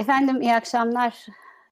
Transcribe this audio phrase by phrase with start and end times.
[0.00, 1.26] Efendim iyi akşamlar.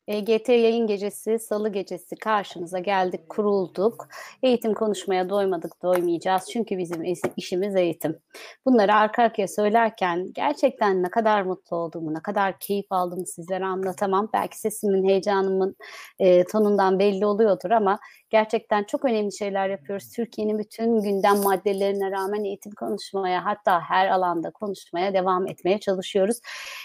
[0.09, 4.09] EGT yayın gecesi, salı gecesi karşınıza geldik, kurulduk.
[4.43, 6.49] Eğitim konuşmaya doymadık, doymayacağız.
[6.53, 7.05] Çünkü bizim
[7.37, 8.19] işimiz eğitim.
[8.67, 14.29] Bunları arka arkaya söylerken gerçekten ne kadar mutlu olduğumu, ne kadar keyif aldığımı sizlere anlatamam.
[14.33, 15.77] Belki sesimin, heyecanımın
[16.19, 17.99] e, tonundan belli oluyordur ama
[18.31, 20.13] gerçekten çok önemli şeyler yapıyoruz.
[20.13, 26.41] Türkiye'nin bütün gündem maddelerine rağmen eğitim konuşmaya, hatta her alanda konuşmaya devam etmeye çalışıyoruz.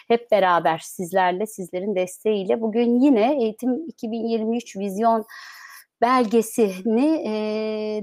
[0.08, 5.26] Hep beraber sizlerle, sizlerin desteğiyle bugün yine Eğitim 2023 vizyon
[6.04, 7.32] belgesini e,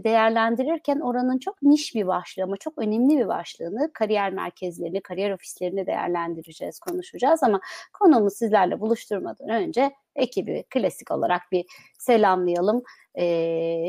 [0.05, 5.87] değerlendirirken oranın çok niş bir başlığı ama çok önemli bir başlığını kariyer merkezlerini, kariyer ofislerini
[5.87, 7.61] değerlendireceğiz, konuşacağız ama
[7.93, 11.65] konumu sizlerle buluşturmadan önce ekibi klasik olarak bir
[11.99, 12.83] selamlayalım.
[13.19, 13.25] E,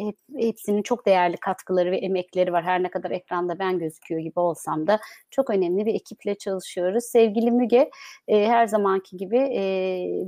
[0.05, 2.63] hep, hepsinin çok değerli katkıları ve emekleri var.
[2.63, 4.99] Her ne kadar ekranda ben gözüküyor gibi olsam da
[5.31, 7.03] çok önemli bir ekiple çalışıyoruz.
[7.03, 7.89] Sevgili Müge
[8.27, 10.23] e, her zamanki gibi e,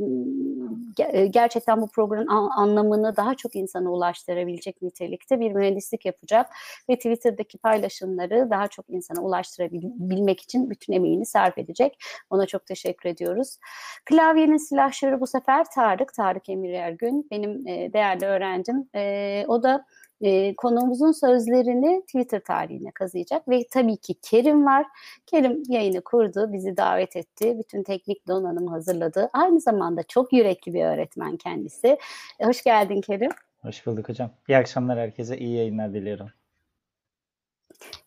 [1.27, 6.50] gerçekten bu programın anlamını daha çok insana ulaştırabilecek nitelikte bir mühendislik yapacak
[6.89, 11.97] ve Twitter'daki paylaşımları daha çok insana ulaştırabilmek için bütün emeğini sarf edecek.
[12.30, 13.57] Ona çok teşekkür ediyoruz.
[14.05, 17.28] Klavyenin silahşörü bu sefer Tarık, Tarık Emir Ergün.
[17.31, 19.86] Benim e, değerli öğrencim e, o da
[20.22, 24.86] e, konuğumuzun sözlerini Twitter tarihine kazıyacak ve tabii ki Kerim var.
[25.25, 27.58] Kerim yayını kurdu, bizi davet etti.
[27.59, 29.30] Bütün teknik donanımı hazırladı.
[29.34, 31.97] Aynı zamanda çok yürekli bir öğretmen kendisi.
[32.40, 33.31] E, hoş geldin Kerim.
[33.62, 34.31] Hoş bulduk hocam.
[34.47, 35.38] İyi akşamlar herkese.
[35.38, 36.30] iyi yayınlar diliyorum.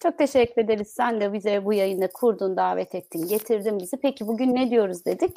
[0.02, 0.88] Çok teşekkür ederiz.
[0.88, 3.96] Sen de bize bu yayını kurdun, davet ettin, getirdin bizi.
[3.96, 5.36] Peki bugün ne diyoruz dedik?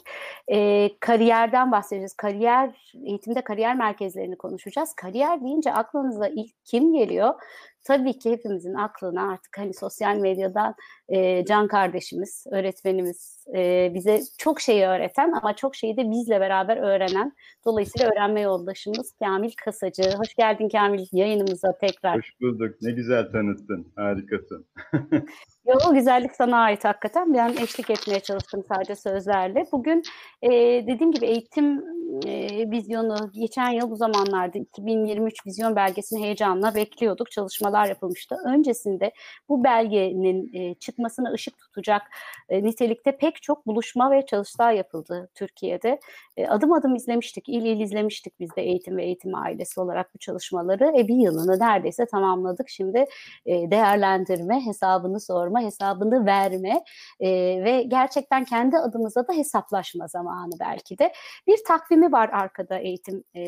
[0.52, 2.14] Ee, kariyerden bahsedeceğiz.
[2.14, 4.94] Kariyer, eğitimde kariyer merkezlerini konuşacağız.
[4.94, 7.34] Kariyer deyince aklınıza ilk kim geliyor?
[7.84, 10.76] Tabii ki hepimizin aklına artık hani sosyal medyadan
[11.10, 16.78] e, Can kardeşimiz, öğretmenimiz e, bize çok şeyi öğreten ama çok şeyi de bizle beraber
[16.78, 17.34] öğrenen,
[17.66, 20.04] dolayısıyla öğrenme yoldaşımız Kamil Kasacı.
[20.18, 22.18] Hoş geldin Kamil yayınımıza tekrar.
[22.18, 22.76] Hoş bulduk.
[22.82, 23.88] Ne güzel tanıttın.
[23.96, 24.66] Harikasın.
[25.66, 27.34] Yo, güzellik sana ait hakikaten.
[27.34, 29.66] Ben eşlik etmeye çalıştım sadece sözlerle.
[29.72, 30.04] Bugün
[30.42, 30.50] e,
[30.88, 31.84] dediğim gibi eğitim
[32.28, 37.32] e, vizyonu geçen yıl bu zamanlarda 2023 vizyon belgesini heyecanla bekliyorduk.
[37.32, 38.36] Çalışmalar yapılmıştı.
[38.46, 39.12] Öncesinde
[39.50, 42.02] bu belgenin e, çıkmasına ışık tutacak
[42.50, 46.00] e, nitelikte pek çok buluşma ve çalıştay yapıldı Türkiye'de.
[46.38, 50.18] E, adım adım izlemiştik, il il izlemiştik biz de eğitim ve eğitim ailesi olarak bu
[50.20, 50.94] çalışmaları.
[51.00, 52.70] E, bir yılını neredeyse tamamladık.
[52.70, 53.06] Şimdi
[53.46, 56.84] e, değerlendirme, hesabını sorma, hesabını verme
[57.20, 57.30] e,
[57.64, 61.14] ve gerçekten kendi adımıza da hesaplaşma zamanı belki de.
[61.48, 63.42] Bir takvimi var arkada eğitim e,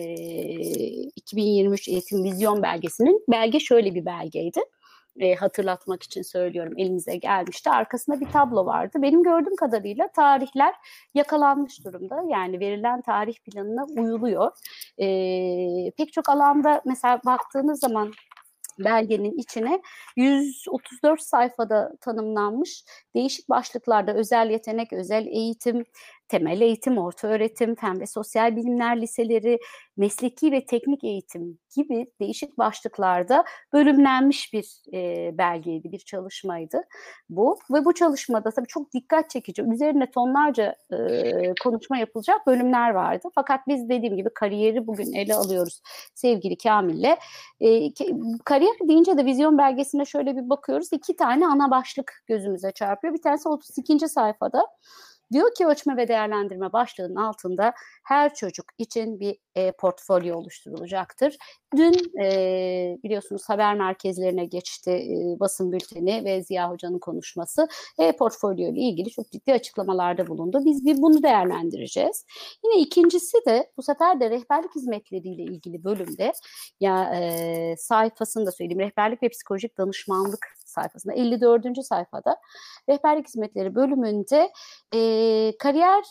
[1.16, 3.26] 2023 eğitim vizyon belgesinin.
[3.30, 4.60] Belge şöyle bir belgeydi.
[5.20, 7.70] E, hatırlatmak için söylüyorum elimize gelmişti.
[7.70, 8.98] Arkasında bir tablo vardı.
[9.02, 10.76] Benim gördüğüm kadarıyla tarihler
[11.14, 12.24] yakalanmış durumda.
[12.30, 14.52] Yani verilen tarih planına uyuluyor.
[14.98, 15.08] E,
[15.98, 18.12] pek çok alanda mesela baktığınız zaman
[18.86, 19.81] belgenin içine
[20.16, 22.84] 134 sayfada tanımlanmış
[23.16, 25.86] değişik başlıklarda özel yetenek, özel eğitim,
[26.31, 29.59] temel eğitim, orta öğretim, fen ve sosyal bilimler liseleri,
[29.97, 33.44] mesleki ve teknik eğitim gibi değişik başlıklarda
[33.74, 36.81] bölümlenmiş bir e, belgeydi, bir çalışmaydı
[37.30, 37.59] bu.
[37.72, 43.28] Ve bu çalışmada tabii çok dikkat çekici, üzerine tonlarca e, konuşma yapılacak bölümler vardı.
[43.36, 45.81] Fakat biz dediğim gibi kariyeri bugün ele alıyoruz
[46.16, 47.18] sevgili Kamil'le.
[47.62, 47.94] E,
[48.46, 50.88] kariyer deyince de vizyon belgesine şöyle bir bakıyoruz.
[50.91, 53.14] İki tane ana başlık gözümüze çarpıyor.
[53.14, 54.09] Bir tanesi 32.
[54.09, 54.68] sayfada.
[55.31, 61.38] Diyor ki ölçme ve değerlendirme başlığının altında her çocuk için bir e, portfolyo oluşturulacaktır.
[61.75, 67.68] Dün e, biliyorsunuz haber merkezlerine geçti e, basın bülteni ve Ziya Hoca'nın konuşması.
[68.00, 70.62] E-portfolyo ile ilgili çok ciddi açıklamalarda bulundu.
[70.66, 72.25] Biz bir bunu değerlendireceğiz.
[72.64, 76.34] Yine ikincisi de bu sefer de rehberlik hizmetleriyle ilgili bölümde
[76.80, 81.86] ya e, sayfasında söyleyeyim rehberlik ve psikolojik danışmanlık sayfasında 54.
[81.86, 82.38] sayfada
[82.90, 84.52] rehberlik hizmetleri bölümünde
[84.94, 85.00] e,
[85.59, 86.03] kariyer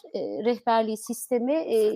[0.44, 1.92] rehberliği sistemi e,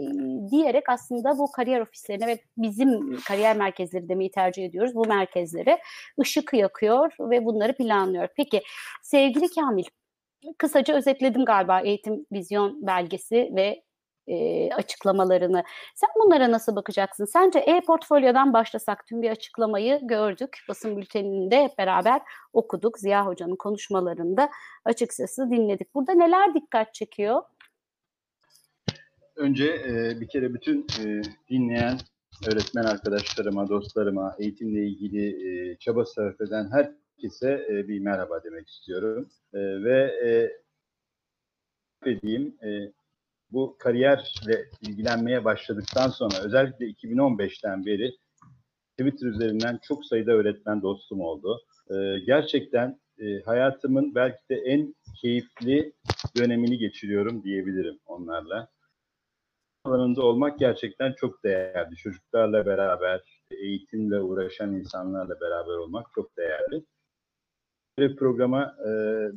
[0.50, 4.94] diyerek aslında bu kariyer ofislerine ve bizim kariyer merkezleri demeyi tercih ediyoruz.
[4.94, 5.78] Bu merkezlere
[6.20, 8.28] ışık yakıyor ve bunları planlıyor.
[8.36, 8.62] Peki
[9.02, 9.84] sevgili Kamil
[10.58, 13.82] kısaca özetledim galiba eğitim vizyon belgesi ve
[14.26, 15.64] e, açıklamalarını.
[15.94, 17.24] Sen bunlara nasıl bakacaksın?
[17.24, 20.58] Sence e-portfolyodan başlasak tüm bir açıklamayı gördük.
[20.68, 22.20] Basın bülteninde hep beraber
[22.52, 22.98] okuduk.
[22.98, 24.50] Ziya Hoca'nın konuşmalarında
[24.84, 25.94] açıkçası dinledik.
[25.94, 27.42] Burada neler dikkat çekiyor?
[29.36, 31.98] Önce e, bir kere bütün e, dinleyen
[32.48, 39.28] öğretmen arkadaşlarıma, dostlarıma, eğitimle ilgili e, çaba sarf eden herkese e, bir merhaba demek istiyorum.
[39.54, 40.30] E, ve e,
[42.04, 42.92] dediğim e,
[43.54, 48.12] bu kariyerle ilgilenmeye başladıktan sonra özellikle 2015'ten beri
[48.98, 51.60] Twitter üzerinden çok sayıda öğretmen dostum oldu.
[51.90, 55.92] Ee, gerçekten e, hayatımın belki de en keyifli
[56.36, 58.68] dönemini geçiriyorum diyebilirim onlarla.
[59.84, 61.96] Alanında olmak gerçekten çok değerli.
[61.96, 63.20] Çocuklarla beraber,
[63.50, 66.84] eğitimle uğraşan insanlarla beraber olmak çok değerli.
[67.98, 68.88] Bir programa e,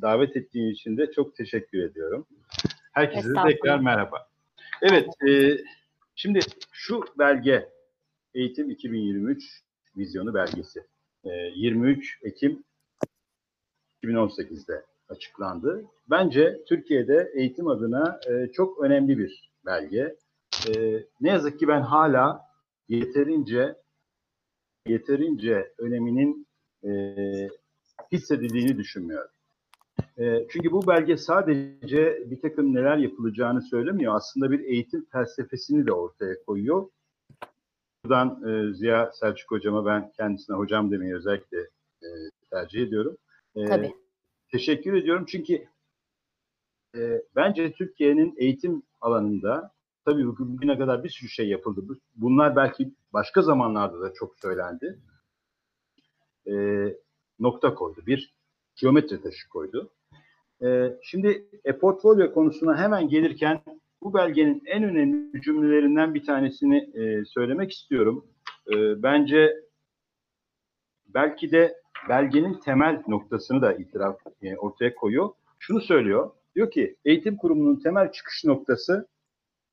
[0.01, 2.27] davet ettiğin için de çok teşekkür ediyorum.
[2.97, 4.27] Herkese de tekrar merhaba.
[4.81, 5.57] Evet, e,
[6.15, 6.39] şimdi
[6.71, 7.69] şu belge
[8.33, 9.61] Eğitim 2023
[9.97, 10.79] vizyonu belgesi.
[11.23, 12.63] E, 23 Ekim
[14.03, 15.85] 2018'de açıklandı.
[16.09, 20.15] Bence Türkiye'de eğitim adına e, çok önemli bir belge.
[20.67, 22.41] E, ne yazık ki ben hala
[22.89, 23.75] yeterince
[24.88, 26.47] yeterince öneminin
[26.83, 26.89] e,
[28.11, 29.31] hissedildiğini düşünmüyorum.
[30.19, 34.15] E, çünkü bu belge sadece bir takım neler yapılacağını söylemiyor.
[34.15, 36.89] Aslında bir eğitim felsefesini de ortaya koyuyor.
[38.05, 41.59] Buradan e, Ziya Selçuk hocama ben kendisine hocam demeyi özellikle
[42.03, 42.07] e,
[42.51, 43.17] tercih ediyorum.
[43.55, 43.91] E, Tabii.
[44.51, 45.67] Teşekkür ediyorum çünkü
[46.97, 49.71] e, bence Türkiye'nin eğitim alanında
[50.05, 51.81] tabii bugüne kadar bir sürü şey yapıldı.
[51.89, 54.99] Bu- Bunlar belki başka zamanlarda da çok söylendi.
[56.47, 56.53] E,
[57.39, 58.01] nokta koydu.
[58.07, 58.33] Bir
[58.75, 59.89] geometri taşı koydu.
[60.63, 63.62] E, şimdi e-portfolyo konusuna hemen gelirken
[64.01, 68.25] bu belgenin en önemli cümlelerinden bir tanesini e, söylemek istiyorum.
[68.74, 69.54] E, bence
[71.07, 71.75] belki de
[72.09, 75.30] belgenin temel noktasını da itiraf e, ortaya koyuyor.
[75.59, 76.31] Şunu söylüyor.
[76.56, 79.07] Diyor ki eğitim kurumunun temel çıkış noktası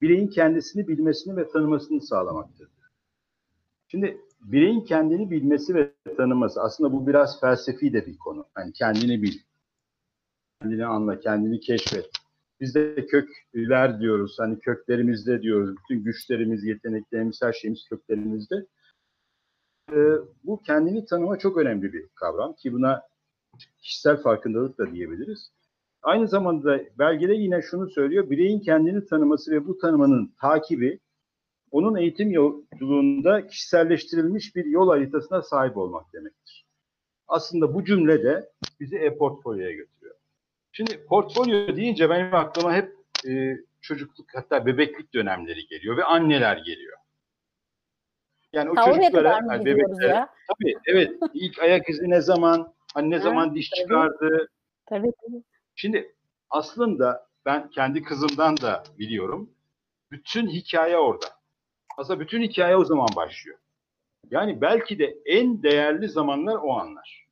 [0.01, 2.69] bireyin kendisini bilmesini ve tanımasını sağlamaktır.
[3.89, 8.47] Şimdi bireyin kendini bilmesi ve tanıması aslında bu biraz felsefi de bir konu.
[8.59, 9.39] Yani kendini bil.
[10.65, 12.11] Kendini anla, kendini keşfet.
[12.61, 14.37] Biz de kökler diyoruz.
[14.39, 15.77] Hani köklerimizde diyoruz.
[15.77, 18.67] Bütün güçlerimiz, yeteneklerimiz, her şeyimiz köklerimizde.
[19.93, 20.13] Ee,
[20.45, 23.03] bu kendini tanıma çok önemli bir kavram ki buna
[23.79, 25.51] kişisel farkındalık da diyebiliriz.
[26.03, 28.31] Aynı zamanda belgede yine şunu söylüyor.
[28.31, 30.99] Bireyin kendini tanıması ve bu tanımanın takibi
[31.71, 36.67] onun eğitim yolculuğunda kişiselleştirilmiş bir yol haritasına sahip olmak demektir.
[37.29, 38.51] Aslında bu cümle de
[38.81, 39.95] bizi e-portfolyoya götürüyor.
[40.77, 42.97] Şimdi portfolyo deyince benim aklıma hep
[43.29, 46.99] e, çocukluk hatta bebeklik dönemleri geliyor ve anneler geliyor.
[48.53, 50.29] Yani o çocuklara, gidiyoruz bebeklere- ya?
[50.49, 53.81] Tabii evet ilk ayak izi ne zaman, hani ne zaman diş tabii.
[53.81, 54.49] çıkardı.
[54.87, 55.43] Tabii tabii.
[55.75, 56.15] Şimdi
[56.51, 59.51] aslında ben kendi kızımdan da biliyorum.
[60.11, 61.27] Bütün hikaye orada.
[61.97, 63.59] Aslında bütün hikaye o zaman başlıyor.
[64.31, 67.27] Yani belki de en değerli zamanlar o anlar.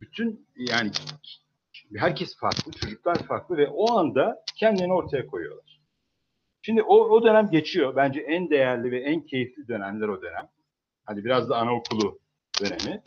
[0.00, 0.90] Bütün yani
[1.96, 5.80] herkes farklı, çocuklar farklı ve o anda kendini ortaya koyuyorlar.
[6.62, 7.96] Şimdi o, o dönem geçiyor.
[7.96, 10.48] Bence en değerli ve en keyifli dönemler o dönem.
[11.04, 12.18] Hadi biraz da anaokulu
[12.60, 13.02] dönemi.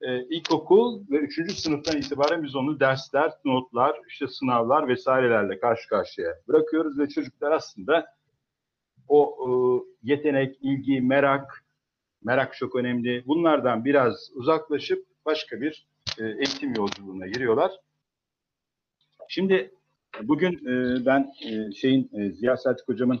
[0.00, 6.34] Ee, ilkokul ve üçüncü sınıftan itibaren biz onu dersler, notlar, işte sınavlar vesairelerle karşı karşıya
[6.48, 8.06] bırakıyoruz ve çocuklar aslında
[9.08, 9.50] o e,
[10.02, 11.64] yetenek, ilgi, merak,
[12.24, 13.22] merak çok önemli.
[13.26, 17.72] Bunlardan biraz uzaklaşıp başka bir e, eğitim yolculuğuna giriyorlar.
[19.28, 19.74] Şimdi
[20.22, 23.20] bugün e, ben e, şeyin e, Ziya Selçuk hocamın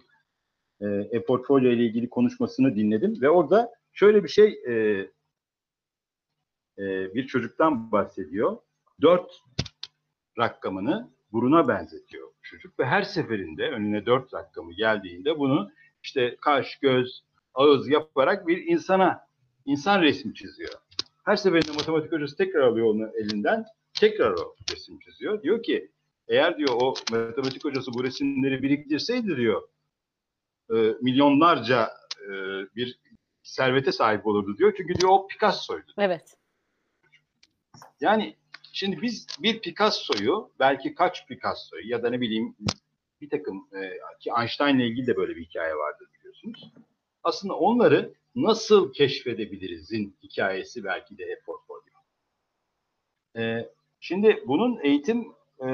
[0.80, 4.72] e, e-portfolyo ile ilgili konuşmasını dinledim ve orada şöyle bir şey e,
[6.78, 8.58] e, bir çocuktan bahsediyor.
[9.02, 9.42] Dört
[10.38, 15.70] rakamını buruna benzetiyor çocuk ve her seferinde önüne dört rakamı geldiğinde bunu
[16.02, 17.22] işte kaş, göz,
[17.54, 19.28] ağız yaparak bir insana,
[19.64, 20.72] insan resmi çiziyor.
[21.24, 25.42] Her seferinde matematik hocası tekrar alıyor onu elinden, tekrar o resim çiziyor.
[25.42, 25.90] Diyor ki
[26.28, 29.68] eğer diyor o matematik hocası bu resimleri biriktirseydi diyor
[30.70, 31.90] e, milyonlarca
[32.22, 32.30] e,
[32.76, 32.98] bir
[33.42, 34.74] servete sahip olurdu diyor.
[34.76, 35.92] Çünkü diyor o Picasso'ydu.
[35.98, 36.36] Evet.
[38.00, 38.36] Yani
[38.72, 42.56] şimdi biz bir Picasso'yu belki kaç Picasso'yu ya da ne bileyim
[43.20, 46.72] bir takım e, ki Einstein'la ilgili de böyle bir hikaye vardır biliyorsunuz.
[47.22, 51.92] Aslında onları nasıl keşfedebiliriz'in hikayesi belki de e-portfolyo.
[53.36, 53.68] E,
[54.00, 55.68] şimdi bunun eğitim e,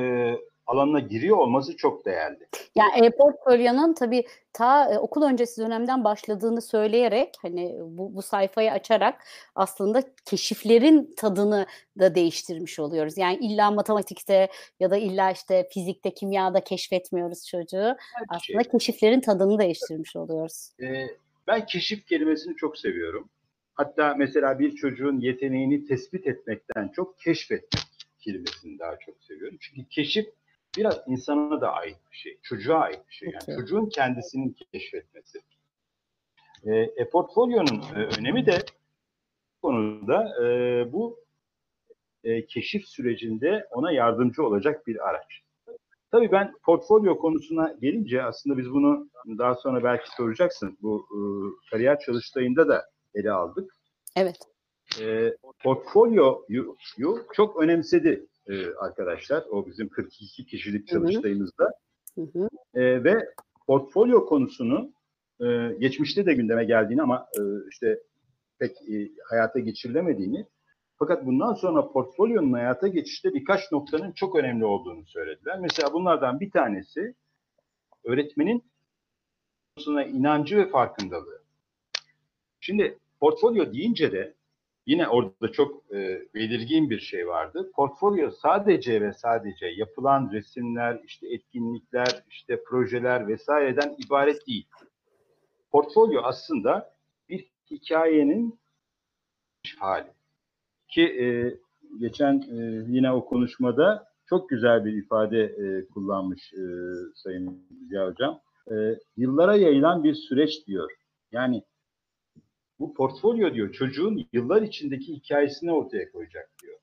[0.67, 2.47] alanına giriyor olması çok değerli.
[2.75, 9.25] Yani e-portfolyonun tabii ta e, okul öncesi dönemden başladığını söyleyerek hani bu, bu sayfayı açarak
[9.55, 11.67] aslında keşiflerin tadını
[11.99, 13.19] da değiştirmiş oluyoruz.
[13.19, 14.49] Yani illa matematikte
[14.81, 17.97] ya da illa işte fizikte, kimyada keşfetmiyoruz çocuğu.
[18.29, 18.57] Her şey.
[18.57, 20.71] Aslında keşiflerin tadını değiştirmiş oluyoruz.
[20.83, 21.07] E,
[21.47, 23.29] ben keşif kelimesini çok seviyorum.
[23.75, 27.92] Hatta mesela bir çocuğun yeteneğini tespit etmekten çok keşfetmek
[28.25, 29.59] kelimesini daha çok seviyorum.
[29.61, 30.26] Çünkü keşif
[30.76, 33.29] biraz insana da ait bir şey, çocuğa ait bir şey.
[33.29, 33.59] Yani Peki.
[33.59, 35.38] çocuğun kendisini keşfetmesi.
[36.64, 38.59] E, e-portfolyonun e, önemi de
[39.62, 40.47] konuda e,
[40.93, 41.21] bu
[42.25, 45.43] e, keşif sürecinde ona yardımcı olacak bir araç.
[46.11, 50.79] Tabii ben portfolyo konusuna gelince aslında biz bunu daha sonra belki soracaksın.
[50.83, 51.21] Bu e,
[51.71, 53.75] kariyer çalıştayında da ele aldık.
[54.17, 54.37] Evet.
[55.01, 59.45] E, portfolyoyu yu çok önemsedi e, arkadaşlar.
[59.51, 61.73] O bizim 42 kişilik çalıştayımızda.
[62.15, 62.49] Hı hı.
[62.75, 63.29] E, ve
[63.67, 64.93] portfolyo konusunu
[65.41, 67.99] e, geçmişte de gündeme geldiğini ama e, işte
[68.59, 70.47] pek e, hayata geçirilemediğini
[70.99, 75.59] fakat bundan sonra portfolyonun hayata geçişte birkaç noktanın çok önemli olduğunu söylediler.
[75.61, 77.15] Mesela bunlardan bir tanesi
[78.05, 78.65] öğretmenin
[79.77, 81.43] konusuna inancı ve farkındalığı.
[82.61, 84.35] Şimdi portfolyo deyince de
[84.87, 87.71] yine orada çok e, belirgin bir şey vardı.
[87.75, 94.67] Portfolyo sadece ve sadece yapılan resimler, işte etkinlikler, işte projeler vesaireden ibaret değil.
[95.71, 96.95] Portfolyo aslında
[97.29, 98.59] bir hikayenin
[99.79, 100.09] hali.
[100.89, 101.27] Ki e,
[102.01, 106.62] geçen e, yine o konuşmada çok güzel bir ifade e, kullanmış e,
[107.15, 108.41] Sayın Ziya Hocam.
[108.71, 108.75] E,
[109.17, 110.93] yıllara yayılan bir süreç diyor.
[111.33, 111.62] Yani
[112.83, 116.79] bu portfolyo diyor çocuğun yıllar içindeki hikayesini ortaya koyacak diyor.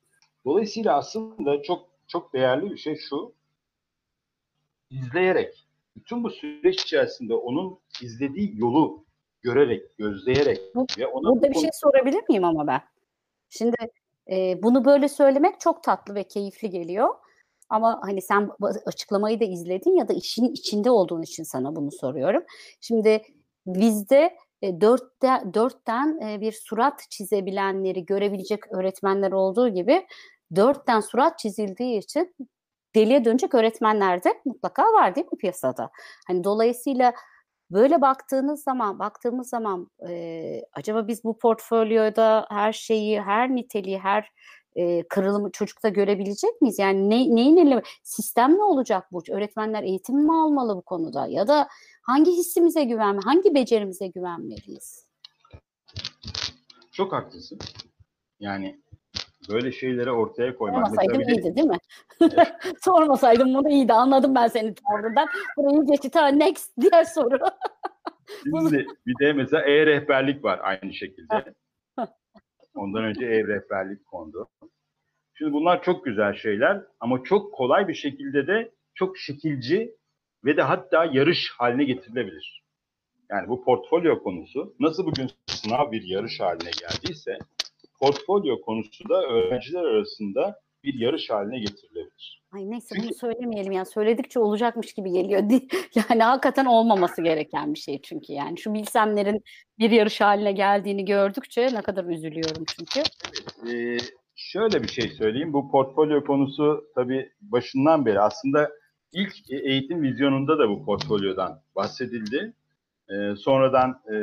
[0.46, 3.34] Dolayısıyla aslında çok çok değerli bir şey şu.
[4.92, 9.04] izleyerek bütün bu süreç içerisinde onun izlediği yolu
[9.42, 12.82] görerek, gözleyerek Bu- ve ona Burada bir şey sorabilir miyim ama ben?
[13.50, 13.76] Şimdi
[14.32, 17.10] e, bunu böyle söylemek çok tatlı ve keyifli geliyor.
[17.70, 18.50] Ama hani sen
[18.86, 22.44] açıklamayı da izledin ya da işin içinde olduğun için sana bunu soruyorum.
[22.82, 23.22] Şimdi
[23.66, 30.08] bizde dörtte, dörtten bir surat çizebilenleri görebilecek öğretmenler olduğu gibi
[30.56, 32.36] dörtten surat çizildiği için
[32.96, 35.90] deliye dönecek öğretmenler de mutlaka var değil mi piyasada?
[36.28, 37.14] Hani dolayısıyla
[37.72, 44.32] Böyle baktığınız zaman, baktığımız zaman e, acaba biz bu portfolyoda her şeyi, her niteliği, her
[44.76, 46.80] e, kırılımı çocukta görebilecek miyiz?
[46.80, 49.22] Yani ne, neyin ele, sistem ne olacak bu?
[49.32, 51.28] Öğretmenler eğitim mi almalı bu konuda?
[51.28, 51.68] Ya da
[52.10, 55.10] hangi hissimize güvenme, hangi becerimize güvenmeliyiz?
[56.92, 57.60] çok haklısın.
[58.40, 58.82] Yani
[59.50, 60.88] böyle şeyleri ortaya koymak.
[60.88, 61.78] Sormasaydım de- iyiydi değil mi?
[62.82, 63.94] Sormasaydım bunu iyiydi.
[63.94, 65.28] Anladım ben senin tavrından.
[65.58, 66.10] Burayı geçti.
[66.10, 67.40] Tamam next diğer soru.
[68.44, 71.54] Şimdi bir de mesela e-rehberlik var aynı şekilde.
[72.76, 74.48] Ondan önce e-rehberlik kondu.
[75.34, 79.99] Şimdi bunlar çok güzel şeyler ama çok kolay bir şekilde de çok şekilci
[80.46, 82.64] ve de hatta yarış haline getirilebilir.
[83.32, 87.38] Yani bu portfolyo konusu nasıl bugün sınav bir yarış haline geldiyse
[88.00, 92.44] portfolyo konusu da öğrenciler arasında bir yarış haline getirilebilir.
[92.54, 95.44] Ay neyse Çünkü- bunu söylemeyelim yani söyledikçe olacakmış gibi geliyor.
[96.10, 99.44] Yani hakikaten olmaması gereken bir şey çünkü yani şu bilsemlerin
[99.80, 103.00] bir yarış haline geldiğini gördükçe ne kadar üzülüyorum çünkü.
[103.72, 103.98] Ee,
[104.36, 105.54] şöyle bir şey söyleyeyim.
[105.54, 108.70] Bu portfolyo konusu tabii başından beri aslında
[109.14, 112.54] ilk e- eğitim vizyonunda da bu portfolyodan bahsedildi.
[113.10, 114.16] Ee, sonradan e,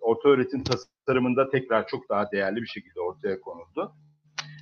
[0.00, 3.92] orta öğretim tasarımında tekrar çok daha değerli bir şekilde ortaya konuldu.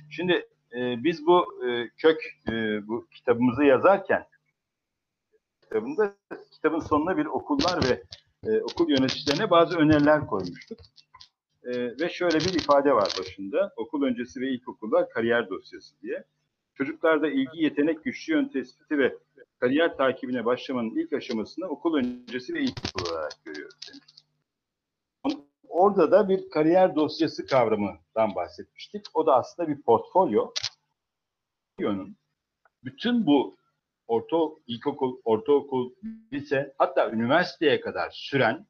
[0.09, 0.33] Şimdi
[0.75, 4.25] e, biz bu e, kök e, bu kitabımızı yazarken
[5.61, 6.15] kitabında
[6.51, 8.03] kitabın sonuna bir okullar ve
[8.51, 10.79] e, okul yöneticilerine bazı öneriler koymuştuk.
[11.63, 13.73] Ee, ve şöyle bir ifade var başında.
[13.77, 16.23] Okul öncesi ve ilkokullar kariyer dosyası diye.
[16.79, 19.17] Çocuklarda ilgi, yetenek, güçlü yön tespiti ve
[19.59, 23.75] kariyer takibine başlamanın ilk aşamasını okul öncesi ve ilkokul olarak görüyoruz.
[25.67, 29.05] Orada da bir kariyer dosyası kavramından bahsetmiştik.
[29.13, 30.53] O da aslında bir portfolyo.
[31.77, 32.15] Portfolyonun
[32.83, 33.57] bütün bu
[34.07, 35.91] orta ilkokul, ortaokul,
[36.33, 38.67] lise hatta üniversiteye kadar süren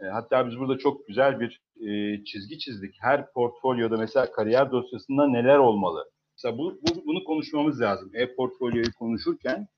[0.00, 2.96] e, hatta biz burada çok güzel bir e, çizgi çizdik.
[3.00, 6.10] Her portfolyoda mesela kariyer dosyasında neler olmalı?
[6.38, 8.10] Mesela bu, bu- bunu konuşmamız lazım.
[8.14, 9.68] E-portfolyoyu konuşurken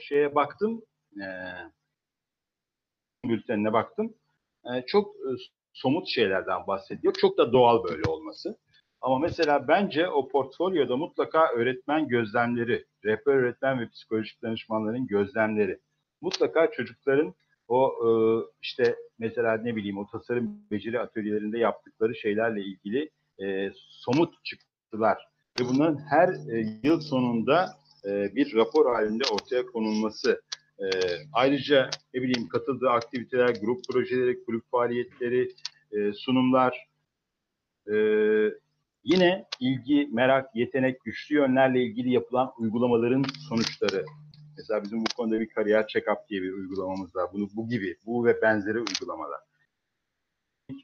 [0.00, 0.82] şeye baktım,
[1.16, 1.26] e,
[3.24, 4.14] bültenine baktım.
[4.64, 5.28] E, çok e,
[5.72, 7.14] somut şeylerden bahsediyor.
[7.20, 8.56] Çok da doğal böyle olması.
[9.00, 15.78] Ama mesela bence o portfolyoda mutlaka öğretmen gözlemleri, rehber öğretmen ve psikolojik danışmanların gözlemleri,
[16.20, 17.34] mutlaka çocukların
[17.68, 18.08] o e,
[18.62, 23.10] işte mesela ne bileyim o tasarım beceri atölyelerinde yaptıkları şeylerle ilgili
[23.42, 24.34] e, somut
[24.90, 25.28] çıktılar.
[25.60, 30.42] Ve bunların her e, yıl sonunda e, bir rapor halinde ortaya konulması.
[30.78, 30.86] E,
[31.32, 35.52] ayrıca ne bileyim katıldığı aktiviteler, grup projeleri, kulüp faaliyetleri,
[35.92, 36.88] e, sunumlar,
[37.92, 37.94] e,
[39.04, 44.04] Yine ilgi, merak, yetenek, güçlü yönlerle ilgili yapılan uygulamaların sonuçları.
[44.56, 47.30] Mesela bizim bu konuda bir kariyer check-up diye bir uygulamamız var.
[47.32, 49.40] Bunu bu gibi, bu ve benzeri uygulamalar.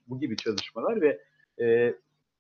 [0.09, 1.21] Bu gibi çalışmalar ve
[1.61, 1.95] e,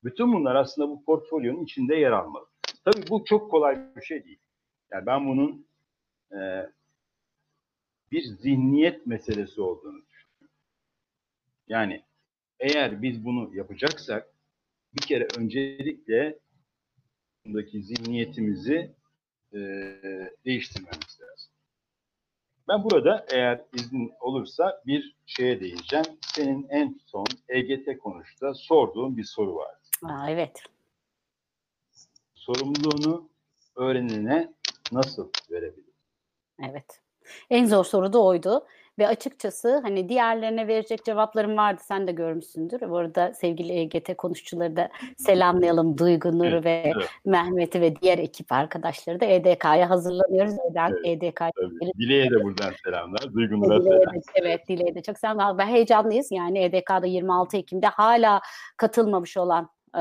[0.05, 2.47] bütün bunlar aslında bu portfolyonun içinde yer almalı.
[2.85, 4.39] Tabii bu çok kolay bir şey değil.
[4.93, 5.67] Yani ben bunun
[6.33, 6.71] e,
[8.13, 10.57] bir zihniyet meselesi olduğunu düşünüyorum.
[11.69, 12.03] Yani
[12.61, 14.35] eğer biz bunu yapacaksak
[14.95, 16.39] bir kere öncelikle
[17.45, 18.95] bundaki zihniyetimizi
[19.53, 19.59] e,
[20.45, 21.53] değiştirmemiz lazım.
[22.69, 26.07] Ben burada eğer izin olursa bir şeye değineceğim.
[26.21, 29.86] Senin en son EGT konuşta sorduğun bir soru vardı.
[30.03, 30.63] Aa, evet.
[32.35, 33.29] Sorumluluğunu
[33.77, 34.53] öğrenene
[34.93, 35.85] nasıl verebilir?
[36.71, 37.01] Evet.
[37.51, 38.67] En zor soru da oydu.
[38.99, 41.81] Ve açıkçası hani diğerlerine verecek cevaplarım vardı.
[41.85, 42.81] Sen de görmüşsündür.
[42.91, 45.99] Bu arada sevgili EGT konuşucuları da selamlayalım.
[45.99, 47.09] Duygu, Nur'u Evet, ve evet.
[47.25, 50.55] Mehmet'i ve diğer ekip arkadaşları da EDK'ya hazırlanıyoruz.
[50.75, 51.53] Evet, EDK'ya.
[51.99, 53.35] Dileğe de buradan selamlar.
[53.35, 54.15] Duygunur'a Dileğe selam.
[54.15, 55.59] de, evet Dileğe de çok selam.
[55.59, 56.33] Ben heyecanlıyız.
[56.33, 58.41] Yani EDK'da 26 Ekim'de hala
[58.77, 60.01] katılmamış olan e,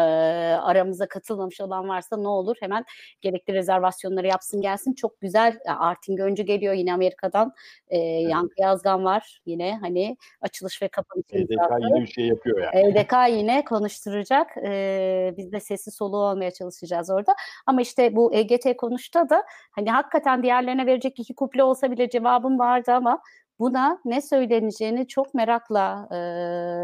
[0.61, 2.85] aramıza katılmamış olan varsa ne olur hemen
[3.21, 4.93] gerekli rezervasyonları yapsın gelsin.
[4.93, 5.59] Çok güzel.
[5.65, 7.53] e, Artin Göncü geliyor yine Amerika'dan.
[7.87, 12.87] E, Yankı Yazgan var yine hani açılış ve kapanış EDK yine bir şey yapıyor yani.
[12.87, 14.57] EDK yine konuşturacak.
[14.57, 17.35] Ee, biz de sesi soluğu olmaya çalışacağız orada.
[17.65, 22.59] Ama işte bu EGT konuşta da hani hakikaten diğerlerine verecek iki kuple olsa bile cevabım
[22.59, 23.21] vardı ama
[23.59, 26.17] buna ne söyleneceğini çok merakla e,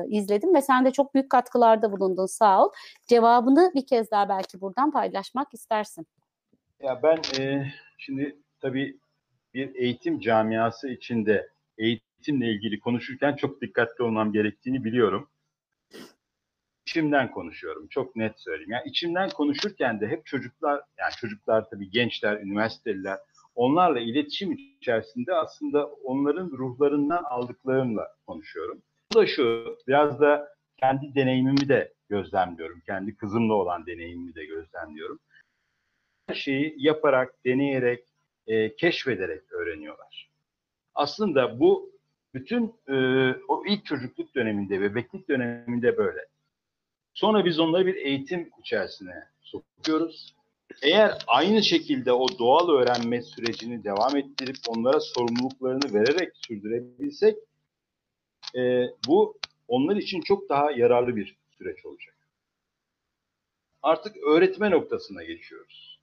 [0.09, 2.71] izledim ve sen de çok büyük katkılarda bulundun sağ ol.
[3.07, 6.07] Cevabını bir kez daha belki buradan paylaşmak istersin.
[6.81, 8.97] Ya ben e, şimdi tabii
[9.53, 15.29] bir eğitim camiası içinde eğitimle ilgili konuşurken çok dikkatli olmam gerektiğini biliyorum.
[16.85, 17.87] İçimden konuşuyorum.
[17.87, 18.71] Çok net söyleyeyim.
[18.71, 23.19] Yani içimden konuşurken de hep çocuklar, yani çocuklar tabii gençler, üniversiteliler,
[23.55, 28.81] onlarla iletişim içerisinde aslında onların ruhlarından aldıklarımla konuşuyorum.
[29.13, 32.81] Bu da şu, biraz da kendi deneyimimi de gözlemliyorum.
[32.85, 35.19] Kendi kızımla olan deneyimimi de gözlemliyorum
[36.31, 38.05] her şeyi yaparak, deneyerek,
[38.47, 40.29] e, keşfederek öğreniyorlar.
[40.95, 41.91] Aslında bu
[42.33, 42.95] bütün e,
[43.47, 46.19] o ilk çocukluk döneminde, bebeklik döneminde böyle.
[47.13, 50.35] Sonra biz onları bir eğitim içerisine sokuyoruz.
[50.81, 57.37] Eğer aynı şekilde o doğal öğrenme sürecini devam ettirip onlara sorumluluklarını vererek sürdürebilsek,
[58.55, 62.15] e, bu onlar için çok daha yararlı bir süreç olacak.
[63.81, 65.99] Artık öğretme noktasına geçiyoruz.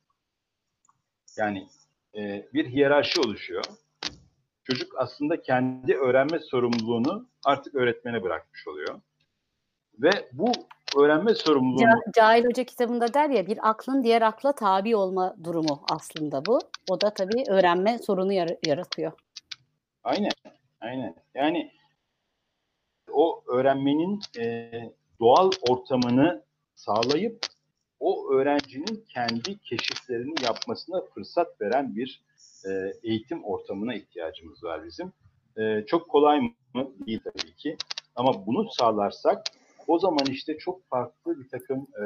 [1.37, 1.69] Yani
[2.17, 3.65] e, bir hiyerarşi oluşuyor.
[4.65, 9.01] Çocuk aslında kendi öğrenme sorumluluğunu artık öğretmene bırakmış oluyor.
[9.99, 10.53] Ve bu
[10.97, 15.85] öğrenme sorumluluğunu Ca- Cahil Hoca kitabında der ya bir aklın diğer akla tabi olma durumu
[15.91, 16.59] aslında bu.
[16.91, 19.13] O da tabii öğrenme sorunu yar- yaratıyor.
[20.05, 20.31] aynen,
[20.81, 21.15] aynen.
[21.35, 21.73] Yani
[23.13, 24.71] o öğrenmenin e,
[25.21, 26.43] doğal ortamını
[26.75, 27.47] sağlayıp
[28.01, 32.23] o öğrencinin kendi keşiflerini yapmasına fırsat veren bir
[32.65, 35.13] e, eğitim ortamına ihtiyacımız var bizim.
[35.59, 36.53] E, çok kolay mı?
[37.07, 37.77] Değil tabii ki.
[38.17, 39.43] Ama bunu sağlarsak
[39.89, 42.05] o zaman işte çok farklı bir takım e,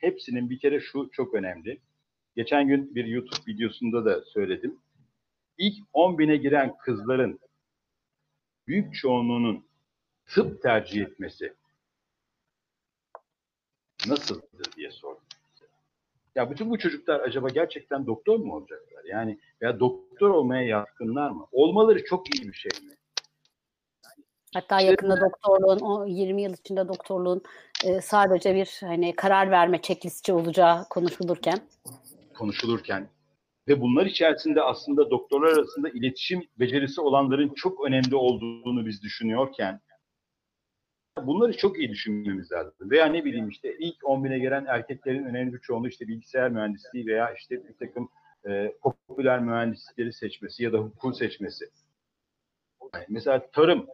[0.00, 1.80] hepsinin bir kere şu çok önemli.
[2.36, 4.78] Geçen gün bir YouTube videosunda da söyledim.
[5.58, 7.40] İlk 10 bine giren kızların
[8.66, 9.64] büyük çoğunluğunun
[10.26, 11.54] tıp tercih etmesi
[14.06, 15.22] nasıldır diye sordum.
[16.34, 19.04] Ya bütün bu çocuklar acaba gerçekten doktor mu olacaklar?
[19.04, 21.46] Yani ya doktor olmaya yatkınlar mı?
[21.52, 22.97] Olmaları çok iyi bir şey mi?
[24.54, 27.42] Hatta yakında doktorluğun, o 20 yıl içinde doktorluğun
[27.84, 31.58] e, sadece bir hani karar verme checklistçi olacağı konuşulurken.
[32.34, 33.08] konuşulurken
[33.68, 39.80] ve bunlar içerisinde aslında doktorlar arasında iletişim becerisi olanların çok önemli olduğunu biz düşünüyorken
[41.26, 42.90] bunları çok iyi düşünmemiz lazım.
[42.90, 47.06] Veya ne bileyim işte ilk 10 bine giren erkeklerin önemli bir çoğunluğu işte bilgisayar mühendisliği
[47.06, 48.08] veya işte bir takım
[48.48, 51.70] e, popüler mühendislikleri seçmesi ya da hukuk seçmesi.
[52.94, 53.86] Yani mesela tarım.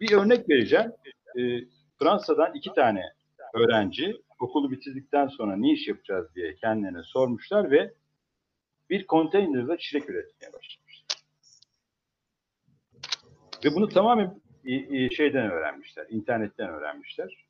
[0.00, 0.92] Bir örnek vereceğim.
[1.38, 1.64] E,
[1.98, 3.02] Fransa'dan iki tane
[3.54, 7.94] öğrenci okulu bitirdikten sonra ne iş yapacağız diye kendilerine sormuşlar ve
[8.90, 11.18] bir konteynerde çilek üretmeye başlamışlar.
[13.64, 17.46] Ve bunu tamamen e, e, şeyden öğrenmişler, internetten öğrenmişler.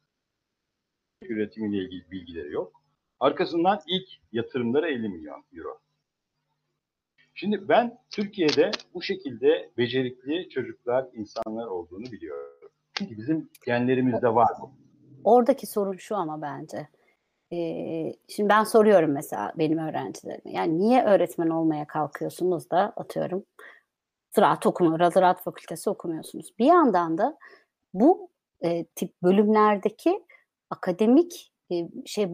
[1.22, 2.82] Üretimiyle ilgili bilgileri yok.
[3.20, 5.80] Arkasından ilk yatırımları 50 milyon euro.
[7.40, 12.70] Şimdi ben Türkiye'de bu şekilde becerikli çocuklar, insanlar olduğunu biliyorum.
[12.94, 14.70] Çünkü bizim genlerimizde var bu.
[15.24, 16.88] oradaki sorun şu ama bence.
[17.52, 20.52] Ee, şimdi ben soruyorum mesela benim öğrencilerime.
[20.52, 23.44] Yani niye öğretmen olmaya kalkıyorsunuz da atıyorum
[24.34, 26.52] ziraat okumuyor, ziraat fakültesi okumuyorsunuz.
[26.58, 27.38] Bir yandan da
[27.94, 28.30] bu
[28.64, 30.24] e, tip bölümlerdeki
[30.70, 32.28] akademik e, şey e,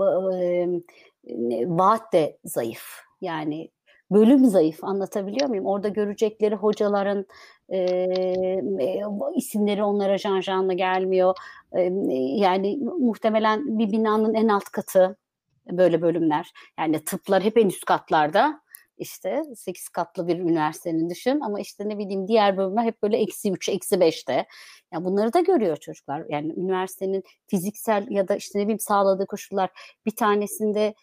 [1.67, 3.01] vaat de zayıf.
[3.21, 3.71] Yani
[4.11, 5.67] bölüm zayıf anlatabiliyor muyum?
[5.67, 7.27] Orada görecekleri hocaların
[7.73, 8.07] e,
[9.37, 11.35] isimleri onlara can canlı gelmiyor.
[11.73, 11.83] E,
[12.37, 15.17] yani muhtemelen bir binanın en alt katı
[15.71, 16.53] böyle bölümler.
[16.79, 18.65] Yani tıplar hep en üst katlarda
[18.99, 23.51] işte 8 katlı bir üniversitenin düşün ama işte ne bileyim diğer bölümler hep böyle eksi
[23.53, 24.47] 3, eksi 5'te.
[24.93, 26.25] Yani bunları da görüyor çocuklar.
[26.29, 29.71] Yani üniversitenin fiziksel ya da işte ne bileyim sağladığı koşullar
[30.07, 30.95] bir tanesinde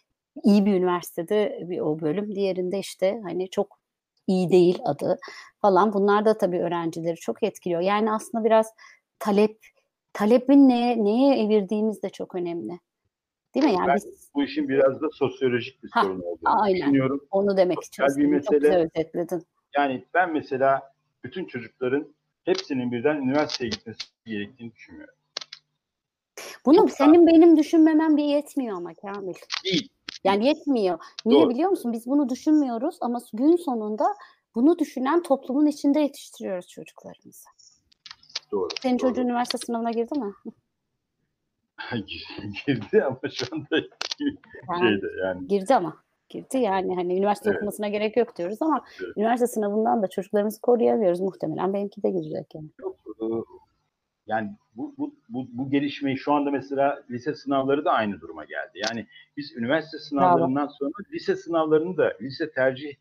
[0.44, 3.78] iyi bir üniversitede bir o bölüm, diğerinde işte hani çok
[4.26, 5.18] iyi değil adı
[5.60, 5.92] falan.
[5.92, 7.80] Bunlar da tabii öğrencileri çok etkiliyor.
[7.80, 8.74] Yani aslında biraz
[9.18, 9.58] talep
[10.12, 12.78] talebin neye neye evirdiğimiz de çok önemli.
[13.54, 13.72] Değil mi?
[13.72, 16.80] Yani ben biz, bu işin biraz da sosyolojik bir ha, sorun olduğunu aynen.
[16.80, 17.26] düşünüyorum.
[17.30, 18.06] Onu demek için.
[18.06, 19.42] Sosyal Çok güzel özetledin.
[19.76, 20.92] Yani ben mesela
[21.24, 22.14] bütün çocukların
[22.44, 25.14] hepsinin birden üniversiteye gitmesi gerektiğini düşünmüyorum.
[26.66, 29.34] Bunu senin benim düşünmemem bir yetmiyor ama Kamil.
[29.64, 29.88] Değil.
[30.24, 30.98] Yani yetmiyor.
[31.26, 31.50] Niye Doğru.
[31.50, 31.92] biliyor musun?
[31.92, 34.06] Biz bunu düşünmüyoruz ama gün sonunda
[34.54, 37.48] bunu düşünen toplumun içinde yetiştiriyoruz çocuklarımızı.
[38.52, 38.68] Doğru.
[38.82, 39.08] Senin doğru.
[39.08, 40.32] çocuğun üniversite sınavına girdi mi?
[42.66, 43.76] girdi ama şu anda
[44.78, 45.96] şeyde yani girdi ama.
[46.28, 47.56] Girdi yani hani üniversite Evet.
[47.56, 49.16] okumasına gerek yok diyoruz ama Evet.
[49.16, 51.74] üniversite sınavından da çocuklarımızı koruyamıyoruz muhtemelen.
[51.74, 52.68] Benimki de girecek yani.
[52.78, 52.96] Yok,
[54.26, 58.80] yani bu, bu, bu, bu gelişmeyi şu anda mesela lise sınavları da aynı duruma geldi.
[58.90, 59.06] Yani
[59.36, 62.94] biz üniversite sınavlarından sonra lise sınavlarını da lise tercih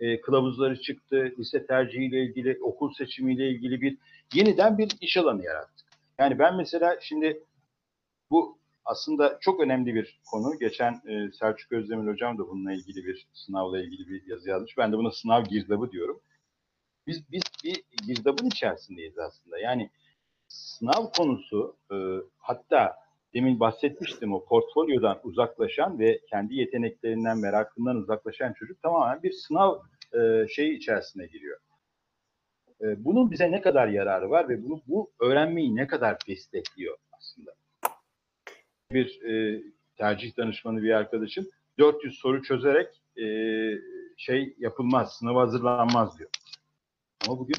[0.00, 1.34] e, kılavuzları çıktı.
[1.38, 3.98] Lise tercihiyle ilgili, okul seçimiyle ilgili bir
[4.34, 5.86] yeniden bir iş alanı yarattık.
[6.18, 7.44] Yani ben mesela şimdi
[8.30, 10.58] bu aslında çok önemli bir konu.
[10.58, 14.78] Geçen e, Selçuk Özdemir hocam da bununla ilgili bir sınavla ilgili bir yazı yazmış.
[14.78, 16.20] Ben de buna sınav girdabı diyorum.
[17.06, 19.58] Biz biz bir girdabın içerisindeyiz aslında.
[19.58, 19.90] Yani
[20.50, 21.96] sınav konusu e,
[22.38, 22.96] hatta
[23.34, 29.78] demin bahsetmiştim o portfolyodan uzaklaşan ve kendi yeteneklerinden, merakından uzaklaşan çocuk tamamen bir sınav
[30.14, 31.58] e, şeyi içerisine giriyor.
[32.80, 37.50] E, bunun bize ne kadar yararı var ve bunu bu öğrenmeyi ne kadar destekliyor aslında?
[38.92, 39.62] Bir e,
[39.96, 41.46] tercih danışmanı bir arkadaşım
[41.78, 43.24] 400 soru çözerek e,
[44.16, 46.30] şey yapılmaz, sınava hazırlanmaz diyor.
[47.28, 47.56] Ama bugün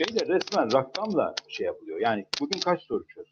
[0.00, 2.00] şeyle resmen rakamla şey yapılıyor.
[2.00, 3.30] Yani bugün kaç soru çözdü?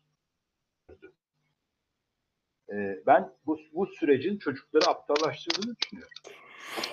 [2.72, 6.12] Ee, ben bu, bu sürecin çocukları aptallaştırdığını düşünüyorum.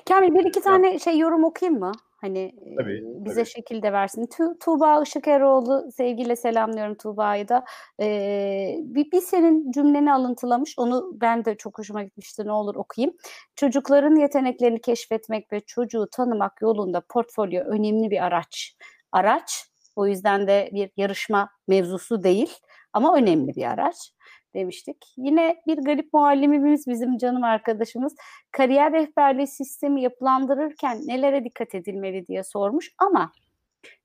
[0.10, 1.92] Kamil bir iki tane şey yorum okuyayım mı?
[2.22, 3.50] Hani e, Tabii, bize tabii.
[3.50, 4.30] şekil de versin.
[4.38, 7.66] Tu Tuğba Işıkeroğlu sevgiyle selamlıyorum Tuğba'yı da.
[8.02, 10.74] Ee, bir, bir senin cümleni alıntılamış.
[10.78, 12.46] Onu ben de çok hoşuma gitmişti.
[12.46, 13.16] Ne olur okuyayım.
[13.56, 18.76] Çocukların yeteneklerini keşfetmek ve çocuğu tanımak yolunda portfolyo önemli bir araç.
[19.16, 22.54] Araç o yüzden de bir yarışma mevzusu değil
[22.94, 24.12] ama önemli bir araç
[24.54, 24.98] demiştik.
[25.18, 28.16] Yine bir garip muallimimiz bizim canım arkadaşımız
[28.52, 33.32] kariyer rehberliği sistemi yapılandırırken nelere dikkat edilmeli diye sormuş ama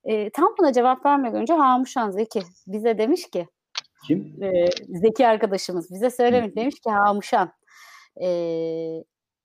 [0.05, 3.49] e, tam buna cevap vermeden önce Hamuşan Zeki bize demiş ki
[4.07, 4.43] Kim?
[4.43, 7.53] e, Zeki arkadaşımız bize söylemiş demiş ki Hamuşan
[8.23, 8.29] e,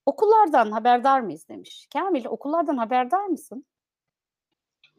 [0.06, 1.88] okullardan haberdar mıyız demiş.
[1.94, 3.66] Kamil okullardan haberdar mısın?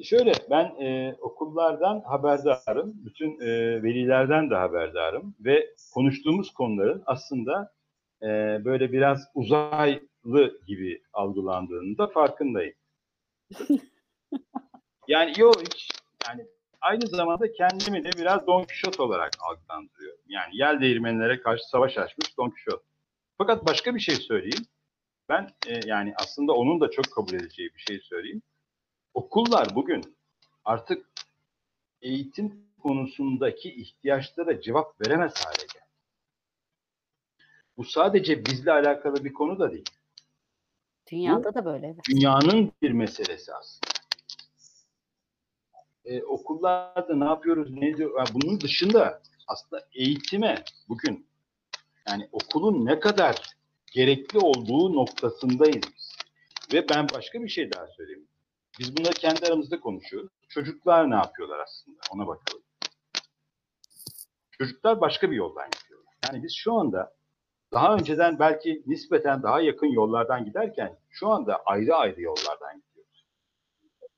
[0.04, 2.94] Şöyle ben e, okullardan haberdarım.
[3.04, 5.34] Bütün e, velilerden de haberdarım.
[5.40, 7.72] Ve konuştuğumuz konuların aslında
[8.22, 8.26] e,
[8.64, 12.74] böyle biraz uzaylı gibi algılandığını da farkındayım.
[15.08, 15.90] yani yok hiç
[16.28, 16.46] yani
[16.80, 20.20] aynı zamanda kendimi de biraz Don Quixote olarak algılandırıyorum.
[20.28, 22.84] Yani yel değirmenlere karşı savaş açmış Don Quixote.
[23.38, 24.66] Fakat başka bir şey söyleyeyim.
[25.28, 28.42] Ben e, yani aslında onun da çok kabul edeceği bir şey söyleyeyim.
[29.16, 30.16] Okullar bugün
[30.64, 31.06] artık
[32.02, 35.86] eğitim konusundaki ihtiyaçlara cevap veremez hale geldi.
[37.76, 39.90] Bu sadece bizle alakalı bir konu da değil.
[41.12, 41.96] Dünyada da böyle.
[42.10, 43.92] Dünyanın bir meselesi aslında.
[46.04, 48.18] Ee, okullarda ne yapıyoruz, ne ediyor?
[48.18, 51.26] Yani bunun dışında aslında eğitime bugün
[52.08, 53.56] yani okulun ne kadar
[53.92, 56.16] gerekli olduğu noktasındayız.
[56.72, 58.28] Ve ben başka bir şey daha söyleyeyim.
[58.78, 60.30] Biz bunları kendi aramızda konuşuyoruz.
[60.48, 61.98] Çocuklar ne yapıyorlar aslında?
[62.10, 62.62] Ona bakalım.
[64.50, 66.14] Çocuklar başka bir yoldan gidiyorlar.
[66.24, 67.16] Yani biz şu anda
[67.72, 73.26] daha önceden belki nispeten daha yakın yollardan giderken şu anda ayrı ayrı yollardan gidiyoruz.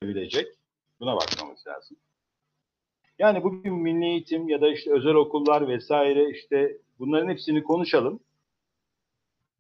[0.03, 0.49] Bilecek.
[1.01, 1.97] Buna bakmamız lazım.
[3.19, 8.21] Yani bugün milli eğitim ya da işte özel okullar vesaire işte bunların hepsini konuşalım.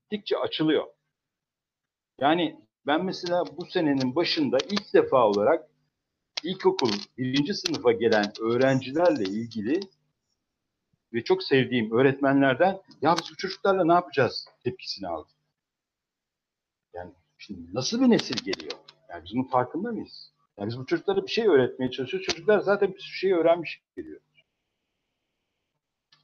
[0.02, 0.87] Gittikçe açılıyor.
[2.20, 5.70] Yani ben mesela bu senenin başında ilk defa olarak
[6.42, 9.81] ilkokul birinci sınıfa gelen öğrencilerle ilgili
[11.12, 15.33] ve çok sevdiğim öğretmenlerden ya biz bu çocuklarla ne yapacağız tepkisini aldım.
[16.94, 18.72] Yani şimdi nasıl bir nesil geliyor?
[19.09, 20.33] Yani biz bunun farkında mıyız?
[20.59, 22.27] Yani biz bu çocuklara bir şey öğretmeye çalışıyoruz.
[22.27, 24.20] Çocuklar zaten bir şey öğrenmiş geliyor.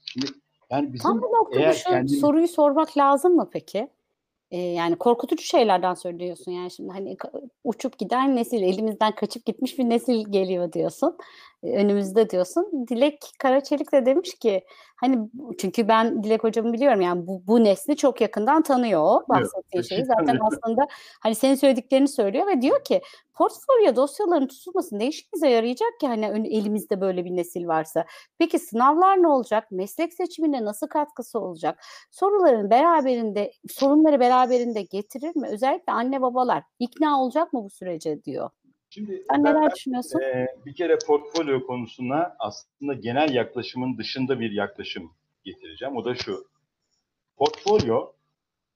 [0.05, 0.27] Şimdi
[0.70, 3.88] yani bizim Tam bu noktada eğer şu soruyu sormak lazım mı peki?
[4.56, 6.52] Yani korkutucu şeylerden söylüyorsun.
[6.52, 7.16] Yani şimdi hani
[7.64, 11.16] uçup giden nesil elimizden kaçıp gitmiş bir nesil geliyor diyorsun
[11.64, 12.87] önümüzde diyorsun.
[12.88, 14.64] Dilek Karaçelik de demiş ki
[14.96, 19.83] hani çünkü ben Dilek hocamı biliyorum yani bu, bu nesli çok yakından tanıyor o bahsettiğin
[19.83, 20.05] şeyi.
[20.05, 20.87] zaten aslında
[21.20, 23.03] hani senin söylediklerini söylüyor ve diyor ki
[23.35, 28.05] portfolyo dosyaların tutulması ne işimize yarayacak ki hani elimizde böyle bir nesil varsa.
[28.38, 29.68] Peki sınavlar ne olacak?
[29.70, 31.85] Meslek seçimine nasıl katkısı olacak?
[32.11, 35.48] Soruların beraberinde sorunları beraberinde getirir mi?
[35.48, 38.24] Özellikle anne babalar ikna olacak mı bu sürece?
[38.24, 38.50] diyor.
[38.94, 40.20] Şimdi Sen ben- neler düşünüyorsun?
[40.20, 45.12] Ee, bir kere portfolyo konusuna aslında genel yaklaşımın dışında bir yaklaşım
[45.44, 45.96] getireceğim.
[45.96, 46.48] O da şu.
[47.37, 48.12] Portfolyo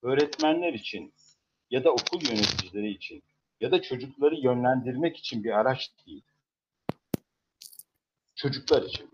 [0.02, 1.12] öğretmenler için
[1.70, 3.22] ya da okul yöneticileri için
[3.61, 6.24] ya da çocukları yönlendirmek için bir araç değil.
[8.35, 9.11] Çocuklar için.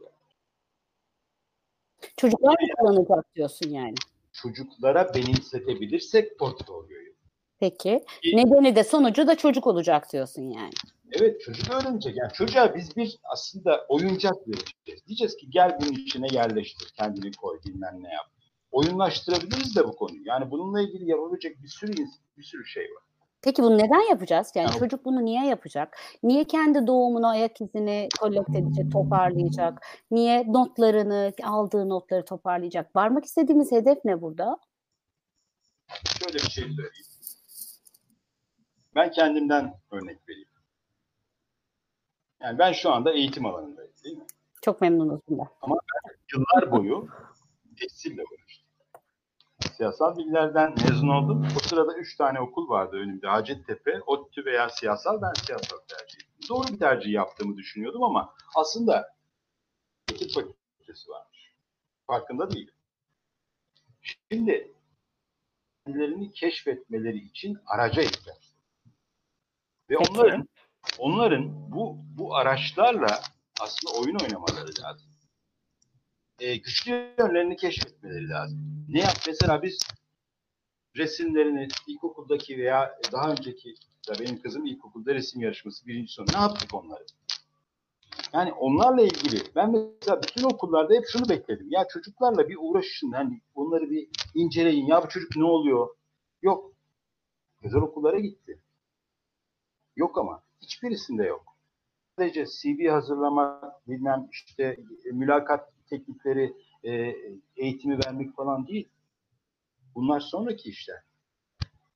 [2.17, 3.95] Çocuklar mı kullanacak diyorsun yani.
[4.33, 7.15] Çocuklara benimsetebilirsek portfolyoyu.
[7.59, 8.05] Peki.
[8.35, 10.73] Nedeni de sonucu da çocuk olacak diyorsun yani.
[11.13, 12.17] Evet çocuk öğrenecek.
[12.17, 15.07] Yani çocuğa biz bir aslında oyuncak vereceğiz.
[15.07, 18.27] Diyeceğiz ki gel bunun içine yerleştir, kendini koy, bilmem ne yap.
[18.73, 20.23] Oyunlaştırabiliriz de bu konuyu.
[20.27, 21.93] Yani bununla ilgili yapabilecek bir sürü
[22.39, 23.03] bir sürü şey var.
[23.43, 24.53] Peki bunu neden yapacağız?
[24.55, 25.97] Yani Yani- çocuk bunu niye yapacak?
[26.23, 29.87] Niye kendi doğumunu, ayak izini kolekte edecek, toparlayacak?
[30.11, 32.97] Niye notlarını, aldığı notları toparlayacak?
[32.97, 34.59] Varmak istediğimiz hedef ne burada?
[36.19, 37.07] Şöyle bir şey söyleyeyim.
[38.95, 40.49] Ben kendimden örnek vereyim.
[42.45, 44.27] Yani ben şu anda eğitim alanındayım değil mi?
[44.63, 45.49] Çok memnunuz bundan.
[46.33, 47.09] Yıllar boyu
[47.81, 48.65] teksille uğraştım.
[49.77, 51.47] Siyasal bilgilerden mezun oldum.
[51.57, 53.27] O sırada üç tane okul vardı önümde.
[53.27, 55.23] Hacettepe, ODTÜ veya siyasal.
[55.23, 56.49] Ben siyasal tercih ettim.
[56.49, 59.15] Doğru bir tercih yaptığımı düşünüyordum ama aslında
[60.09, 61.55] eğitim fakültesi varmış.
[62.07, 62.75] Farkında değilim.
[64.33, 64.73] Şimdi
[65.87, 68.55] kendilerini keşfetmeleri için araca ihtiyaç.
[69.91, 70.11] Ve Peki.
[70.11, 70.49] onların
[70.99, 73.21] onların bu bu araçlarla
[73.61, 75.09] aslında oyun oynamaları lazım.
[76.41, 78.87] Ee, güçlü yönlerini keşfetmeleri lazım.
[78.89, 79.17] Ne yap?
[79.27, 79.79] Mesela biz
[80.97, 83.75] resimlerini ilkokuldaki veya daha önceki
[84.09, 86.27] da benim kızım ilkokulda resim yarışması birinci sonu.
[86.35, 87.05] Ne yaptık onları?
[88.33, 91.67] Yani onlarla ilgili ben mesela bütün okullarda hep şunu bekledim.
[91.71, 93.13] Ya çocuklarla bir uğraşın.
[93.13, 94.87] Hani onları bir inceleyin.
[94.87, 95.89] Ya bu çocuk ne oluyor?
[96.43, 96.73] Yok.
[97.63, 98.61] Özel okullara gitti.
[99.97, 100.43] Yok ama.
[100.63, 101.57] Hiçbirisinde yok.
[102.19, 107.17] Sadece CV hazırlamak, bilmem işte e, mülakat teknikleri, e,
[107.57, 108.89] eğitimi vermek falan değil.
[109.95, 111.03] Bunlar sonraki işler.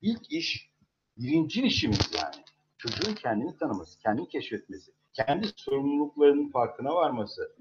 [0.01, 0.69] İlk iş,
[1.17, 2.43] birinci işimiz yani.
[2.77, 7.55] Çocuğun kendini tanıması, kendini keşfetmesi, kendi sorumluluklarının farkına varması,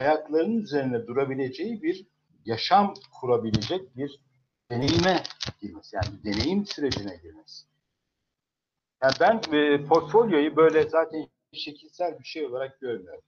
[0.00, 2.06] ayaklarının üzerine durabileceği bir
[2.44, 4.20] yaşam kurabilecek bir
[4.70, 5.22] deneyime
[5.60, 5.96] girmesi.
[5.96, 7.66] Yani deneyim sürecine girmesi.
[9.02, 13.22] Yani ben e, portfolyoyu böyle zaten şekilsel bir şey olarak görmüyorum.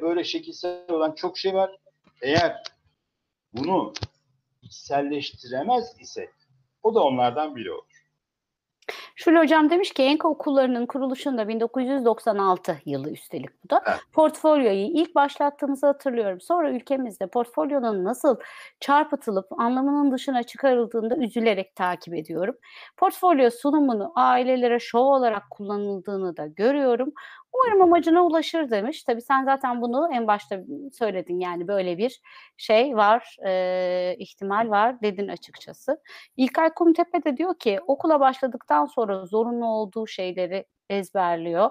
[0.00, 1.76] Böyle şekilsel olan çok şey var.
[2.22, 2.62] Eğer
[3.52, 3.92] bunu
[4.62, 6.30] içselleştiremez isek
[6.82, 7.93] o da onlardan biri olur.
[9.16, 13.98] Şule Hocam demiş ki Enka okullarının kuruluşunda 1996 yılı üstelik bu da Evet.
[14.12, 16.40] portfolyoyu ilk başlattığımızı hatırlıyorum.
[16.40, 18.36] Sonra ülkemizde portfolyonun nasıl
[18.80, 22.54] çarpıtılıp anlamının dışına çıkarıldığında üzülerek takip ediyorum.
[22.96, 27.12] Portfolyo sunumunu ailelere şov olarak kullanıldığını da görüyorum.
[27.54, 29.04] Umarım amacına ulaşır demiş.
[29.04, 30.60] Tabii sen zaten bunu en başta
[30.92, 32.20] söyledin yani böyle bir
[32.56, 36.00] şey var, e, ihtimal var dedin açıkçası.
[36.36, 41.70] İlkay Kumtepe de diyor ki okula başladıktan sonra zorunlu olduğu şeyleri ezberliyor.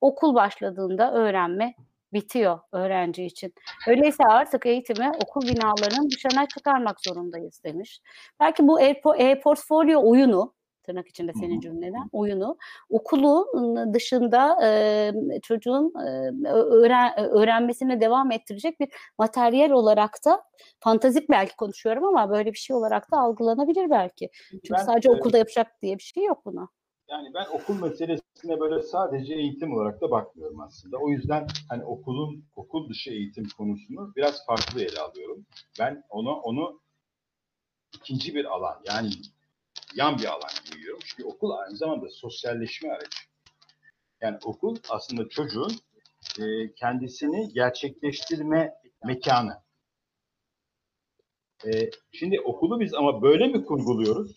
[0.00, 1.74] Okul başladığında öğrenme
[2.12, 3.54] bitiyor öğrenci için.
[3.88, 8.00] Öyleyse artık eğitimi okul binalarının dışına çıkarmak zorundayız demiş.
[8.40, 8.80] Belki bu
[9.18, 12.58] e-portfolyo oyunu tırnak içinde senin cümleden oyunu
[12.90, 20.42] okulun dışında e, çocuğun e, öğren, öğrenmesine devam ettirecek bir materyal olarak da
[20.80, 24.30] fantazik belki konuşuyorum ama böyle bir şey olarak da algılanabilir belki.
[24.50, 26.68] Çünkü Ben, sadece e, okulda yapacak diye bir şey yok buna.
[27.08, 30.96] Yani ben okul meselesine böyle sadece eğitim olarak da bakmıyorum aslında.
[30.96, 35.46] O yüzden hani okulun okul dışı eğitim konusunu biraz farklı ele alıyorum.
[35.80, 36.80] Ben onu onu
[37.94, 39.10] ikinci bir alan yani
[39.94, 41.00] yan bir alan görüyorum.
[41.04, 43.18] Çünkü okul aynı zamanda sosyalleşme aracı.
[44.20, 45.72] Yani okul aslında çocuğun
[46.40, 49.62] e, kendisini gerçekleştirme mekanı.
[51.66, 54.36] E, şimdi okulu biz ama böyle mi kurguluyoruz?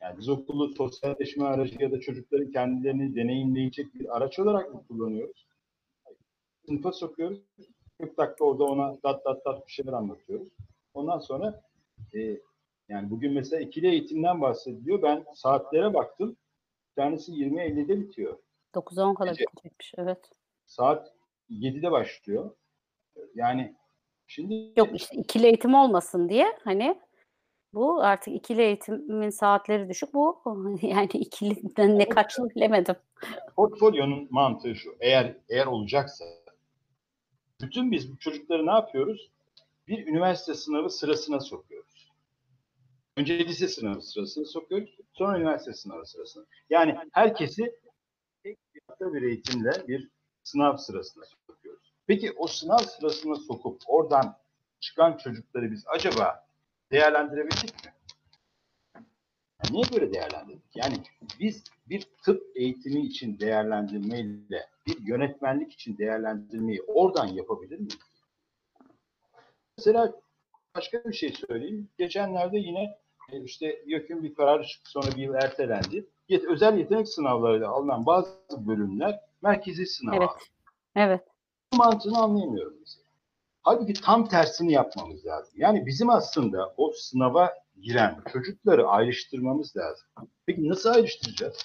[0.00, 5.46] Yani biz okulu sosyalleşme aracı ya da çocukların kendilerini deneyimleyecek bir araç olarak mı kullanıyoruz?
[6.66, 7.40] Sınıfa sokuyoruz.
[8.00, 10.48] 40 dakika orada ona dat dat dat bir şeyler anlatıyoruz.
[10.94, 11.62] Ondan sonra
[12.14, 12.40] e,
[12.90, 15.02] yani bugün mesela ikili eğitimden bahsediliyor.
[15.02, 16.36] Ben saatlere baktım.
[16.90, 18.38] Bir tanesi 20.50'de bitiyor.
[18.74, 19.92] 9'a 10 kadar bitecekmiş.
[19.98, 20.30] Evet.
[20.66, 21.12] Saat
[21.50, 22.50] 7'de başlıyor.
[23.34, 23.74] Yani
[24.26, 27.00] şimdi Yok işte ikili eğitim olmasın diye hani
[27.74, 30.14] bu artık ikili eğitimin saatleri düşük.
[30.14, 30.42] Bu
[30.82, 32.96] yani ikiliden ne kaçlı bilemedim.
[33.56, 34.96] portfolyonun mantığı şu.
[35.00, 36.24] Eğer eğer olacaksa
[37.60, 39.30] bütün biz bu çocukları ne yapıyoruz?
[39.88, 41.89] Bir üniversite sınavı sırasına sokuyoruz.
[43.16, 44.96] Önce lise sınavı sırasına sokuyoruz.
[45.12, 46.44] Sonra üniversite sınavı sırasına.
[46.70, 47.80] Yani herkesi
[48.42, 50.08] tek bir hafta bir eğitimle bir
[50.42, 51.92] sınav sırasına sokuyoruz.
[52.06, 54.36] Peki o sınav sırasına sokup oradan
[54.80, 56.46] çıkan çocukları biz acaba
[56.90, 57.92] değerlendirebildik mi?
[59.64, 60.76] Yani niye böyle değerlendirdik?
[60.76, 60.96] Yani
[61.40, 67.98] biz bir tıp eğitimi için değerlendirmeyle bir yönetmenlik için değerlendirmeyi oradan yapabilir miyiz?
[69.78, 70.20] Mesela
[70.74, 71.88] başka bir şey söyleyeyim.
[71.98, 72.98] Geçenlerde yine
[73.32, 76.06] e, işte YÖK'ün bir kararı çıktı sonra bir yıl ertelendi.
[76.28, 78.30] Yet, özel yetenek sınavlarıyla alınan bazı
[78.66, 80.28] bölümler merkezi sınava Evet.
[80.28, 80.42] aldı.
[80.96, 81.24] Evet.
[81.72, 83.06] Bu mantığını anlayamıyorum mesela.
[83.62, 85.54] Halbuki tam tersini yapmamız lazım.
[85.56, 90.06] Yani bizim aslında o sınava giren çocukları ayrıştırmamız lazım.
[90.46, 91.62] Peki nasıl ayrıştıracağız?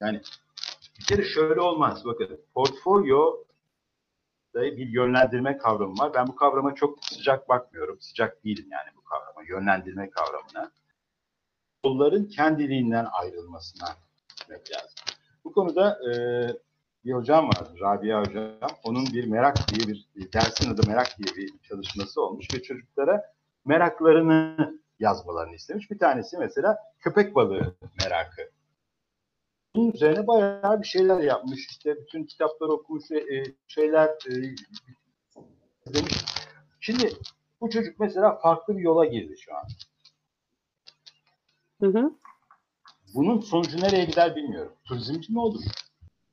[0.00, 0.20] Yani
[0.98, 2.04] bir kere şöyle olmaz.
[2.04, 3.44] Bakın portfolyo
[4.54, 6.14] bir yönlendirme kavramı var.
[6.14, 8.00] Ben bu kavrama çok sıcak bakmıyorum.
[8.00, 9.42] Sıcak değilim yani bu kavrama.
[9.48, 10.72] Yönlendirme kavramına.
[11.82, 13.88] Kolların kendiliğinden ayrılmasına
[14.28, 14.94] gitmek lazım.
[15.44, 16.12] Bu konuda e,
[17.04, 18.70] bir hocam var, Rabia hocam.
[18.84, 23.32] Onun bir merak diye bir dersin adı merak diye bir çalışması olmuş ve çocuklara
[23.64, 24.56] meraklarını
[24.98, 25.90] yazmalarını istemiş.
[25.90, 28.51] Bir tanesi mesela köpek balığı merakı.
[29.76, 31.66] Bunun üzerine bayağı bir şeyler yapmış.
[31.70, 34.32] İşte bütün kitaplar okumuş ve e, şeyler e,
[35.94, 36.24] demiş.
[36.80, 37.12] Şimdi
[37.60, 39.64] bu çocuk mesela farklı bir yola girdi şu an.
[41.80, 42.12] Hı hı.
[43.14, 44.72] Bunun sonucu nereye gider bilmiyorum.
[44.84, 45.62] Turizmci mi olur?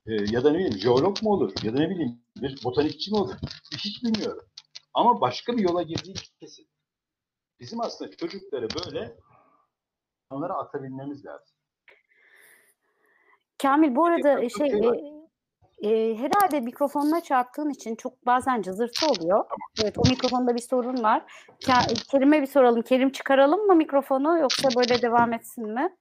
[0.06, 1.54] Ee, ya da ne bileyim jeolog mu olur?
[1.63, 3.36] Ya da ne bileyim bir botanikçi mi olur?
[3.78, 4.43] Hiç bilmiyorum.
[4.93, 6.67] Ama başka bir yola girdiği kesin.
[7.60, 9.17] Bizim aslında çocukları böyle
[10.30, 11.59] onlara atabilmemiz lazım.
[13.62, 14.80] Kamil bu arada Çok şey şey
[15.82, 19.45] e, e, herhalde mikrofonuna çarptığın için çok bazen cızırtı oluyor.
[19.84, 21.24] Evet o mikrofonda bir sorun var.
[21.65, 22.82] Ka- Kerim'e bir soralım.
[22.82, 25.95] Kerim çıkaralım mı mikrofonu yoksa böyle devam etsin mi?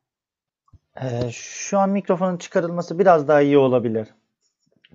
[1.03, 4.09] Ee, şu an mikrofonun çıkarılması biraz daha iyi olabilir.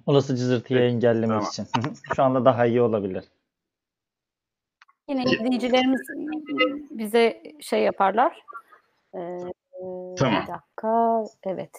[0.06, 1.44] Olası cızırtıyı Peki, engellemek tamam.
[1.52, 1.66] için.
[2.16, 3.24] Şu anda daha iyi olabilir.
[5.10, 6.02] Yine izleyicilerimiz
[6.92, 8.44] bize şey yaparlar.
[9.16, 9.40] Ee,
[10.18, 10.42] Tamam.
[10.44, 11.24] Bir dakika.
[11.44, 11.72] Evet.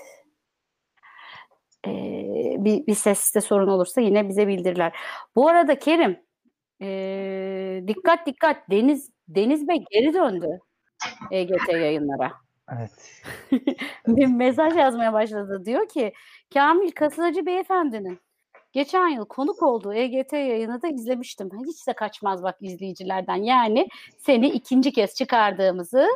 [1.87, 4.97] Ee, bir, bir seste sorun olursa yine bize bildirirler.
[5.37, 6.25] Bu arada Kerim
[6.83, 10.59] ee, dikkat dikkat Deniz Deniz Bey geri döndü
[11.31, 12.33] EGT yayınlara.
[12.73, 13.23] Evet.
[14.07, 15.62] bir mesaj yazmaya başladı.
[15.64, 16.12] Diyor ki
[16.55, 18.18] Kamil Kasılacı Beyefendinin
[18.73, 21.51] geçen yıl konuk olduğu EGT yayını da izlemiştim.
[21.66, 23.37] Hiç de kaçmaz bak izleyicilerden.
[23.37, 26.09] Yani seni ikinci kez çıkardığımızı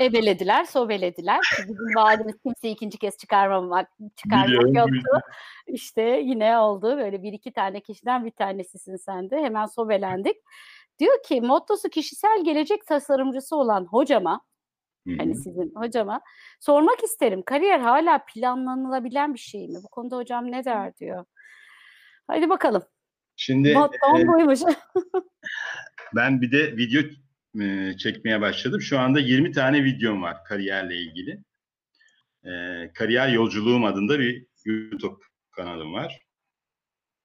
[0.00, 1.40] ebelediler, sobelediler.
[1.58, 5.20] Bizim vaadimiz kimseyi ikinci kez çıkarmamak, çıkarmak yoktu.
[5.66, 6.96] İşte yine oldu.
[6.96, 9.36] Böyle bir iki tane kişiden bir tanesisin sen de.
[9.36, 10.36] Hemen sobelendik.
[10.98, 14.40] Diyor ki mottosu kişisel gelecek tasarımcısı olan hocama
[15.18, 16.20] hani sizin hocama
[16.60, 17.42] sormak isterim.
[17.42, 19.78] Kariyer hala planlanılabilen bir şey mi?
[19.82, 21.24] Bu konuda hocam ne der diyor.
[22.26, 22.82] Hadi bakalım.
[23.36, 24.60] Şimdi Mottom e, buymuş.
[26.16, 27.02] ben bir de video
[27.60, 28.80] e, çekmeye başladım.
[28.80, 31.42] Şu anda 20 tane videom var kariyerle ilgili.
[32.44, 32.50] E,
[32.94, 36.20] Kariyer Yolculuğum adında bir YouTube kanalım var.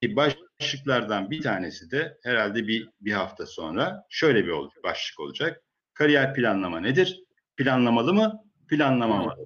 [0.03, 5.63] E, Başlıklardan bir tanesi de herhalde bir, bir hafta sonra şöyle bir ol- başlık olacak.
[5.93, 7.23] Kariyer planlama nedir?
[7.57, 8.43] Planlamalı mı?
[8.69, 9.45] Planlamamalı.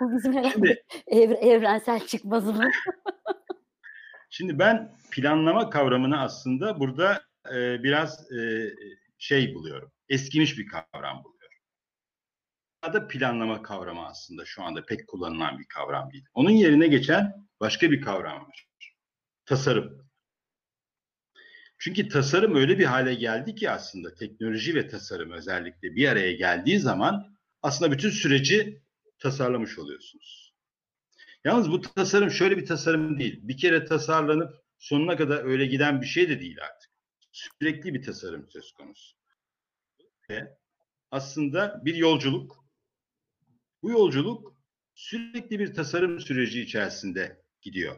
[0.00, 2.74] Bu bizim herhalde Şimdi ev- evrensel çıkmazımız.
[4.30, 7.22] Şimdi ben planlama kavramını aslında burada
[7.52, 8.70] e, biraz e,
[9.18, 9.92] şey buluyorum.
[10.08, 11.58] Eskimiş bir kavram buluyorum.
[12.82, 16.24] dünyada planlama kavramı aslında şu anda pek kullanılan bir kavram değil.
[16.34, 18.66] Onun yerine geçen başka bir kavram var.
[19.46, 20.04] Tasarım.
[21.78, 26.78] Çünkü tasarım öyle bir hale geldi ki aslında teknoloji ve tasarım özellikle bir araya geldiği
[26.78, 28.82] zaman aslında bütün süreci
[29.18, 30.54] tasarlamış oluyorsunuz.
[31.44, 33.40] Yalnız bu tasarım şöyle bir tasarım değil.
[33.42, 36.93] Bir kere tasarlanıp sonuna kadar öyle giden bir şey de değil artık.
[37.34, 39.16] Sürekli bir tasarım söz konusu.
[40.30, 40.56] Ve
[41.10, 42.64] aslında bir yolculuk.
[43.82, 44.56] Bu yolculuk
[44.94, 47.96] sürekli bir tasarım süreci içerisinde gidiyor.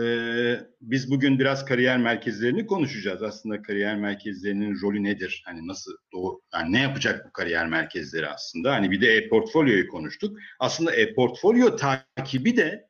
[0.00, 3.22] Ee, biz bugün biraz kariyer merkezlerini konuşacağız.
[3.22, 5.42] Aslında kariyer merkezlerinin rolü nedir?
[5.46, 8.72] Hani nasıl doğru, yani ne yapacak bu kariyer merkezleri aslında?
[8.72, 10.38] Hani bir de e-portfolyoyu konuştuk.
[10.58, 12.88] Aslında e-portfolyo takibi de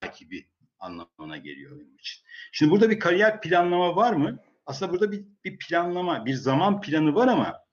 [0.00, 0.48] takibi
[0.78, 2.24] anlamına geliyor benim için.
[2.52, 4.42] Şimdi burada bir kariyer planlama var mı?
[4.66, 7.66] Aslında burada bir, bir planlama, bir zaman planı var ama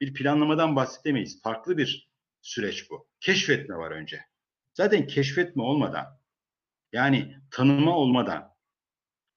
[0.00, 1.42] bir planlamadan bahsedemeyiz.
[1.42, 2.10] Farklı bir
[2.42, 3.08] süreç bu.
[3.20, 4.20] Keşfetme var önce.
[4.74, 6.18] Zaten keşfetme olmadan
[6.92, 8.54] yani tanıma olmadan,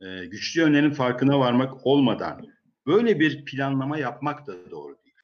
[0.02, 2.48] e, güçlü yönlerin farkına varmak olmadan
[2.86, 5.16] böyle bir planlama yapmak da doğru değil.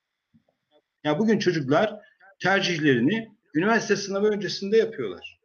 [1.04, 2.00] Ya bugün çocuklar
[2.40, 5.40] tercihlerini üniversite sınavı öncesinde yapıyorlar.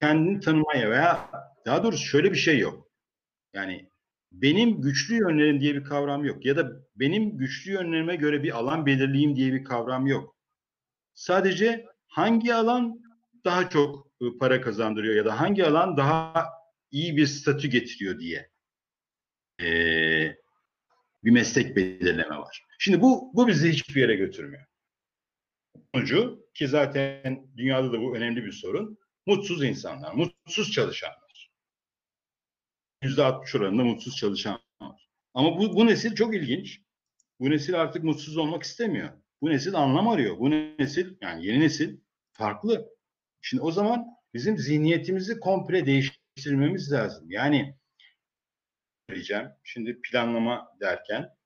[0.00, 1.30] Kendini tanımaya veya
[1.66, 2.90] daha doğrusu şöyle bir şey yok.
[3.52, 3.90] Yani
[4.42, 6.44] benim güçlü yönlerim diye bir kavram yok.
[6.44, 10.36] Ya da benim güçlü yönlerime göre bir alan belirleyeyim diye bir kavram yok.
[11.14, 13.00] Sadece hangi alan
[13.44, 16.46] daha çok ıı, para kazandırıyor ya da hangi alan daha
[16.90, 18.50] iyi bir statü getiriyor diye
[19.60, 20.36] ee,
[21.24, 22.64] bir meslek belirleme var.
[22.78, 24.64] Şimdi bu bu bizi hiçbir yere götürmüyor.
[25.94, 28.98] Sonucu ki zaten dünyada da bu önemli bir sorun.
[29.26, 31.25] Mutsuz insanlar, mutsuz çalışanlar.
[33.02, 35.08] Yüzde altmış oranında mutsuz çalışan var.
[35.34, 36.80] Ama bu, bu nesil çok ilginç.
[37.40, 39.10] Bu nesil artık mutsuz olmak istemiyor.
[39.42, 40.38] Bu nesil anlam arıyor.
[40.38, 41.98] Bu nesil yani yeni nesil
[42.32, 42.88] farklı.
[43.40, 47.30] Şimdi o zaman bizim zihniyetimizi komple değiştirmemiz lazım.
[47.30, 47.76] Yani
[49.08, 51.36] diyeceğim şimdi planlama derken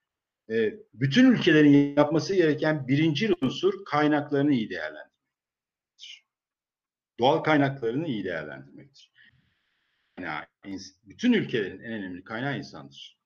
[0.51, 6.26] e, bütün ülkelerin yapması gereken birinci unsur kaynaklarını iyi değerlendirmektir.
[7.20, 9.09] Doğal kaynaklarını iyi değerlendirmektir.
[10.22, 13.18] Yani bütün ülkelerin en önemli kaynağı insandır.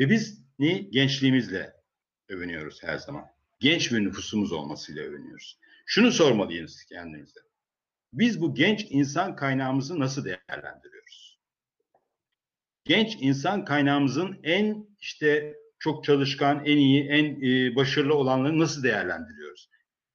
[0.00, 0.78] Ve biz ne?
[0.78, 1.72] Gençliğimizle
[2.28, 3.24] övünüyoruz her zaman.
[3.60, 5.58] Genç bir nüfusumuz olmasıyla övünüyoruz.
[5.86, 7.40] Şunu sormalıyız kendimize.
[8.12, 11.38] Biz bu genç insan kaynağımızı nasıl değerlendiriyoruz?
[12.84, 19.70] Genç insan kaynağımızın en işte çok çalışkan, en iyi, en e, başarılı olanları nasıl değerlendiriyoruz?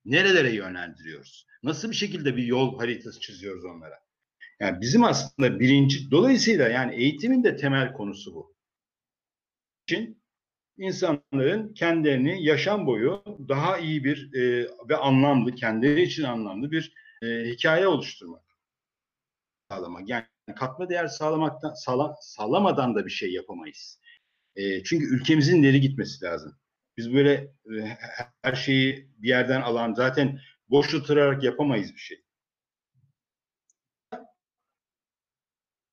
[0.05, 1.47] Nerelere yönlendiriyoruz?
[1.63, 4.04] Nasıl bir şekilde bir yol haritası çiziyoruz onlara?
[4.59, 8.55] Yani bizim aslında birinci, dolayısıyla yani eğitimin de temel konusu bu.
[9.87, 10.21] için
[10.77, 16.93] insanların kendilerini yaşam boyu daha iyi bir e, ve anlamlı, kendileri için anlamlı bir
[17.23, 18.43] e, hikaye oluşturmak.
[19.71, 20.09] Sağlamak.
[20.09, 20.25] Yani
[20.55, 23.99] katma değer sağlamaktan sağla, sağlamadan da bir şey yapamayız.
[24.55, 26.57] E, çünkü ülkemizin ileri gitmesi lazım.
[26.97, 27.33] Biz böyle
[27.77, 27.97] e,
[28.41, 30.39] her şeyi bir yerden alan zaten
[30.69, 32.24] boş oturarak yapamayız bir şey.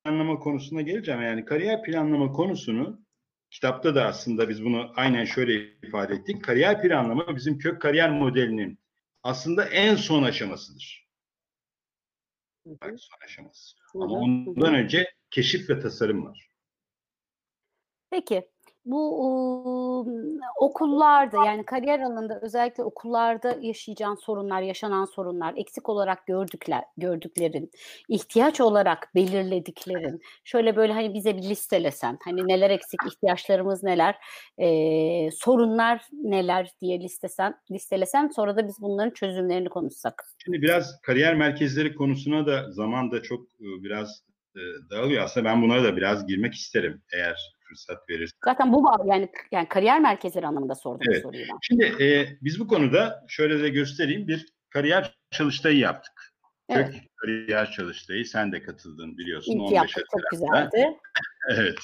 [0.04, 1.22] Planlama konusuna geleceğim.
[1.22, 3.06] Yani kariyer planlama konusunu
[3.50, 6.44] kitapta da aslında biz bunu aynen şöyle ifade ettik.
[6.44, 8.78] Kariyer planlama bizim kök kariyer modelinin
[9.22, 11.08] aslında en son aşamasıdır.
[12.66, 13.76] En son aşaması.
[13.94, 16.48] Ama ondan önce keşif ve tasarım var.
[18.10, 18.50] Peki
[18.84, 26.84] bu ıı, okullarda yani kariyer alanında özellikle okullarda yaşayacağın sorunlar, yaşanan sorunlar, eksik olarak gördükler,
[26.96, 27.70] gördüklerin,
[28.08, 34.16] ihtiyaç olarak belirlediklerin, şöyle böyle hani bize bir listelesen, hani neler eksik, ihtiyaçlarımız neler,
[34.58, 40.24] e, sorunlar neler diye listesen, listelesen sonra da biz bunların çözümlerini konuşsak.
[40.44, 44.24] Şimdi biraz kariyer merkezleri konusuna da zaman da çok biraz
[44.90, 45.24] dağılıyor.
[45.24, 48.38] Aslında ben bunlara da biraz girmek isterim eğer fırsat verirsen.
[48.44, 51.22] Zaten bu yani yani kariyer merkezleri anlamında sordum evet.
[51.22, 51.58] soruyu ben.
[51.62, 56.32] Şimdi e, biz bu konuda şöyle de göstereyim bir kariyer çalıştayı yaptık.
[56.68, 56.92] Evet.
[56.92, 59.52] Kök kariyer çalıştayı sen de katıldın biliyorsun.
[59.52, 60.98] İlk 15 yaptık çok güzeldi.
[61.50, 61.78] evet.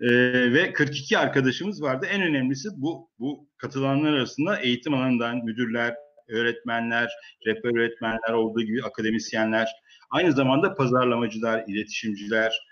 [0.00, 0.08] E,
[0.52, 2.06] ve 42 arkadaşımız vardı.
[2.10, 5.94] En önemlisi bu bu katılanlar arasında eğitim alanından müdürler,
[6.28, 7.10] öğretmenler,
[7.46, 9.68] rehber öğretmenler olduğu gibi akademisyenler,
[10.10, 12.67] aynı zamanda pazarlamacılar, iletişimciler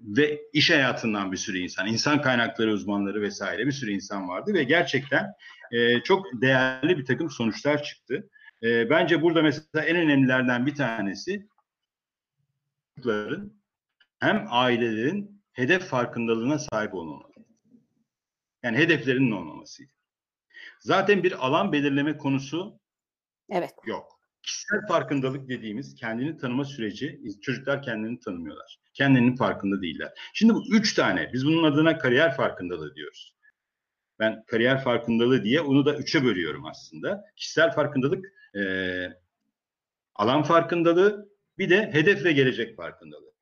[0.00, 4.64] ve iş hayatından bir sürü insan, insan kaynakları uzmanları vesaire bir sürü insan vardı ve
[4.64, 5.32] gerçekten
[5.72, 8.30] e, çok değerli bir takım sonuçlar çıktı.
[8.62, 11.48] E, bence burada mesela en önemlilerden bir tanesi
[14.20, 17.32] hem ailelerin hedef farkındalığına sahip olmaları.
[18.62, 19.92] Yani hedeflerinin olmamasıydı.
[20.80, 22.80] Zaten bir alan belirleme konusu
[23.50, 23.74] Evet.
[23.86, 24.17] yok.
[24.42, 28.78] Kişisel farkındalık dediğimiz kendini tanıma süreci çocuklar kendini tanımıyorlar.
[28.94, 30.12] Kendilerinin farkında değiller.
[30.34, 33.34] Şimdi bu üç tane biz bunun adına kariyer farkındalığı diyoruz.
[34.18, 37.24] Ben kariyer farkındalığı diye onu da üçe bölüyorum aslında.
[37.36, 38.26] Kişisel farkındalık,
[38.56, 38.62] e,
[40.14, 41.28] alan farkındalığı,
[41.58, 43.32] bir de hedef ve gelecek farkındalığı.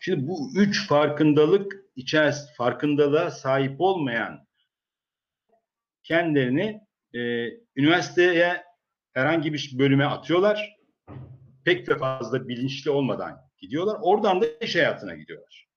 [0.00, 4.46] Şimdi bu üç farkındalık içerisinde farkındalığa sahip olmayan
[6.02, 6.80] kendilerini
[7.14, 8.65] e, üniversiteye
[9.16, 10.76] herhangi bir bölüme atıyorlar.
[11.64, 13.98] Pek de fazla bilinçli olmadan gidiyorlar.
[14.02, 15.68] Oradan da iş hayatına gidiyorlar.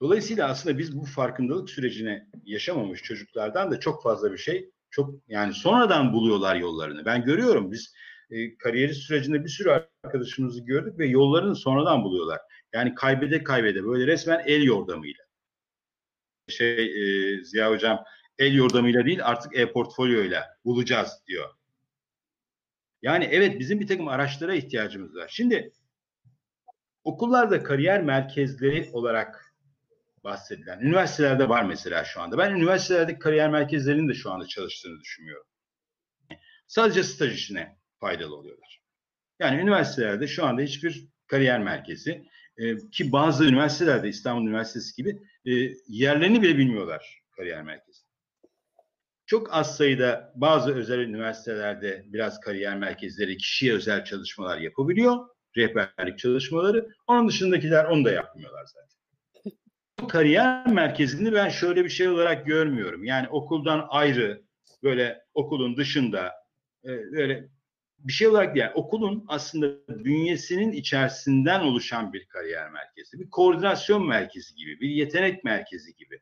[0.00, 5.54] Dolayısıyla aslında biz bu farkındalık sürecine yaşamamış çocuklardan da çok fazla bir şey çok yani
[5.54, 7.04] sonradan buluyorlar yollarını.
[7.04, 7.94] Ben görüyorum biz
[8.30, 9.70] e, kariyeri sürecinde bir sürü
[10.04, 12.40] arkadaşımızı gördük ve yollarını sonradan buluyorlar.
[12.72, 15.24] Yani kaybede kaybede böyle resmen el yordamıyla.
[16.48, 18.04] Şey e, Ziya Hocam
[18.38, 21.55] el yordamıyla değil artık e-portfolyoyla bulacağız diyor.
[23.06, 25.28] Yani evet bizim bir takım araçlara ihtiyacımız var.
[25.28, 25.72] Şimdi
[27.04, 29.54] okullarda kariyer merkezleri olarak
[30.24, 32.38] bahsedilen, üniversitelerde var mesela şu anda.
[32.38, 35.46] Ben üniversitelerdeki kariyer merkezlerinin de şu anda çalıştığını düşünmüyorum.
[36.66, 38.82] Sadece staj işine faydalı oluyorlar.
[39.38, 42.24] Yani üniversitelerde şu anda hiçbir kariyer merkezi
[42.58, 45.50] e, ki bazı üniversitelerde İstanbul Üniversitesi gibi e,
[45.88, 48.05] yerlerini bile bilmiyorlar kariyer merkezi.
[49.26, 55.28] Çok az sayıda bazı özel üniversitelerde biraz kariyer merkezleri kişiye özel çalışmalar yapabiliyor.
[55.56, 56.88] Rehberlik çalışmaları.
[57.06, 58.86] Onun dışındakiler onu da yapmıyorlar zaten.
[60.00, 63.04] Bu kariyer merkezini ben şöyle bir şey olarak görmüyorum.
[63.04, 64.42] Yani okuldan ayrı
[64.82, 66.32] böyle okulun dışında
[66.84, 67.48] e, böyle
[67.98, 68.56] bir şey olarak.
[68.56, 73.18] Yani okulun aslında bünyesinin içerisinden oluşan bir kariyer merkezi.
[73.20, 76.20] Bir koordinasyon merkezi gibi, bir yetenek merkezi gibi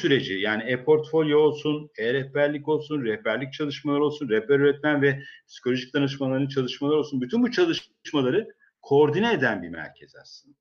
[0.00, 6.98] süreci yani e-portfolyo olsun, e-rehberlik olsun, rehberlik çalışmaları olsun, rehber öğretmen ve psikolojik danışmanların çalışmaları
[6.98, 7.20] olsun.
[7.20, 8.48] Bütün bu çalışmaları
[8.82, 10.56] koordine eden bir merkez aslında.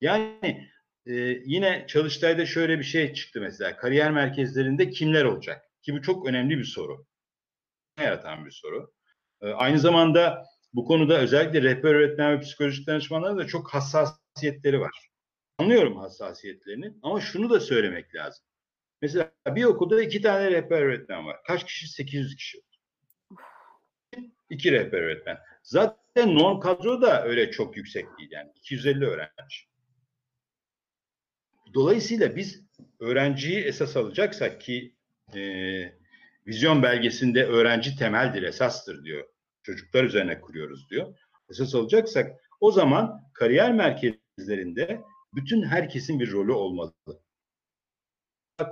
[0.00, 0.68] Yani
[1.06, 3.76] e, yine Çalıştay'da şöyle bir şey çıktı mesela.
[3.76, 5.64] Kariyer merkezlerinde kimler olacak?
[5.82, 7.06] Ki bu çok önemli bir soru.
[8.00, 8.92] Yaratan bir soru.
[9.42, 15.07] E, aynı zamanda bu konuda özellikle rehber öğretmen ve psikolojik danışmanların da çok hassasiyetleri var.
[15.58, 18.44] Anlıyorum hassasiyetlerini ama şunu da söylemek lazım.
[19.02, 21.36] Mesela bir okulda iki tane rehber öğretmen var.
[21.46, 21.88] Kaç kişi?
[21.88, 22.62] 800 kişi.
[24.50, 25.38] İki rehber öğretmen.
[25.62, 28.50] Zaten norm kadro da öyle çok yüksek değil yani.
[28.56, 29.68] 250 öğrenci.
[31.74, 32.64] Dolayısıyla biz
[33.00, 34.94] öğrenciyi esas alacaksak ki
[35.34, 35.40] e,
[36.46, 39.28] vizyon belgesinde öğrenci temeldir, esastır diyor.
[39.62, 41.18] Çocuklar üzerine kuruyoruz diyor.
[41.50, 45.02] Esas alacaksak o zaman kariyer merkezlerinde
[45.38, 46.94] bütün herkesin bir rolü olmalı.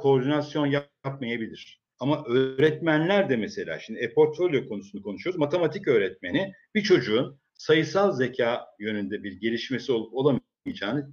[0.01, 1.81] Koordinasyon yapmayabilir.
[1.99, 5.39] Ama öğretmenler de mesela şimdi e-portfolyo konusunu konuşuyoruz.
[5.39, 11.11] Matematik öğretmeni bir çocuğun sayısal zeka yönünde bir gelişmesi olup olamayacağını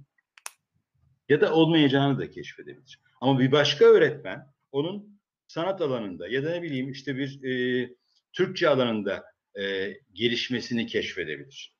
[1.28, 3.00] ya da olmayacağını da keşfedebilir.
[3.20, 7.88] Ama bir başka öğretmen onun sanat alanında ya da ne bileyim işte bir e,
[8.32, 9.24] Türkçe alanında
[9.60, 11.74] e, gelişmesini keşfedebilir.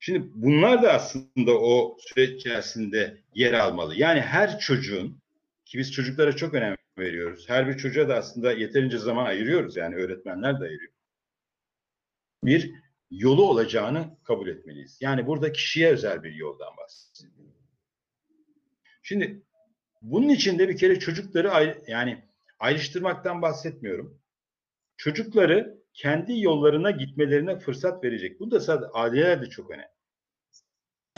[0.00, 3.94] Şimdi bunlar da aslında o süreç içerisinde yer almalı.
[3.94, 5.20] Yani her çocuğun
[5.64, 7.48] ki biz çocuklara çok önem veriyoruz.
[7.48, 9.76] Her bir çocuğa da aslında yeterince zaman ayırıyoruz.
[9.76, 10.92] Yani öğretmenler de ayırıyor.
[12.44, 12.74] Bir
[13.10, 14.98] yolu olacağını kabul etmeliyiz.
[15.00, 17.54] Yani burada kişiye özel bir yoldan bahsediyoruz.
[19.02, 19.42] Şimdi
[20.02, 22.24] bunun içinde bir kere çocukları ayrı, yani
[22.58, 24.20] ayrıştırmaktan bahsetmiyorum.
[24.96, 28.40] Çocukları kendi yollarına gitmelerine fırsat verecek.
[28.40, 29.88] Bu da sadece aileler de çok önemli.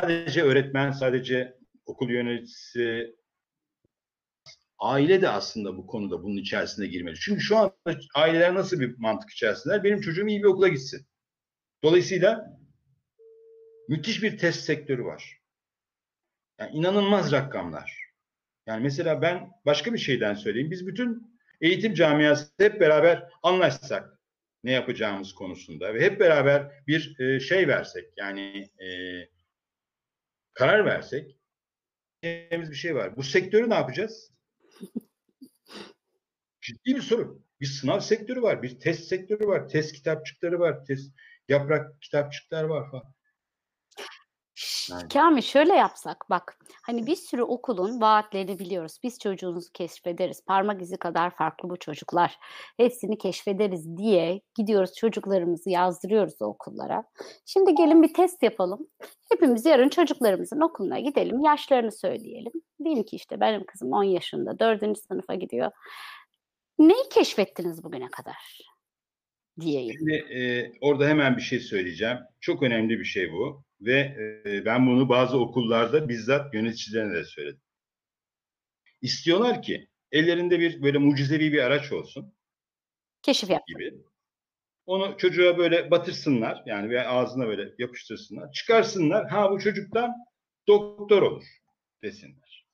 [0.01, 3.17] Sadece öğretmen, sadece okul yöneticisi,
[4.79, 7.17] aile de aslında bu konuda bunun içerisine girmeli.
[7.17, 7.75] Çünkü şu anda
[8.15, 9.85] aileler nasıl bir mantık içerisindeler?
[9.85, 11.07] Benim çocuğum iyi bir okula gitsin.
[11.83, 12.59] Dolayısıyla
[13.89, 15.41] müthiş bir test sektörü var.
[16.59, 18.11] Yani inanılmaz rakamlar.
[18.67, 20.71] Yani mesela ben başka bir şeyden söyleyeyim.
[20.71, 24.20] Biz bütün eğitim camiası hep beraber anlaşsak
[24.65, 28.89] ne yapacağımız konusunda ve hep beraber bir e, şey versek yani e,
[30.53, 31.37] karar versek
[32.23, 33.17] bir şey var.
[33.17, 34.33] Bu sektörü ne yapacağız?
[36.61, 37.43] Ciddi bir soru.
[37.61, 41.15] Bir sınav sektörü var, bir test sektörü var, test kitapçıkları var, test
[41.49, 43.15] yaprak kitapçıklar var falan.
[44.91, 45.09] Yani.
[45.09, 48.99] Kamil şöyle yapsak bak hani bir sürü okulun vaatlerini biliyoruz.
[49.03, 50.45] Biz çocuğunuzu keşfederiz.
[50.45, 52.39] Parmak izi kadar farklı bu çocuklar.
[52.77, 57.05] Hepsini keşfederiz diye gidiyoruz çocuklarımızı yazdırıyoruz o okullara.
[57.47, 58.87] Şimdi gelin bir test yapalım.
[59.33, 61.41] Hepimiz yarın çocuklarımızın okuluna gidelim.
[61.41, 62.53] Yaşlarını söyleyelim.
[62.85, 64.99] Diyelim ki işte benim kızım 10 yaşında 4.
[64.99, 65.71] sınıfa gidiyor.
[66.79, 68.71] neyi keşfettiniz bugüne kadar?
[69.61, 69.95] Diyeyim.
[69.99, 72.19] Şimdi e, orada hemen bir şey söyleyeceğim.
[72.41, 74.01] Çok önemli bir şey bu ve
[74.47, 77.63] e, ben bunu bazı okullarda bizzat yöneticilerine de söyledim.
[79.03, 82.35] İstiyorlar ki ellerinde bir böyle mucizevi bir araç olsun
[83.23, 83.67] Keşif yap.
[83.67, 83.95] gibi.
[84.87, 88.53] Onu çocuğa böyle batırsınlar yani ve ağzına böyle yapıştırsınlar.
[88.53, 89.29] Çıkarsınlar.
[89.29, 90.15] Ha bu çocuktan
[90.69, 91.45] doktor olur
[92.03, 92.67] desinler.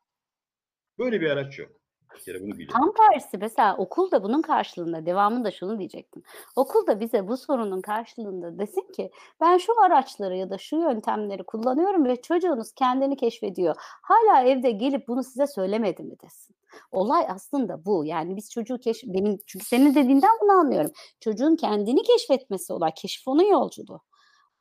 [0.99, 1.73] Böyle bir araç yok.
[2.17, 2.69] Bir kere bunu bilin.
[2.69, 6.23] Tam tersi mesela okul da bunun karşılığında devamında şunu diyecektim.
[6.57, 9.11] Okul da bize bu sorunun karşılığında desin ki
[9.41, 13.75] ben şu araçları ya da şu yöntemleri kullanıyorum ve çocuğunuz kendini keşfediyor.
[13.79, 16.57] Hala evde gelip bunu size söylemedi mi desin.
[16.93, 18.05] Olay aslında bu.
[18.05, 20.91] Yani biz çocuğu keşf benim çünkü senin dediğinden bunu anlıyorum.
[21.21, 22.93] Çocuğun kendini keşfetmesi olay.
[22.97, 24.01] Keşif onun yolculuğu.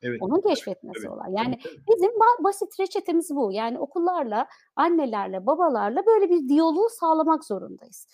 [0.02, 0.18] Evet.
[0.22, 1.10] Onun keşfetmesi Evet.
[1.10, 1.32] olay.
[1.32, 1.74] Yani tabii.
[1.96, 3.52] Bizim ba- basit reçetemiz bu.
[3.52, 8.06] Yani okullarla, annelerle, babalarla böyle bir diyaloğu sağlamak zorundayız.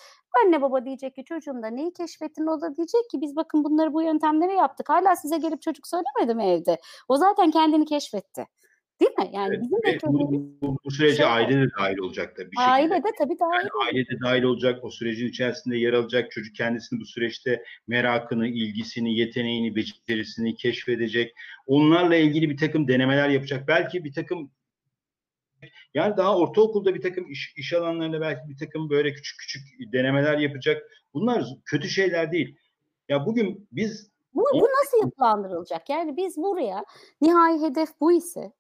[0.45, 4.03] Anne baba diyecek ki çocuğumda neyi keşfettin o da diyecek ki biz bakın bunları bu
[4.03, 4.89] yöntemleri yaptık.
[4.89, 6.81] Hala size gelip çocuk söylemedi mi evde?
[7.09, 8.47] O zaten kendini keşfetti.
[9.03, 9.37] Değil mi?
[9.37, 10.33] Yani Evet, bizim ve bu,
[10.63, 12.71] bu, bu sürece şey- aile de dahil olacak tabii bir şekilde.
[12.73, 13.55] aile de tabii dahil.
[13.55, 16.31] Yani aile de dahil olacak, o sürecin içerisinde yer alacak.
[16.31, 21.35] Çocuk kendisini bu süreçte merakını, ilgisini, yeteneğini, becerisini keşfedecek.
[21.67, 23.69] Onlarla ilgili bir takım denemeler yapacak.
[23.69, 24.51] Belki bir takım
[25.95, 30.39] yani daha ortaokulda bir takım iş, iş alanlarında belki bir takım böyle küçük küçük denemeler
[30.39, 30.83] yapacak.
[31.15, 32.57] Bunlar kötü şeyler değil.
[33.09, 35.89] Ya bugün biz Bu, bu nasıl yapılandırılacak?
[35.89, 36.85] Yani biz buraya
[37.21, 38.53] nihai hedef bu ise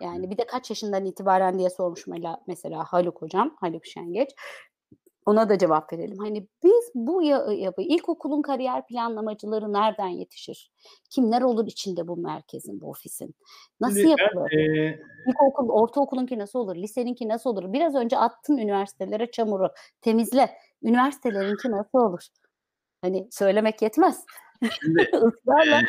[0.00, 2.06] yani bir de kaç yaşından itibaren diye sormuş
[2.46, 4.30] mesela Haluk hocam, Haluk Şengeç.
[5.26, 6.18] Ona da cevap verelim.
[6.18, 10.70] Hani biz bu ya- yapı ilkokulun kariyer planlamacıları nereden yetişir?
[11.10, 13.34] Kimler olur içinde bu merkezin, bu ofisin?
[13.80, 14.52] Nasıl yapılır?
[14.52, 16.76] e, İlkokul, ortaokulunki nasıl olur?
[16.76, 17.72] Liseninki nasıl olur?
[17.72, 19.68] Biraz önce attın üniversitelere çamuru.
[20.00, 20.50] Temizle.
[20.82, 22.26] Üniversitelerinki nasıl olur?
[23.02, 24.24] Hani söylemek yetmez.
[24.80, 25.82] şimdi Israrla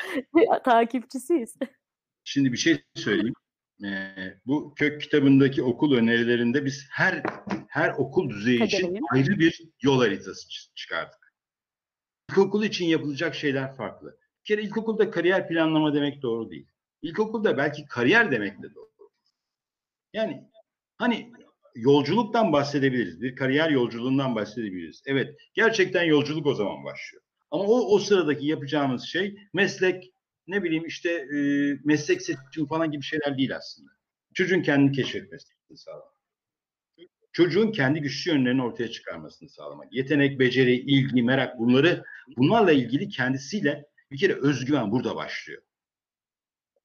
[0.64, 1.56] takipçisiyiz.
[2.24, 3.34] Şimdi bir şey söyleyeyim.
[3.84, 7.24] Ee, bu kök kitabındaki okul önerilerinde biz her
[7.68, 11.34] her okul düzeyi için ayrı bir yol haritası çı- çıkardık.
[12.30, 14.18] İlkokul için yapılacak şeyler farklı.
[14.40, 16.68] Bir kere ilkokulda kariyer planlama demek doğru değil.
[17.02, 18.92] İlkokulda belki kariyer demek de doğru.
[20.14, 20.44] Yani
[20.98, 21.32] hani
[21.76, 23.22] yolculuktan bahsedebiliriz.
[23.22, 25.04] Bir kariyer yolculuğundan bahsedebiliriz.
[25.06, 27.24] Evet, gerçekten yolculuk o zaman başlıyor.
[27.52, 30.14] Ama o o sıradaki yapacağımız şey meslek,
[30.48, 31.38] ne bileyim işte e,
[31.84, 33.92] meslek seçimi falan gibi şeyler değil aslında.
[34.34, 36.12] Çocuğun kendini keşfetmesini sağlamak.
[37.32, 39.94] Çocuğun kendi güçlü yönlerini ortaya çıkarmasını sağlamak.
[39.94, 42.04] Yetenek, beceri, ilgi, merak bunları
[42.38, 45.62] bunlarla ilgili kendisiyle bir kere özgüven burada başlıyor.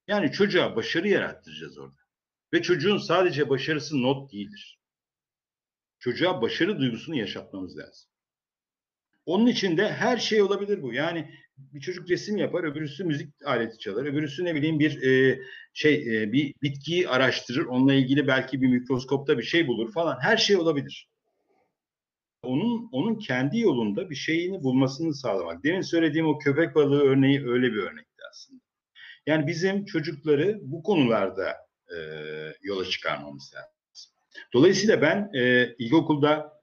[0.07, 1.97] Yani çocuğa başarı yarattıracağız orada.
[2.53, 4.79] Ve çocuğun sadece başarısı not değildir.
[5.99, 8.09] Çocuğa başarı duygusunu yaşatmamız lazım.
[9.25, 10.93] Onun için de her şey olabilir bu.
[10.93, 15.39] Yani bir çocuk resim yapar, öbürüsü müzik aleti çalar, öbürüsü ne bileyim bir e,
[15.73, 20.17] şey e, bir bitkiyi araştırır, onunla ilgili belki bir mikroskopta bir şey bulur falan.
[20.21, 21.09] Her şey olabilir.
[22.43, 25.63] Onun onun kendi yolunda bir şeyini bulmasını sağlamak.
[25.63, 28.61] Demin söylediğim o köpek balığı örneği öyle bir örnekti aslında.
[29.25, 31.55] Yani bizim çocukları bu konularda
[31.89, 31.97] e,
[32.61, 33.71] yola çıkarmamız lazım.
[34.53, 36.56] Dolayısıyla ben e, ilkokulda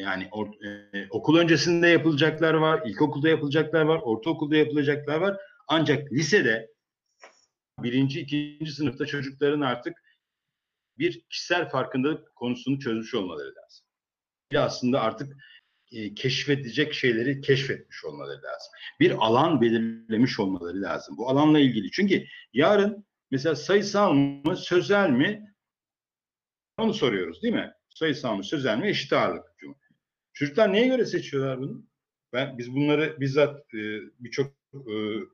[0.00, 5.36] yani or, e, okul öncesinde yapılacaklar var, ilkokulda yapılacaklar var, ortaokulda yapılacaklar var.
[5.68, 6.70] Ancak lisede
[7.78, 10.02] birinci, ikinci sınıfta çocukların artık
[10.98, 13.86] bir kişisel farkındalık konusunu çözmüş olmaları lazım.
[14.52, 15.36] Bir aslında artık
[15.92, 18.72] e, keşfedecek şeyleri keşfetmiş olmaları lazım.
[19.00, 21.16] Bir alan belirlemiş olmaları lazım.
[21.18, 21.90] Bu alanla ilgili.
[21.90, 25.54] Çünkü yarın mesela sayısal mı, sözel mi
[26.78, 27.72] onu soruyoruz değil mi?
[27.88, 29.47] Sayısal mı, sözel mi, eşit ağırlık?
[30.38, 31.86] Çocuklar neye göre seçiyorlar bunu?
[32.32, 33.80] Ben biz bunları bizzat e,
[34.18, 34.78] birçok e,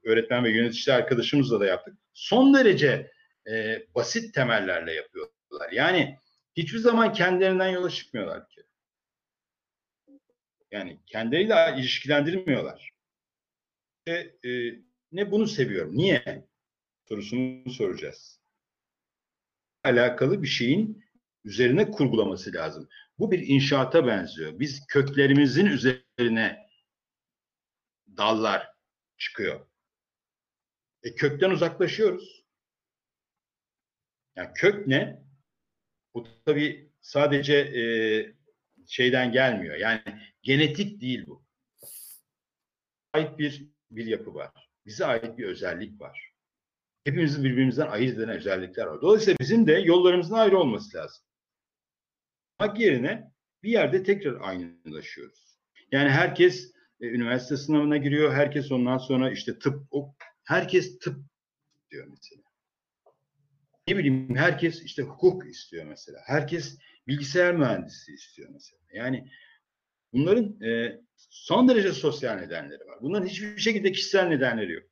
[0.05, 1.95] öğretmen ve yönetici arkadaşımızla da yaptık.
[2.13, 3.11] Son derece
[3.51, 5.73] e, basit temellerle yapıyorlar.
[5.73, 6.19] Yani
[6.57, 8.63] hiçbir zaman kendilerinden yola çıkmıyorlar ki.
[10.71, 12.91] Yani kendileriyle ilişkilendirmiyorlar.
[14.07, 14.81] E, e,
[15.13, 15.97] ne bunu seviyorum.
[15.97, 16.49] Niye?
[17.09, 18.41] Sorusunu soracağız.
[19.83, 21.05] Alakalı bir şeyin
[21.45, 22.89] üzerine kurgulaması lazım.
[23.19, 24.59] Bu bir inşaata benziyor.
[24.61, 26.67] Biz köklerimizin üzerine
[28.17, 28.69] dallar
[29.19, 29.67] çıkıyor.
[31.03, 32.45] E kökten uzaklaşıyoruz.
[34.37, 35.25] Yani kök ne?
[36.15, 37.83] Bu tabii sadece e,
[38.87, 39.77] şeyden gelmiyor.
[39.77, 40.03] Yani
[40.43, 41.45] genetik değil bu.
[43.13, 44.51] Ait bir bir yapı var.
[44.87, 46.33] Bize ait bir özellik var.
[47.05, 49.03] Hepimizin birbirimizden ayırt eden özellikler var.
[49.03, 51.25] Dolayısıyla bizim de yollarımızın ayrı olması lazım.
[52.59, 53.33] Hak yerine
[53.63, 55.59] bir yerde tekrar aynılaşıyoruz.
[55.93, 58.35] Yani herkes e, üniversite sınavına giriyor.
[58.35, 61.17] Herkes ondan sonra işte tıp, o, herkes tıp
[61.91, 62.43] diyor mesela.
[63.89, 66.19] Ne bileyim herkes işte hukuk istiyor mesela.
[66.27, 68.83] Herkes bilgisayar mühendisi istiyor mesela.
[68.93, 69.31] Yani
[70.13, 72.99] bunların e, son derece sosyal nedenleri var.
[73.01, 74.85] Bunların hiçbir şekilde kişisel nedenleri yok.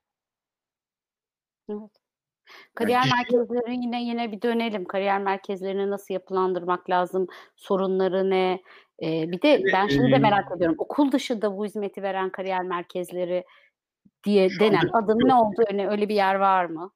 [1.69, 2.01] Evet.
[2.74, 4.84] Kariyer merkezleri yine yine bir dönelim.
[4.84, 7.26] Kariyer merkezlerini nasıl yapılandırmak lazım?
[7.57, 8.62] Sorunları ne?
[9.03, 10.76] Ee, bir de ben şunu da merak ediyorum.
[10.78, 13.44] Okul dışında bu hizmeti veren kariyer merkezleri
[14.24, 15.28] diye denen anda adın yok.
[15.28, 16.92] ne olduğu öyle, öyle bir yer var mı?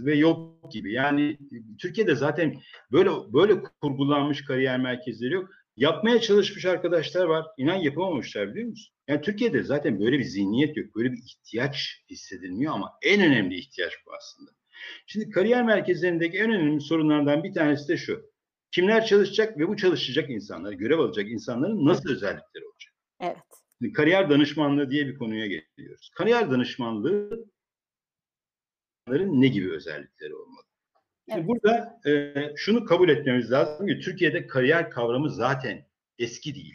[0.00, 0.92] ve yok gibi.
[0.92, 1.38] Yani
[1.78, 2.54] Türkiye'de zaten
[2.92, 5.50] böyle böyle kurgulanmış kariyer merkezleri yok.
[5.76, 7.46] Yapmaya çalışmış arkadaşlar var.
[7.56, 8.94] İnan yapamamışlar biliyor musun?
[9.08, 10.96] Yani Türkiye'de zaten böyle bir zihniyet yok.
[10.96, 14.50] Böyle bir ihtiyaç hissedilmiyor ama en önemli ihtiyaç bu aslında.
[15.06, 18.34] Şimdi kariyer merkezlerindeki en önemli sorunlardan bir tanesi de şu.
[18.70, 22.94] Kimler çalışacak ve bu çalışacak insanlar, görev alacak insanların nasıl özellikleri olacak?
[23.20, 23.36] Evet.
[23.78, 26.10] Şimdi kariyer danışmanlığı diye bir konuya geliyoruz.
[26.14, 27.44] Kariyer danışmanlığı
[29.08, 30.64] ne gibi özellikleri olmalı?
[31.28, 31.48] Şimdi Evet.
[31.48, 35.86] burada e, şunu kabul etmemiz lazım ki Türkiye'de kariyer kavramı zaten
[36.18, 36.74] eski değil.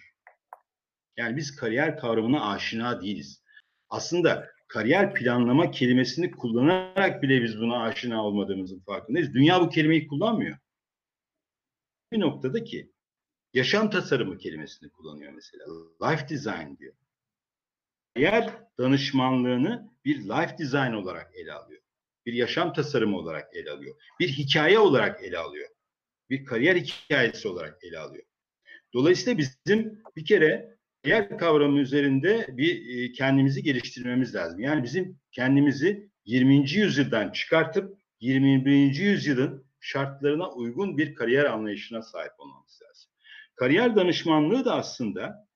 [1.17, 3.43] Yani biz kariyer kavramına aşina değiliz.
[3.89, 9.34] Aslında kariyer planlama kelimesini kullanarak bile biz buna aşina olmadığımızın farkındayız.
[9.34, 10.57] Dünya bu kelimeyi kullanmıyor.
[12.11, 12.91] Bir noktada ki
[13.53, 15.65] yaşam tasarımı kelimesini kullanıyor mesela.
[16.01, 16.93] Life design diyor.
[18.13, 21.82] Kariyer danışmanlığını bir life design olarak ele alıyor.
[22.26, 23.95] Bir yaşam tasarımı olarak ele alıyor.
[24.20, 25.70] Bir hikaye olarak ele alıyor.
[26.30, 28.24] Bir kariyer hikayesi olarak ele alıyor.
[28.93, 34.59] Dolayısıyla bizim bir kere kariyer kavramı üzerinde bir e, kendimizi geliştirmemiz lazım.
[34.59, 36.71] Yani bizim kendimizi 20.
[36.71, 38.95] yüzyıldan çıkartıp 21.
[38.95, 43.11] yüzyılın şartlarına uygun bir kariyer anlayışına sahip olmamız lazım.
[43.55, 45.49] Kariyer danışmanlığı da aslında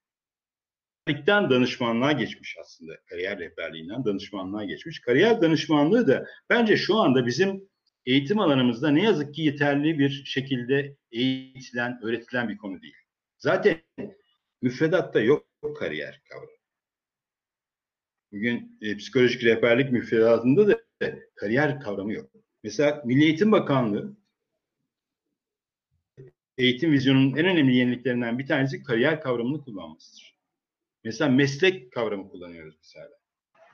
[1.08, 2.92] rehberlikten danışmanlığa geçmiş aslında.
[3.06, 5.00] Kariyer rehberliğinden danışmanlığa geçmiş.
[5.00, 7.68] Kariyer danışmanlığı da bence şu anda bizim
[8.06, 12.94] eğitim alanımızda ne yazık ki yeterli bir şekilde eğitilen, öğretilen bir konu değil.
[13.38, 13.76] Zaten
[14.64, 15.46] müfredatta yok
[15.78, 16.50] kariyer kavramı.
[18.32, 20.80] Bugün e, psikolojik rehberlik müfredatında da
[21.34, 22.30] kariyer kavramı yok.
[22.62, 24.16] Mesela Milli Eğitim Bakanlığı
[26.58, 30.38] eğitim vizyonunun en önemli yeniliklerinden bir tanesi kariyer kavramını kullanmasıdır.
[31.04, 33.08] Mesela meslek kavramı kullanıyoruz mesela.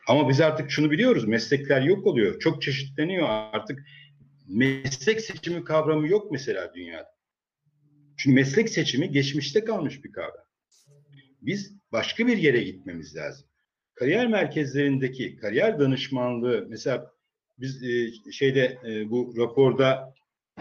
[0.09, 1.25] Ama biz artık şunu biliyoruz.
[1.25, 2.41] Meslekler yok oluyor.
[2.41, 3.87] Çok çeşitleniyor artık.
[4.49, 7.15] Meslek seçimi kavramı yok mesela dünyada.
[8.17, 10.50] Çünkü meslek seçimi geçmişte kalmış bir kavram.
[11.43, 13.47] Biz başka bir yere gitmemiz lazım.
[13.95, 17.13] Kariyer merkezlerindeki kariyer danışmanlığı mesela
[17.59, 20.15] biz e, şeyde e, bu raporda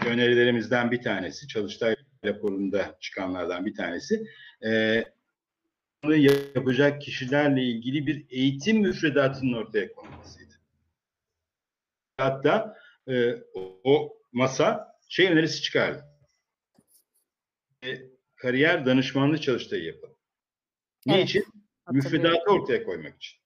[0.05, 4.27] önerilerimizden bir tanesi, Çalıştay raporunda çıkanlardan bir tanesi
[4.65, 5.03] e,
[6.55, 10.53] yapacak kişilerle ilgili bir eğitim müfredatının ortaya konmasıydı.
[12.17, 12.77] Hatta
[13.07, 13.35] e,
[13.83, 16.05] o, masa şey önerisi çıkardı.
[18.35, 20.08] Kariyer danışmanlığı çalıştayı yapalım.
[21.15, 21.43] Evet, için?
[21.91, 23.39] Müfredatı ortaya koymak için.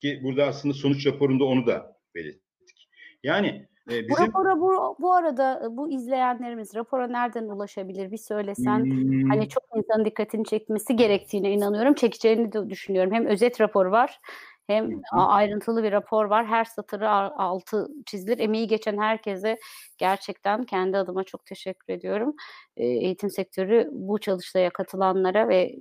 [0.00, 2.88] Ki burada aslında sonuç raporunda onu da belirttik.
[3.22, 8.18] Yani e, Bu bizim rapora bu, bu arada e, bu izleyenlerimiz rapora nereden ulaşabilir bir
[8.18, 8.84] söylesen.
[8.84, 11.94] Hmm, Hani çok insanın dikkatini çekmesi gerektiğine inanıyorum.
[11.94, 13.12] Çekeceğini de düşünüyorum.
[13.12, 14.20] Hem özet rapor var
[14.66, 16.46] hem ayrıntılı bir rapor var.
[16.46, 18.38] Her satırı altı çizilir.
[18.38, 19.58] Emeği geçen herkese
[19.98, 22.34] gerçekten kendi adıma çok teşekkür ediyorum.
[22.76, 25.74] Eğitim sektörü bu çalıştaya katılanlara ve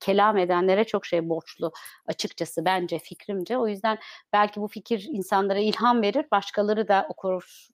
[0.00, 1.72] kelam edenlere çok şey borçlu
[2.06, 3.58] açıkçası bence fikrimce.
[3.58, 3.98] O yüzden
[4.32, 6.26] belki bu fikir insanlara ilham verir.
[6.30, 7.66] Başkaları da okur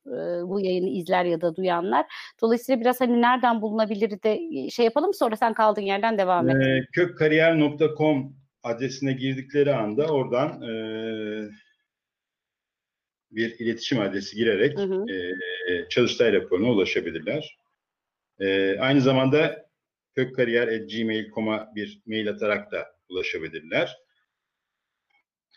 [0.42, 2.06] bu yayını izler ya da duyanlar.
[2.40, 4.40] Dolayısıyla biraz hani nereden bulunabilir de
[4.70, 6.56] şey yapalım sonra sen kaldığın yerden devam et.
[6.92, 10.70] kökkariyer.com adresine girdikleri anda oradan e,
[13.30, 15.04] bir iletişim adresi girerek Hı hı.
[15.12, 17.58] e, Çalıştay raporuna ulaşabilirler.
[18.40, 19.66] E, aynı zamanda
[20.14, 23.96] kökkariyer.gmail.com'a bir mail atarak da ulaşabilirler.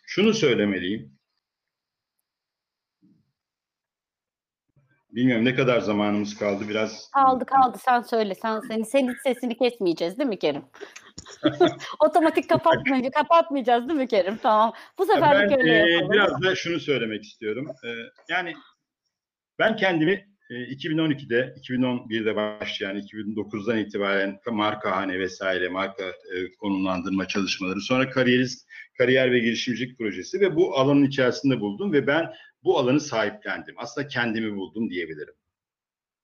[0.05, 1.19] Şunu söylemeliyim.
[5.11, 7.11] Bilmiyorum ne kadar zamanımız kaldı biraz.
[7.11, 8.35] Kaldı kaldı sen söyle.
[8.35, 10.63] Sen seni senin sesini kesmeyeceğiz değil mi Kerim?
[11.99, 14.37] Otomatik kapatmayacağız, kapatmayacağız değil mi Kerim?
[14.37, 14.73] Tamam.
[14.97, 17.67] Bu seferlik Ben öyle e, biraz da şunu söylemek istiyorum.
[17.83, 17.89] E,
[18.29, 18.53] yani
[19.59, 28.09] ben kendimi e, 2012'de, 2011'de başlayan, 2009'dan itibaren markahane vesaire, marka e, konumlandırma çalışmaları, sonra
[28.09, 28.67] kariyerist,
[28.97, 33.75] kariyer ve girişimcilik projesi ve bu alanın içerisinde buldum ve ben bu alanı sahiplendim.
[33.77, 35.33] Aslında kendimi buldum diyebilirim.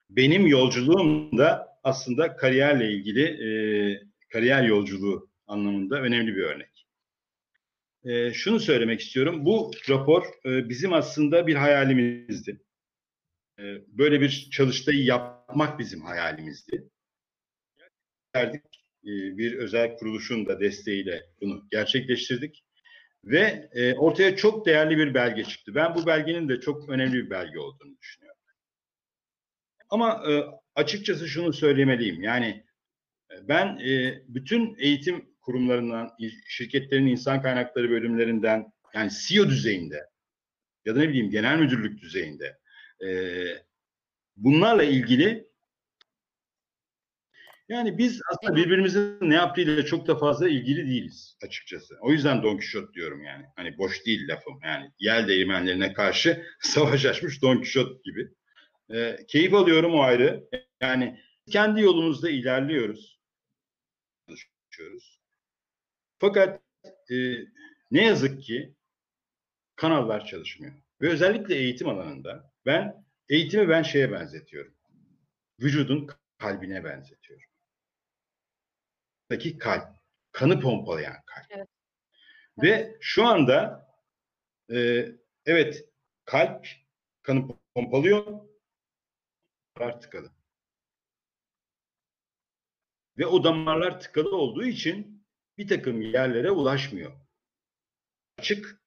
[0.10, 3.50] Benim yolculuğum da aslında kariyerle ilgili e,
[4.36, 6.88] kariyer yolculuğu anlamında önemli bir örnek.
[8.04, 9.46] E, şunu söylemek istiyorum.
[9.46, 12.62] Bu rapor e, bizim aslında bir hayalimizdi.
[13.60, 16.90] E, böyle bir çalıştayı yapmak bizim hayalimizdi.
[18.36, 18.52] E,
[19.04, 22.64] bir özel kuruluşun da desteğiyle bunu gerçekleştirdik.
[23.24, 25.76] Ve e, ortaya çok değerli bir belge çıktı.
[25.76, 28.42] Ben bu belgenin de çok önemli bir belge olduğunu düşünüyorum.
[29.90, 30.44] Ama e,
[30.76, 32.24] açıkçası şunu söylemeliyim.
[32.24, 32.65] Yani
[33.42, 36.12] ben e, bütün eğitim kurumlarından,
[36.48, 40.10] şirketlerin insan kaynakları bölümlerinden, yani CEO düzeyinde
[40.86, 42.58] ya da ne bileyim genel müdürlük düzeyinde
[43.06, 43.10] e,
[44.36, 45.48] bunlarla ilgili
[47.70, 51.96] yani biz aslında birbirimizin ne yaptığıyla çok da fazla ilgili değiliz açıkçası.
[52.02, 53.46] O yüzden Don Quixote diyorum yani.
[53.56, 54.60] Hani boş değil lafım.
[54.64, 58.30] Yani yel değirmenlerine karşı savaş açmış Don Quixote gibi.
[58.94, 60.44] E, keyif alıyorum o ayrı.
[60.82, 61.20] Yani
[61.52, 63.15] kendi yolumuzda ilerliyoruz.
[64.76, 65.22] Çalışıyoruz.
[66.20, 66.62] Fakat
[67.12, 67.16] e,
[67.92, 68.76] ne yazık ki
[69.76, 70.74] kanallar çalışmıyor.
[71.02, 74.76] Ve özellikle eğitim alanında ben eğitimi ben şeye benzetiyorum.
[75.60, 77.50] Vücudun kalbine benzetiyorum.
[79.32, 79.96] Daki kalp.
[80.32, 81.46] Kanı pompalayan kalp.
[81.50, 81.68] Evet.
[82.64, 83.88] Ve şu anda
[84.72, 85.08] e,
[85.46, 85.90] evet
[86.26, 86.68] kalp
[87.22, 88.26] kanı pompalıyor
[89.78, 90.32] damarlar tıkalı.
[93.18, 95.26] Ve o damarlar tıkalı olduğu için
[95.58, 97.12] bir takım yerlere ulaşmıyor.
[98.40, 98.82] Açık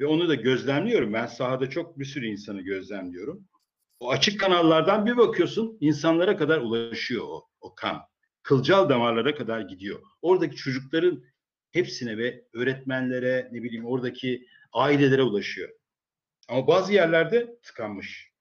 [0.00, 1.12] ve onu da gözlemliyorum.
[1.12, 3.48] Ben sahada çok bir sürü insanı gözlemliyorum.
[4.00, 8.02] O açık kanallardan bir bakıyorsun insanlara kadar ulaşıyor o, o kan.
[8.42, 10.02] Kılcal damarlara kadar gidiyor.
[10.22, 11.24] Oradaki çocukların
[11.72, 15.68] hepsine ve öğretmenlere ne bileyim oradaki ailelere ulaşıyor.
[16.48, 18.35] Ama bazı yerlerde tıkanmış.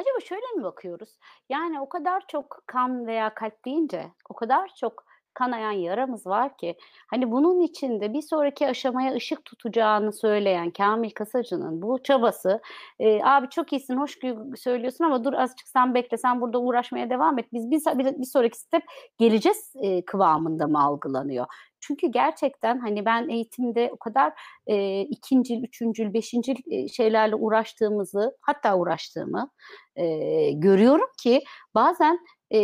[0.00, 1.18] Acaba şöyle mi bakıyoruz?
[1.48, 6.76] Yani o kadar çok kan veya kalp deyince o kadar çok kanayan yaramız var ki
[7.10, 12.60] hani bunun içinde bir sonraki aşamaya ışık tutacağını söyleyen Kamil Kasacı'nın bu çabası
[12.98, 14.18] e, abi çok iyisin hoş
[14.56, 18.26] söylüyorsun ama dur azıcık sen bekle sen burada uğraşmaya devam et biz bir, bir, bir
[18.26, 18.82] sonraki step
[19.18, 21.46] geleceğiz e, kıvamında mı algılanıyor?
[21.80, 24.32] Çünkü gerçekten hani ben eğitimde o kadar
[24.66, 29.50] e, ikincil, üçüncül, beşincil şeylerle uğraştığımızı hatta uğraştığımı
[29.96, 30.06] e,
[30.52, 31.42] görüyorum ki
[31.74, 32.18] bazen
[32.52, 32.60] e,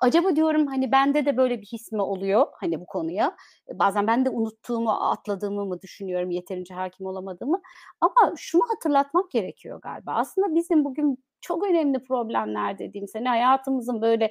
[0.00, 3.36] acaba diyorum hani bende de böyle bir his mi oluyor hani bu konuya.
[3.72, 7.60] Bazen ben de unuttuğumu, atladığımı mı düşünüyorum yeterince hakim olamadığımı.
[8.00, 10.12] Ama şunu hatırlatmak gerekiyor galiba.
[10.14, 14.30] Aslında bizim bugün çok önemli problemler dediğimiz hani hayatımızın böyle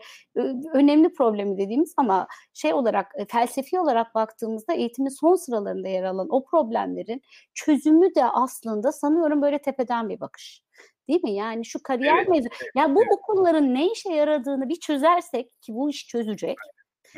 [0.74, 6.46] önemli problemi dediğimiz ama şey olarak felsefi olarak baktığımızda eğitimin son sıralarında yer alan o
[6.46, 7.22] problemlerin
[7.54, 10.62] çözümü de aslında sanıyorum böyle tepeden bir bakış.
[11.08, 11.34] Değil mi?
[11.34, 12.50] Yani şu kariyer evet, mevzu.
[12.76, 16.58] Ya bu okulların ne işe yaradığını bir çözersek ki bu iş çözecek.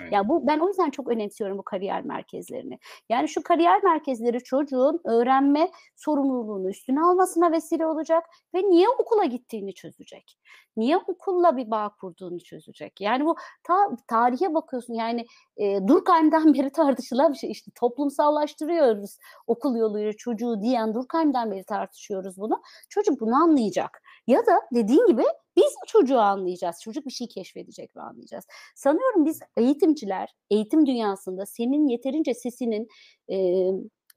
[0.01, 0.13] Evet.
[0.25, 2.79] Bu ben o yüzden çok önemsiyorum bu kariyer merkezlerini.
[3.09, 8.23] Yani şu kariyer merkezleri çocuğun öğrenme sorumluluğunu üstüne almasına vesile olacak
[8.55, 10.37] ve niye okula gittiğini çözecek.
[10.77, 13.01] Niye okulla bir bağ kurduğunu çözecek.
[13.01, 13.75] Yani bu ta,
[14.07, 15.25] tarihe bakıyorsun yani
[15.57, 17.51] e, Durkheim'den beri tartışılan bir şey.
[17.51, 19.17] İşte toplumsallaştırıyoruz
[19.47, 22.61] okul yoluyla çocuğu diyen Durkheim'den beri tartışıyoruz bunu.
[22.89, 24.01] Çocuk bunu anlayacak.
[24.27, 25.23] Ya da dediğin gibi
[25.57, 26.81] biz çocuğu anlayacağız.
[26.81, 28.45] Çocuk bir şey keşfedecek ve anlayacağız.
[28.75, 32.87] Sanıyorum biz eğitimciler, eğitim dünyasında senin yeterince sesinin
[33.31, 33.67] e,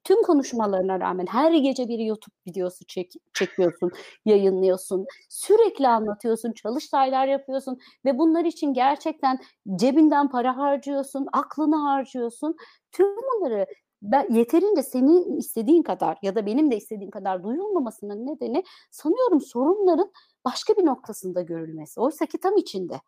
[0.05, 3.91] tüm konuşmalarına rağmen her gece bir YouTube videosu çek, çekiyorsun,
[4.25, 9.39] yayınlıyorsun, sürekli anlatıyorsun, çalıştaylar yapıyorsun ve bunlar için gerçekten
[9.77, 12.57] cebinden para harcıyorsun, aklını harcıyorsun.
[12.93, 13.67] Tüm bunları
[14.03, 20.13] ben yeterince senin istediğin kadar ya da benim de istediğim kadar duyulmamasının nedeni sanıyorum sorunların
[20.45, 22.01] başka bir noktasında görülmesi.
[22.01, 23.01] Oysa ki tam içinde.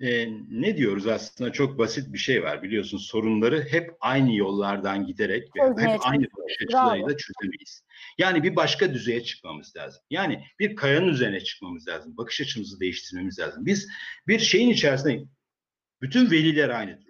[0.00, 5.56] Ee, ne diyoruz aslında çok basit bir şey var biliyorsun sorunları hep aynı yollardan giderek
[5.56, 7.84] ve hep aynı bakış açılarıyla çözemeyiz.
[8.18, 10.02] Yani bir başka düzeye çıkmamız lazım.
[10.10, 12.16] Yani bir kayanın üzerine çıkmamız lazım.
[12.16, 13.66] Bakış açımızı değiştirmemiz lazım.
[13.66, 13.88] Biz
[14.28, 15.24] bir şeyin içerisinde
[16.00, 17.07] bütün veliler aynı durumdayız.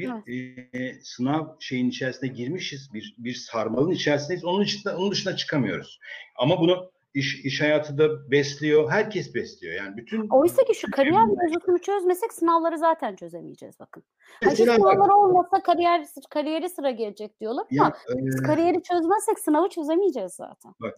[0.00, 2.94] Bir e, sınav şeyin içerisine girmişiz.
[2.94, 4.44] Bir bir sarmalın içerisindeyiz.
[4.44, 5.98] Onun dışında onun dışına çıkamıyoruz.
[6.36, 8.90] Ama bunu iş, iş hayatı da besliyor.
[8.90, 9.74] Herkes besliyor.
[9.74, 14.02] Yani bütün Oysa ki şu kariyer mevzusunu çözmesek sınavları zaten çözemeyeceğiz bakın.
[14.44, 20.32] Hani sınavlar olmasa kariyer kariyeri sıra gelecek diyorlar ama ya, e, kariyeri çözmezsek sınavı çözemeyeceğiz
[20.32, 20.74] zaten.
[20.80, 20.94] Bak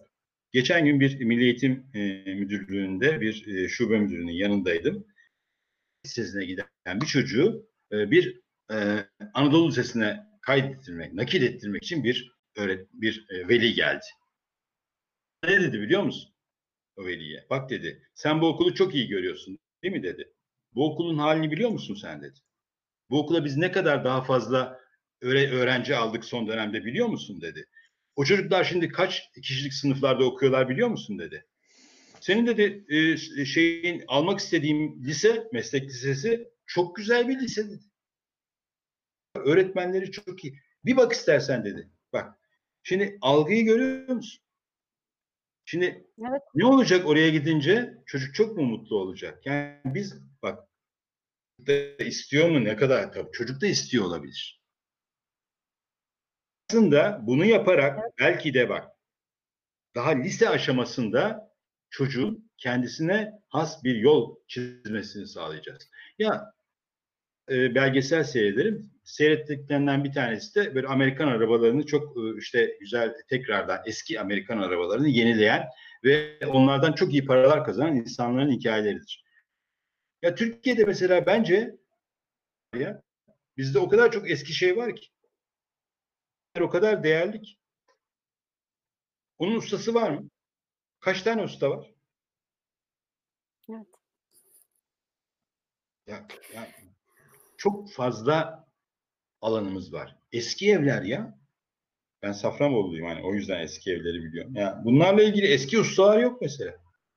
[0.51, 1.99] geçen gün bir Milli Eğitim e,
[2.33, 5.05] Müdürlüğü'nde bir e, şube müdürünün yanındaydım.
[6.05, 6.67] Lisesine giden
[7.01, 13.47] bir çocuğu e, bir e, Anadolu Lisesi'ne kaydettirmek, nakil ettirmek için bir öğret bir e,
[13.47, 14.05] veli geldi
[15.43, 16.33] ne dedi biliyor musun?
[16.97, 17.45] O veliye.
[17.49, 20.33] Bak dedi sen bu okulu çok iyi görüyorsun değil mi dedi.
[20.75, 22.39] Bu okulun halini biliyor musun sen dedi.
[23.09, 24.79] Bu okula biz ne kadar daha fazla
[25.21, 27.65] öğre öğrenci aldık son dönemde biliyor musun dedi.
[28.15, 31.45] O çocuklar şimdi kaç kişilik sınıflarda okuyorlar biliyor musun dedi.
[32.19, 32.85] Senin dedi
[33.39, 37.83] e, şeyin almak istediğim lise, meslek lisesi çok güzel bir lise dedi.
[39.35, 40.59] Öğretmenleri çok iyi.
[40.85, 41.89] Bir bak istersen dedi.
[42.13, 42.37] Bak.
[42.83, 44.43] Şimdi algıyı görüyor musun?
[45.65, 45.85] Şimdi
[46.19, 46.41] evet.
[46.55, 47.97] ne olacak oraya gidince?
[48.05, 49.45] Çocuk çok mu mutlu olacak?
[49.45, 50.67] Yani biz bak
[51.67, 54.63] da istiyor mu ne kadar tabii çocuk da istiyor olabilir.
[56.69, 58.13] Aslında bunu yaparak evet.
[58.19, 58.87] belki de bak
[59.95, 61.53] daha lise aşamasında
[61.89, 65.89] çocuğun kendisine has bir yol çizmesini sağlayacağız.
[66.19, 66.52] Ya
[67.49, 68.91] e, belgesel seyrederim.
[69.03, 75.09] Seyrettiklerinden bir tanesi de böyle Amerikan arabalarını çok e, işte güzel tekrardan eski Amerikan arabalarını
[75.09, 75.67] yenileyen
[76.03, 79.23] ve onlardan çok iyi paralar kazanan insanların hikayeleridir.
[80.21, 81.75] Ya Türkiye'de mesela bence
[82.75, 83.01] ya
[83.57, 85.07] bizde o kadar çok eski şey var ki
[86.61, 87.57] o kadar değerli ki.
[89.37, 90.29] Onun ustası var mı?
[90.99, 91.93] Kaç tane usta var?
[93.69, 93.87] Evet.
[96.07, 96.67] Ya, ya
[97.63, 98.67] çok fazla
[99.41, 100.15] alanımız var.
[100.31, 101.39] Eski evler ya.
[102.23, 104.55] Ben Safranboluluyum hani o yüzden eski evleri biliyorum.
[104.55, 106.73] Ya bunlarla ilgili eski ustalar yok mesela.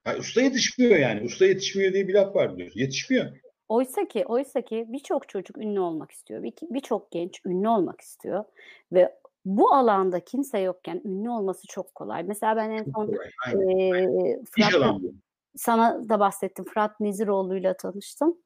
[0.06, 1.24] Ya usta yetişmiyor yani.
[1.24, 2.80] Usta yetişmiyor diye bir laf var biliyorsun.
[2.80, 3.26] Yetişmiyor.
[3.68, 6.42] Oysa ki, oysa ki birçok çocuk ünlü olmak istiyor.
[6.62, 8.44] Birçok genç ünlü olmak istiyor
[8.92, 12.22] ve bu alanda kimse yokken ünlü olması çok kolay.
[12.22, 13.12] Mesela ben en son
[13.70, 15.00] e, Fırat,
[15.56, 16.64] sana da bahsettim.
[16.64, 18.38] Fırat Neziroğlu'yla tanıştım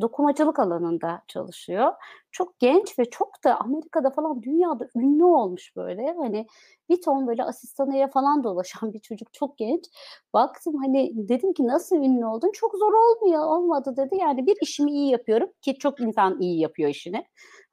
[0.00, 1.92] dokumacılık alanında çalışıyor.
[2.34, 6.14] Çok genç ve çok da Amerika'da falan dünyada ünlü olmuş böyle.
[6.18, 6.46] Hani
[6.88, 9.84] bir ton böyle asistanıya falan dolaşan bir çocuk çok genç.
[10.32, 12.50] Baktım hani dedim ki nasıl ünlü oldun?
[12.52, 14.16] Çok zor olmuyor olmadı dedi.
[14.20, 17.24] Yani bir işimi iyi yapıyorum ki çok insan iyi yapıyor işini.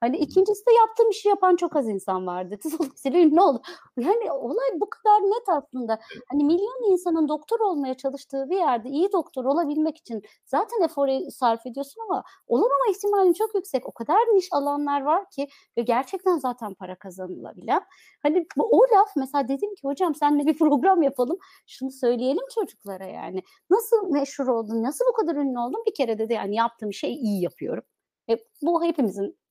[0.02, 2.68] Hani ikincisi de yaptığım işi yapan çok az insan var dedi.
[2.80, 3.62] Dolayısıyla ünlü oldu.
[3.98, 6.00] Yani olay bu kadar net aslında.
[6.32, 11.66] Hani milyon insanın doktor olmaya çalıştığı bir yerde iyi doktor olabilmek için zaten eforu sarf
[11.66, 13.90] ediyorsun ama olamama ihtimalin çok yüksek.
[13.90, 15.48] O kadar niş alanlar var ki
[15.78, 17.82] ve gerçekten zaten para kazanılabilen.
[18.24, 21.38] Hani o laf mesela dedim ki hocam seninle bir program yapalım.
[21.68, 23.44] Şunu söyleyelim çocuklara yani.
[23.70, 24.84] Nasıl meşhur oldun?
[24.84, 25.84] Nasıl bu kadar ünlü oldun?
[25.88, 27.84] Bir kere dedi yani yaptığım şeyi iyi yapıyorum.
[28.30, 29.42] E, bu hepimizin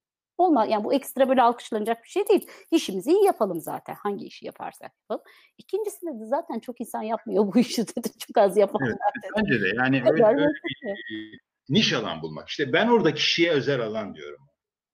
[0.41, 2.47] olma yani bu ekstra böyle alkışlanacak bir şey değil.
[2.71, 3.95] İşimizi iyi yapalım zaten.
[3.95, 5.23] Hangi işi yaparsak yapalım.
[5.59, 8.09] İkincisi de zaten çok insan yapmıyor bu işi dedi.
[8.27, 12.49] Çok az yapanlar evet, Bence de yani öyle, öyle bir niş alan bulmak.
[12.49, 14.50] İşte ben orada kişiye özel alan diyorum.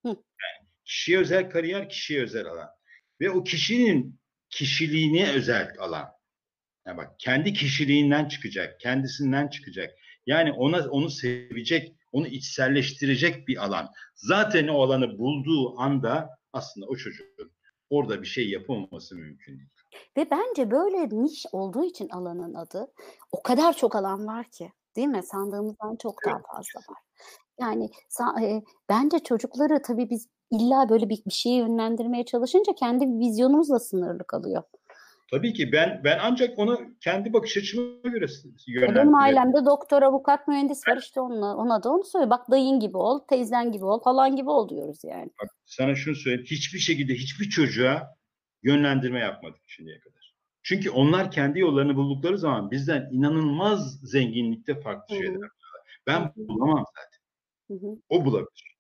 [0.07, 0.09] Hı.
[0.09, 2.69] Yani kişiye özel kariyer, kişiye özel alan.
[3.21, 6.09] Ve o kişinin kişiliğine özel alan.
[6.87, 9.95] Yani bak kendi kişiliğinden çıkacak, kendisinden çıkacak.
[10.27, 13.93] Yani ona onu sevecek, onu içselleştirecek bir alan.
[14.15, 17.53] Zaten o alanı bulduğu anda aslında o çocuğun
[17.91, 19.71] orada bir şey yapamaması mümkün değil.
[20.17, 22.87] Ve bence böyle niş olduğu için alanın adı
[23.33, 25.23] o kadar çok alan var ki değil mi?
[25.23, 27.03] Sandığımızdan çok daha fazla var.
[27.61, 27.91] Yani
[28.43, 34.27] e, bence çocukları tabii biz illa böyle bir, bir şeye yönlendirmeye çalışınca kendi vizyonumuzla sınırlı
[34.27, 34.63] kalıyor.
[35.31, 38.27] Tabii ki ben ben ancak onu kendi bakış açıma göre
[38.67, 38.95] yönlendiriyorum.
[38.95, 42.31] Benim ailemde doktor, avukat, mühendis var işte onunla, ona da onu söyle.
[42.31, 45.31] Bak dayın gibi ol, teyzen gibi ol, falan gibi ol diyoruz yani.
[45.43, 46.47] Bak sana şunu söyleyeyim.
[46.51, 48.17] Hiçbir şekilde hiçbir çocuğa
[48.63, 50.35] yönlendirme yapmadık şimdiye kadar.
[50.63, 55.25] Çünkü onlar kendi yollarını buldukları zaman bizden inanılmaz zenginlikte farklı Hı-hı.
[55.25, 55.49] şeyler.
[56.07, 57.16] Ben bulamam zaten.
[57.71, 57.99] Hı-hı.
[58.09, 58.77] O bulabilir.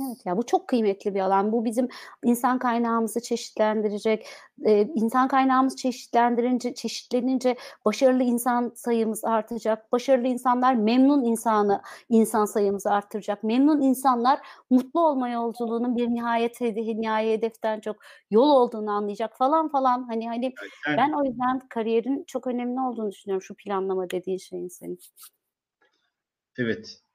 [0.00, 1.52] Evet ya bu çok kıymetli bir alan.
[1.52, 1.88] Bu bizim
[2.24, 4.26] insan kaynağımızı çeşitlendirecek.
[4.66, 9.92] Ee, insan kaynağımız çeşitlendirince, çeşitlenince başarılı insan sayımız artacak.
[9.92, 13.42] Başarılı insanlar memnun insanı, insan sayımızı arttıracak.
[13.44, 14.40] Memnun insanlar
[14.70, 17.96] mutlu olma yolculuğunun bir nihayet hedefi, nihai hedeften çok
[18.30, 20.02] yol olduğunu anlayacak falan falan.
[20.02, 20.54] Hani hani
[20.88, 20.98] evet.
[20.98, 24.98] ben o yüzden kariyerin çok önemli olduğunu düşünüyorum şu planlama dediğin şeyin senin.
[26.58, 27.05] Evet.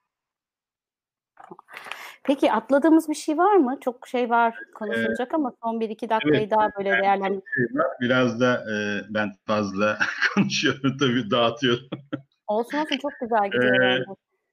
[2.24, 3.78] Peki atladığımız bir şey var mı?
[3.82, 5.34] Çok şey var konuşulacak evet.
[5.34, 6.52] ama son bir iki dakikayı evet.
[6.52, 7.44] daha böyle değerlendirelim.
[7.56, 8.76] Şey Biraz da e,
[9.10, 10.00] ben fazla
[10.36, 11.90] konuşuyorum tabii dağıtıyorum.
[12.48, 13.84] Olsun olsun çok güzel gidiyor.
[13.84, 14.04] ee,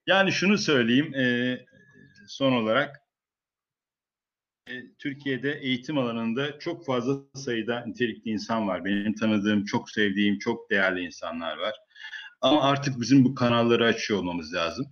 [0.07, 1.57] yani şunu söyleyeyim e,
[2.27, 3.01] son olarak
[4.67, 8.85] e, Türkiye'de eğitim alanında çok fazla sayıda nitelikli insan var.
[8.85, 11.75] Benim tanıdığım, çok sevdiğim, çok değerli insanlar var.
[12.41, 14.85] Ama artık bizim bu kanalları açıyor olmamız lazım.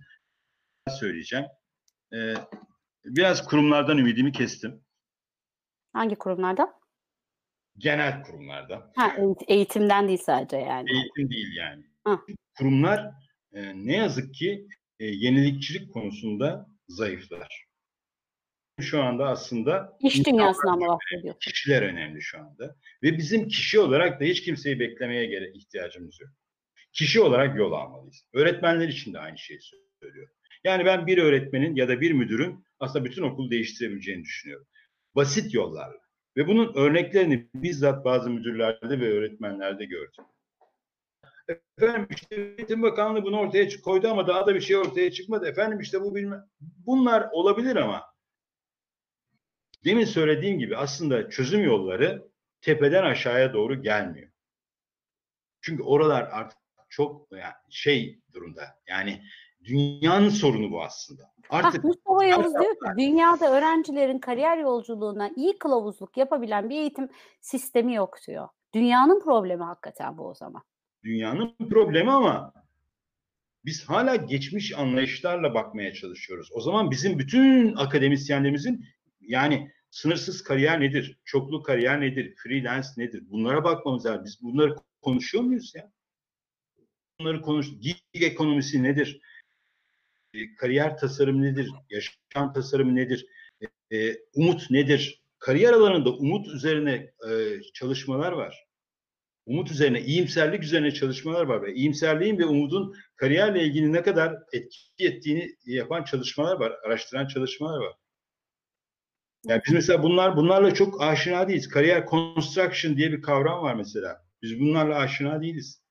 [0.88, 1.46] Söyleyeceğim.
[2.14, 2.34] Ee,
[3.04, 4.84] biraz kurumlardan ümidimi kestim.
[5.92, 6.72] Hangi kurumlardan?
[7.78, 8.92] Genel kurumlardan.
[8.96, 9.16] Ha,
[9.48, 10.90] eğitimden değil sadece yani.
[10.92, 11.84] Eğitim değil yani.
[12.04, 12.20] Ha.
[12.58, 13.10] Kurumlar
[13.52, 14.68] e, ne yazık ki
[15.00, 17.68] e, yenilikçilik konusunda zayıflar.
[18.80, 21.38] şu anda aslında İş dünyasından mı bahsediyorsun?
[21.40, 22.76] kişiler önemli şu anda.
[23.02, 26.30] Ve bizim kişi olarak da hiç kimseyi beklemeye gerek ihtiyacımız yok.
[26.92, 28.24] Kişi olarak yol almalıyız.
[28.32, 29.60] Öğretmenler için de aynı şeyi
[30.02, 30.28] söylüyor.
[30.64, 34.66] Yani ben bir öğretmenin ya da bir müdürün aslında bütün okulu değiştirebileceğini düşünüyorum.
[35.14, 35.98] Basit yollarla.
[36.36, 40.24] Ve bunun örneklerini bizzat bazı müdürlerde ve öğretmenlerde gördüm.
[41.78, 45.46] Efendim işte Eğitim Bakanlığı bunu ortaya koydu ama daha da bir şey ortaya çıkmadı.
[45.46, 46.44] Efendim işte bu bilmem.
[46.60, 48.04] Bunlar olabilir ama
[49.84, 52.28] demin söylediğim gibi aslında çözüm yolları
[52.60, 54.28] tepeden aşağıya doğru gelmiyor.
[55.60, 58.78] Çünkü oralar artık çok yani şey durumda.
[58.86, 59.22] Yani
[59.64, 61.32] dünyanın sorunu bu aslında.
[61.50, 67.08] Artık Mustafa Yavuz diyor ki dünyada öğrencilerin kariyer yolculuğuna iyi kılavuzluk yapabilen bir eğitim
[67.40, 68.48] sistemi yok diyor.
[68.74, 70.62] Dünyanın problemi hakikaten bu o zaman.
[71.04, 72.52] Dünyanın problemi ama
[73.64, 76.48] biz hala geçmiş anlayışlarla bakmaya çalışıyoruz.
[76.52, 78.84] O zaman bizim bütün akademisyenlerimizin
[79.20, 81.18] yani sınırsız kariyer nedir?
[81.24, 82.34] Çoklu kariyer nedir?
[82.36, 83.22] Freelance nedir?
[83.30, 84.24] Bunlara bakmamız lazım.
[84.24, 85.92] Biz bunları konuşuyor muyuz ya?
[87.20, 87.70] Bunları konuş.
[87.80, 89.20] Gig ekonomisi nedir?
[90.38, 91.70] E, kariyer tasarımı nedir?
[91.90, 93.26] Yaşam tasarımı nedir?
[93.92, 95.22] E, umut nedir?
[95.38, 98.66] Kariyer alanında umut üzerine e, çalışmalar var.
[99.46, 105.06] Umut üzerine, iyimserlik üzerine çalışmalar var ve iyimserliğin ve umudun kariyerle ilgili ne kadar etki
[105.06, 107.94] ettiğini yapan çalışmalar var, araştıran çalışmalar var.
[109.46, 111.68] Yani biz mesela bunlar bunlarla çok aşina değiliz.
[111.68, 114.24] Kariyer construction diye bir kavram var mesela.
[114.42, 115.82] Biz bunlarla aşina değiliz.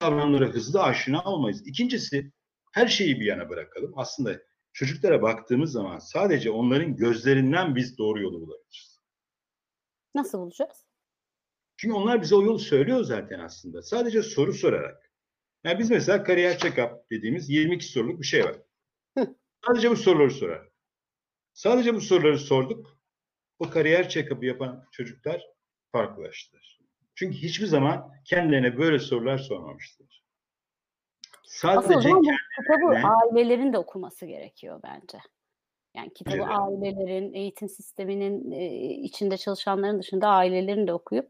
[0.00, 1.66] Kavramlara hızlı aşina olmayız.
[1.66, 2.32] İkincisi
[2.74, 3.92] her şeyi bir yana bırakalım.
[3.96, 9.00] Aslında çocuklara baktığımız zaman sadece onların gözlerinden biz doğru yolu bulabiliriz.
[10.14, 10.84] Nasıl bulacağız?
[11.76, 13.82] Çünkü onlar bize o yolu söylüyor zaten aslında.
[13.82, 15.10] Sadece soru sorarak.
[15.64, 18.56] Yani biz mesela kariyer check-up dediğimiz 22 soruluk bir şey var.
[19.18, 19.36] Hı.
[19.66, 20.68] Sadece bu soruları sorar.
[21.52, 22.98] Sadece bu soruları sorduk.
[23.58, 25.46] O kariyer check-up'ı yapan çocuklar
[25.92, 26.80] farklılaştılar.
[27.14, 30.23] Çünkü hiçbir zaman kendilerine böyle sorular sormamışlar.
[31.44, 35.18] Sadece Aslında bu kitabı ailelerin de okuması gerekiyor bence.
[35.96, 36.46] Yani kitabı evet.
[36.48, 41.28] ailelerin, eğitim sisteminin e, içinde çalışanların dışında ailelerin de okuyup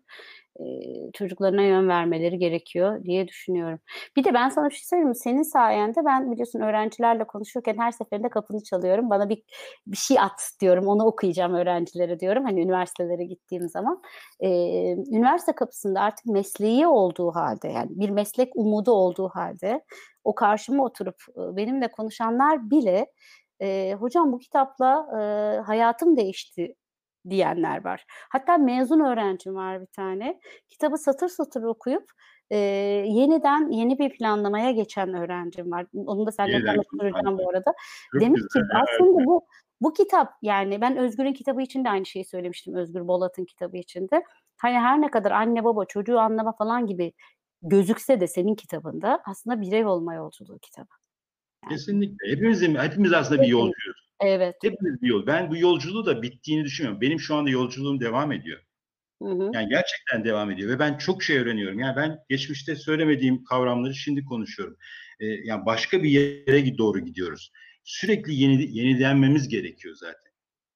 [0.60, 0.64] e,
[1.12, 3.78] çocuklarına yön vermeleri gerekiyor diye düşünüyorum.
[4.16, 5.16] Bir de ben sana bir şey söyleyeyim mi?
[5.16, 9.10] Senin sayende ben biliyorsun öğrencilerle konuşurken her seferinde kapını çalıyorum.
[9.10, 9.42] Bana bir
[9.86, 10.86] bir şey at diyorum.
[10.86, 12.44] Onu okuyacağım öğrencilere diyorum.
[12.44, 14.02] Hani üniversitelere gittiğim zaman.
[14.40, 14.48] E,
[14.92, 19.84] üniversite kapısında artık mesleği olduğu halde yani bir meslek umudu olduğu halde
[20.24, 23.06] o karşıma oturup benimle konuşanlar bile
[23.60, 26.74] e, hocam bu kitapla e, hayatım değişti
[27.30, 28.04] diyenler var.
[28.30, 30.40] Hatta mezun öğrencim var bir tane.
[30.68, 32.10] Kitabı satır satır okuyup
[32.50, 32.56] e,
[33.06, 35.86] yeniden yeni bir planlamaya geçen öğrencim var.
[35.94, 37.74] Onu da seninle konuşturacağım bu arada.
[38.12, 39.46] Çok Demek ki aslında bu
[39.80, 42.74] bu kitap yani ben Özgür'ün kitabı için de aynı şeyi söylemiştim.
[42.74, 44.22] Özgür Bolat'ın kitabı için de.
[44.56, 47.12] Hani her ne kadar anne baba çocuğu anlama falan gibi
[47.62, 50.88] gözükse de senin kitabında aslında birey olma yolculuğu kitabı.
[51.68, 52.30] Kesinlikle.
[52.30, 53.96] Hepimizin, hepimiz aslında bir yolcuyuz.
[54.20, 54.54] Evet.
[54.62, 55.26] Hepimiz bir yol.
[55.26, 57.00] Ben bu yolculuğu da bittiğini düşünmüyorum.
[57.00, 58.60] Benim şu anda yolculuğum devam ediyor.
[59.22, 59.50] Hı hı.
[59.54, 61.78] Yani gerçekten devam ediyor ve ben çok şey öğreniyorum.
[61.78, 64.76] Yani ben geçmişte söylemediğim kavramları şimdi konuşuyorum.
[65.20, 67.52] Ee, yani başka bir yere doğru gidiyoruz.
[67.84, 70.23] Sürekli yeni yenilenmemiz gerekiyor zaten.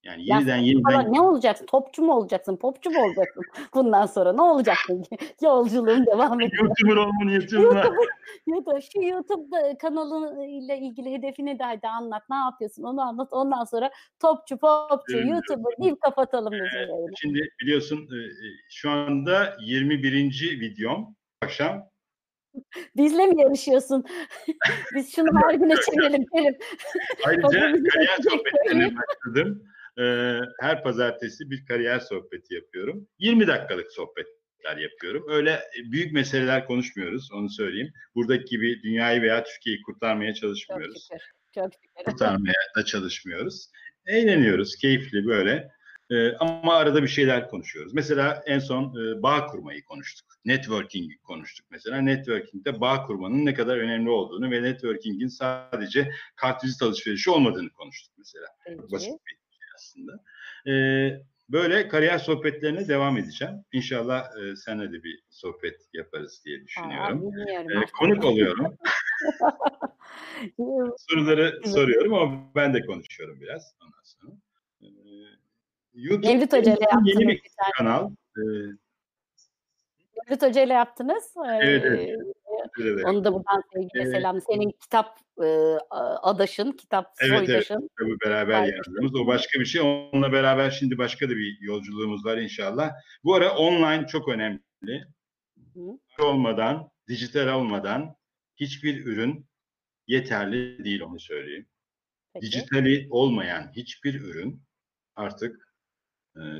[0.08, 1.12] Yani yeniden ya yeniden...
[1.12, 1.66] Ne olacaksın?
[1.66, 2.56] Topçu mu olacaksın?
[2.56, 3.42] Popçu mu olacaksın?
[3.74, 5.04] Bundan sonra ne olacaksın?
[5.42, 6.64] Yolculuğun devam ediyor.
[6.64, 7.88] YouTuber olma niyetim var.
[8.46, 12.22] YouTube, şu YouTube kanalıyla ilgili hedefini de hadi anlat.
[12.30, 12.82] Ne yapıyorsun?
[12.82, 13.28] Onu anlat.
[13.32, 13.90] Ondan sonra
[14.20, 15.26] topçu, popçu, evet.
[15.30, 16.58] YouTuber deyip kapatalım ee,
[17.20, 20.58] Şimdi biliyorsun e, e, şu anda 21.
[20.60, 21.16] videom.
[21.42, 21.88] Akşam
[22.96, 24.04] Bizle mi yarışıyorsun?
[24.94, 26.26] Biz şunu her güne çekelim.
[27.26, 29.62] Ayrıca kariyer sohbetlerine başladım
[29.98, 30.04] e,
[30.60, 33.08] her pazartesi bir kariyer sohbeti yapıyorum.
[33.18, 35.24] 20 dakikalık sohbetler yapıyorum.
[35.28, 37.92] Öyle büyük meseleler konuşmuyoruz, onu söyleyeyim.
[38.14, 41.08] Buradaki gibi dünyayı veya Türkiye'yi kurtarmaya çalışmıyoruz.
[41.12, 41.32] Çok şükür.
[41.54, 42.04] Çok şükür.
[42.04, 43.70] Kurtarmaya da çalışmıyoruz.
[44.06, 45.68] Eğleniyoruz, keyifli böyle.
[46.10, 47.94] Ee, ama arada bir şeyler konuşuyoruz.
[47.94, 50.28] Mesela en son e, bağ kurmayı konuştuk.
[50.44, 52.00] Networking konuştuk mesela.
[52.00, 58.46] Networking'de bağ kurmanın ne kadar önemli olduğunu ve networking'in sadece kartvizit alışverişi olmadığını konuştuk mesela.
[58.66, 58.92] Peki.
[58.92, 59.47] Basit bir
[59.78, 60.12] aslında.
[60.66, 60.72] E,
[61.48, 63.54] böyle kariyer sohbetlerine devam edeceğim.
[63.72, 67.30] İnşallah e, seninle de bir sohbet yaparız diye düşünüyorum.
[67.48, 68.76] Aa, e, konuk oluyorum.
[71.10, 74.32] Soruları soruyorum ama ben de konuşuyorum biraz ondan sonra.
[74.82, 74.86] E,
[75.94, 76.26] YouTube
[77.04, 77.42] yeni bir
[77.78, 78.10] kanal.
[78.36, 78.42] E,
[80.28, 81.34] Mevlüt Hoca ile yaptınız.
[81.46, 82.18] Evet, evet.
[82.78, 83.08] Teşekkür ederim.
[83.08, 84.10] Onu da buradan sevgiyle Evet.
[84.12, 84.40] selam.
[84.40, 85.46] Senin kitap e,
[86.22, 87.46] adaşın, kitap Evet, evet.
[87.46, 87.90] soydaşın.
[87.98, 88.76] Tabii beraber Paylaşım.
[88.94, 89.14] yazdığımız.
[89.14, 89.80] O başka bir şey.
[89.80, 92.92] Onunla beraber şimdi başka da bir yolculuğumuz var inşallah.
[93.24, 94.60] Bu ara online çok önemli.
[95.74, 95.80] Hı.
[96.22, 98.14] Olmadan, dijital olmadan
[98.56, 99.46] hiçbir ürün
[100.06, 101.66] yeterli değil onu söyleyeyim.
[102.34, 102.46] Peki.
[102.46, 104.62] Dijitali olmayan hiçbir ürün
[105.16, 105.67] artık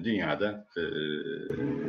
[0.05, 0.83] dünyada e,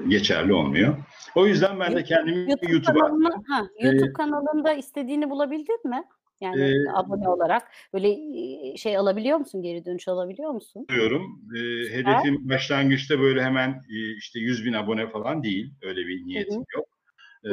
[0.08, 0.98] geçerli olmuyor.
[1.36, 6.04] O yüzden ben de kendimi YouTube YouTube'a kanalını, ha, YouTube Ee, kanalında istediğini bulabildin mi?
[6.42, 7.64] Yani Ee, abone olarak
[7.94, 9.62] böyle e, şey alabiliyor musun?
[9.62, 10.86] Geri dönüş alabiliyor musun?
[10.90, 11.42] diyorum.
[11.56, 11.60] E,
[11.94, 15.74] hedefim başlangıçta böyle hemen e, işte 100 bin abone falan değil.
[15.82, 16.90] Öyle bir niyetim yok.
[17.46, 17.52] E,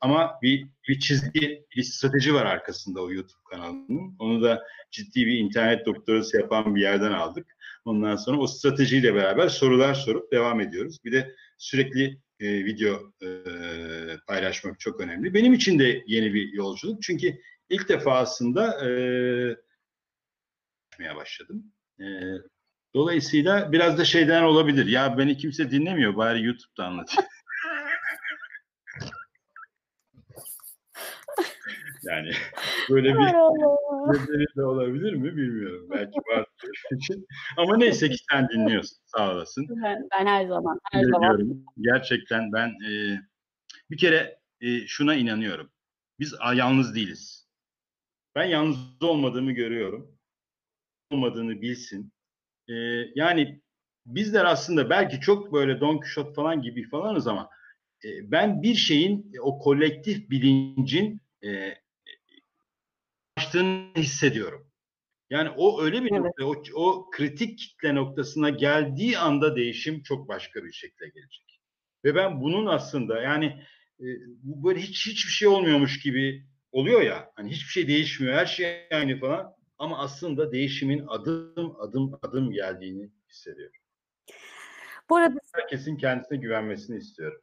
[0.00, 4.16] ama bir, bir çizgi, bir strateji var arkasında o YouTube kanalının.
[4.18, 7.56] Onu da ciddi bir internet doktorası yapan bir yerden aldık.
[7.88, 10.98] Ondan sonra o stratejiyle beraber sorular sorup devam ediyoruz.
[11.04, 13.28] Bir de sürekli e, video e,
[14.26, 15.34] paylaşmak çok önemli.
[15.34, 17.02] Benim için de yeni bir yolculuk.
[17.02, 18.90] Çünkü ilk defasında e,
[21.16, 21.72] başladım.
[22.00, 22.04] E,
[22.94, 24.86] dolayısıyla biraz da şeyden olabilir.
[24.86, 26.16] Ya beni kimse dinlemiyor.
[26.16, 27.28] Bari YouTube'da anlatayım.
[32.02, 32.30] Yani
[32.90, 35.88] böyle bir nedeni de olabilir mi bilmiyorum.
[35.90, 37.26] Belki vardır için.
[37.56, 38.98] Ama neyse ki sen dinliyorsun.
[39.04, 39.66] Sağ olasın.
[39.84, 41.64] Ben, ben her zaman, her zaman.
[41.80, 43.20] Gerçekten ben e,
[43.90, 45.70] bir kere e, şuna inanıyorum.
[46.20, 47.48] Biz yalnız değiliz.
[48.34, 50.18] Ben yalnız olmadığımı görüyorum.
[51.10, 52.12] Olmadığını bilsin.
[52.68, 52.74] E,
[53.14, 53.62] yani
[54.06, 57.50] bizler aslında belki çok böyle Don Quixote falan gibi falanız ama
[58.04, 61.74] e, ben bir şeyin o kolektif bilincin e,
[63.38, 64.70] açtığını hissediyorum.
[65.30, 66.20] Yani o öyle bir Evet.
[66.20, 71.60] nokta, o, o kritik kitle noktasına geldiği anda değişim çok başka bir şekilde gelecek.
[72.04, 73.46] Ve ben bunun aslında yani
[74.00, 74.06] e,
[74.42, 77.32] böyle hiç hiçbir şey olmuyormuş gibi oluyor ya.
[77.36, 79.54] Hani hiçbir şey değişmiyor, her şey aynı falan.
[79.78, 83.80] Ama aslında değişimin adım adım adım geldiğini hissediyorum.
[85.10, 87.40] Bu arada Herkesin kendisine güvenmesini istiyorum.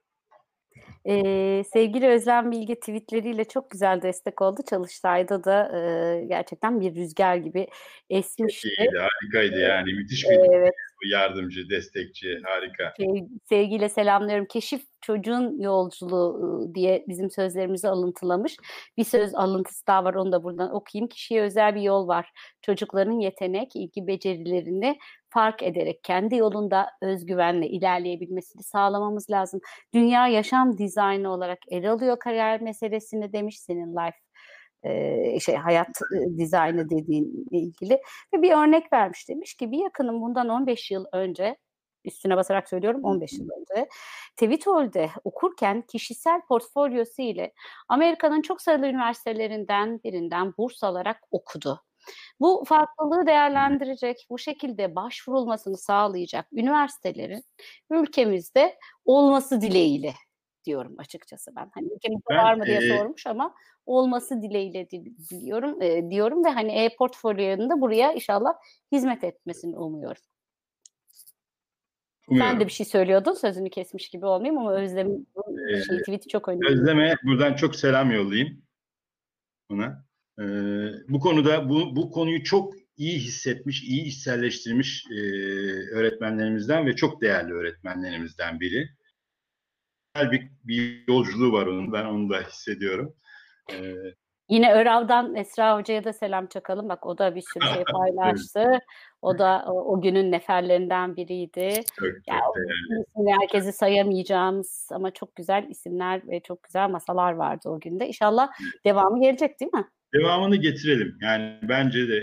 [1.07, 4.61] Ee, sevgili Özlem Bilge tweetleriyle çok güzel destek oldu.
[4.69, 7.67] Çalıştay'da da e, gerçekten bir rüzgar gibi
[8.09, 8.67] esmişti.
[8.67, 9.93] İyiydi, harikaydı yani.
[9.93, 10.73] Müthiş bir Evet,
[11.05, 12.93] yardımcı, destekçi, harika.
[12.97, 14.45] şey, sevgiyle selamlıyorum.
[14.45, 18.57] Keşif çocuğun yolculuğu e, diye bizim sözlerimizi alıntılamış.
[18.97, 21.07] Bir söz alıntısı daha var onu da buradan okuyayım.
[21.07, 22.31] Kişiye özel bir yol var.
[22.61, 24.97] Çocukların yetenek, ilgi becerilerini
[25.29, 29.59] fark ederek kendi yolunda özgüvenle ilerleyebilmesini sağlamamız lazım.
[29.93, 34.24] Dünya yaşam dizaynı olarak ele alıyor kariyer meselesini demiş senin life
[34.85, 38.01] e, şey hayat e, dizaynı dediğinle ilgili
[38.33, 41.57] ve bir örnek vermiş demiş ki bir yakınım bundan 15 yıl önce
[42.05, 43.89] üstüne basarak söylüyorum 15 yıl önce
[44.37, 47.53] Twitter'de okurken kişisel portfolyosu ile
[47.87, 51.81] Amerika'nın çok sayılı üniversitelerinden birinden burs alarak okudu.
[52.39, 57.43] Bu farklılığı değerlendirecek, bu şekilde başvurulmasını sağlayacak üniversitelerin
[57.91, 60.13] ülkemizde olması dileğiyle
[60.65, 61.71] diyorum açıkçası ben.
[61.73, 63.55] Hani ülkemizde Ben, var mı diye e, sormuş ama
[63.85, 68.53] olması dileğiyle di- diliyorum e, diyorum ve hani e-portfolyonun da buraya inşallah
[68.91, 70.21] hizmet etmesini umuyorum.
[72.27, 72.51] Umuyorum.
[72.51, 75.27] Sen de bir şey söylüyordun sözünü kesmiş gibi olmayayım ama Özlem'in
[75.69, 76.67] Ee, şey, tweet'i çok önemli.
[76.67, 78.61] Özlem'e buradan çok selam yollayayım
[79.69, 80.05] ona.
[80.39, 80.43] Ee,
[81.09, 85.21] bu konuda bu, bu konuyu çok iyi hissetmiş, iyi içselleştirmiş e,
[85.93, 88.89] öğretmenlerimizden ve çok değerli öğretmenlerimizden biri.
[90.13, 91.93] Güzel bir, bir yolculuğu var onun.
[91.93, 93.15] Ben onu da hissediyorum.
[93.71, 93.75] Ee,
[94.49, 96.89] Yine Örav'dan Esra Hoca'ya da selam çakalım.
[96.89, 98.79] Bak o da bir sürü şey paylaştı.
[99.21, 101.81] O da o, o günün neferlerinden biriydi.
[101.99, 103.03] çok, Ya, çok değerli.
[103.07, 108.07] İsmini herkesi sayamayacağımız ama çok güzel isimler ve çok güzel masalar vardı o günde.
[108.07, 108.49] İnşallah
[108.85, 109.85] devamı gelecek değil mi?
[110.13, 111.17] Devamını getirelim.
[111.21, 112.19] Yani bence de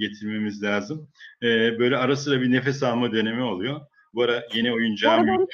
[0.00, 1.08] getirmemiz lazım.
[1.42, 3.80] Ee, böyle ara sıra bir nefes alma dönemi oluyor.
[4.14, 5.46] Bu ara yeni oyuncağım arada-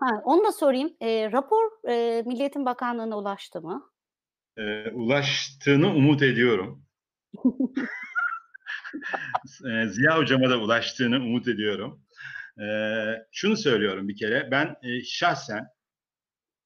[0.00, 0.90] Ha, onu da sorayım.
[1.00, 3.91] E, rapor e, Milli Eğitim Bakanlığı'na ulaştı mı?
[4.56, 6.84] E, ulaştığını umut ediyorum.
[9.66, 12.04] E, Ziya Hocama da ulaştığını umut ediyorum.
[12.60, 12.66] E,
[13.32, 15.66] şunu söylüyorum bir kere, ben e, şahsen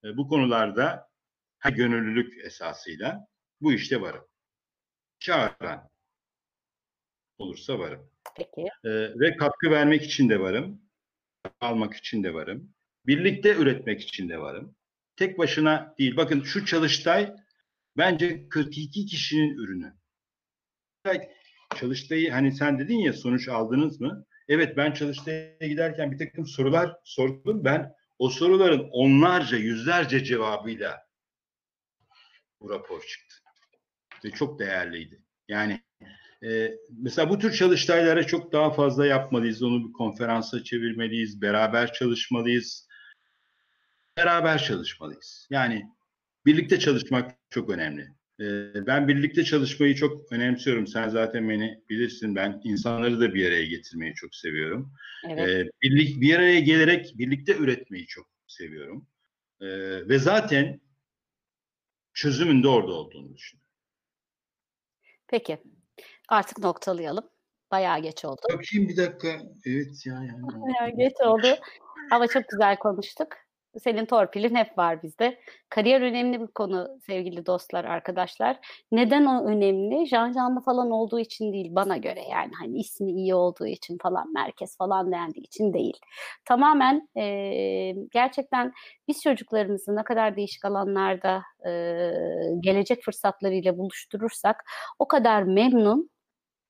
[0.04, 1.08] e, bu konularda
[1.58, 3.26] ha, gönüllülük esasıyla
[3.60, 4.24] bu işte varım.
[5.18, 5.90] Çağıran
[7.38, 8.10] olursa varım.
[8.36, 8.68] Peki.
[8.84, 8.90] E,
[9.20, 10.82] ve katkı vermek için de varım.
[11.60, 12.74] Almak için de varım.
[13.06, 14.76] Birlikte üretmek için de varım.
[15.16, 16.16] Tek başına değil.
[16.16, 17.34] Bakın şu çalıştay
[17.96, 19.94] bence 42 kişinin ürünü.
[21.76, 24.24] Çalıştayı hani sen dedin ya sonuç aldınız mı?
[24.48, 27.64] Evet ben çalıştaya giderken bir takım sorular sordum.
[27.64, 31.06] Ben o soruların onlarca, yüzlerce cevabıyla
[32.60, 33.36] bu rapor çıktı.
[34.24, 35.22] Ve çok değerliydi.
[35.48, 35.82] Yani
[36.42, 39.62] e, mesela bu tür çalıştaylara çok daha fazla yapmalıyız.
[39.62, 41.42] Onu bir konferansa çevirmeliyiz.
[41.42, 42.88] Beraber çalışmalıyız.
[44.16, 45.48] Beraber çalışmalıyız.
[45.50, 45.90] Yani
[46.46, 48.02] birlikte çalışmak çok önemli.
[48.40, 48.46] E,
[48.86, 50.86] ben birlikte çalışmayı çok önemsiyorum.
[50.86, 52.36] Sen zaten beni bilirsin.
[52.36, 54.92] Ben insanları da bir araya getirmeyi çok seviyorum.
[55.28, 55.48] Evet.
[55.48, 59.06] E, birlik, bir araya gelerek birlikte üretmeyi çok seviyorum.
[59.60, 59.68] E,
[60.08, 60.80] ve zaten
[62.14, 63.70] çözümün de orada olduğunu düşünüyorum.
[65.28, 65.58] Peki.
[66.28, 67.30] Artık noktalayalım.
[67.70, 68.40] Bayağı geç oldu.
[68.52, 69.28] Bakayım bir dakika.
[69.66, 70.42] Evet ya yani.
[70.42, 71.46] Bayağı geç oldu.
[72.10, 73.28] Ama çok güzel konuştuk.
[73.80, 75.38] Senin torpilin hep var bizde.
[75.70, 78.56] Kariyer önemli bir konu sevgili dostlar, arkadaşlar.
[78.92, 80.08] Neden o önemli?
[80.08, 84.32] Can Canlı falan olduğu için değil bana göre yani hani ismi iyi olduğu için falan
[84.32, 85.96] merkez falan dendiği için değil.
[86.44, 88.72] Tamamen e, gerçekten
[89.08, 91.70] biz çocuklarımızı ne kadar değişik alanlarda e,
[92.60, 94.64] gelecek fırsatlarıyla buluşturursak
[94.98, 96.10] o kadar memnun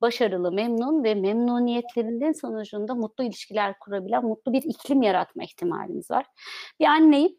[0.06, 6.26] başarılı, memnun ve memnuniyetlerinin sonucunda mutlu ilişkiler kurabilen mutlu bir iklim yaratma ihtimalimiz var.
[6.80, 7.36] Bir anneyim,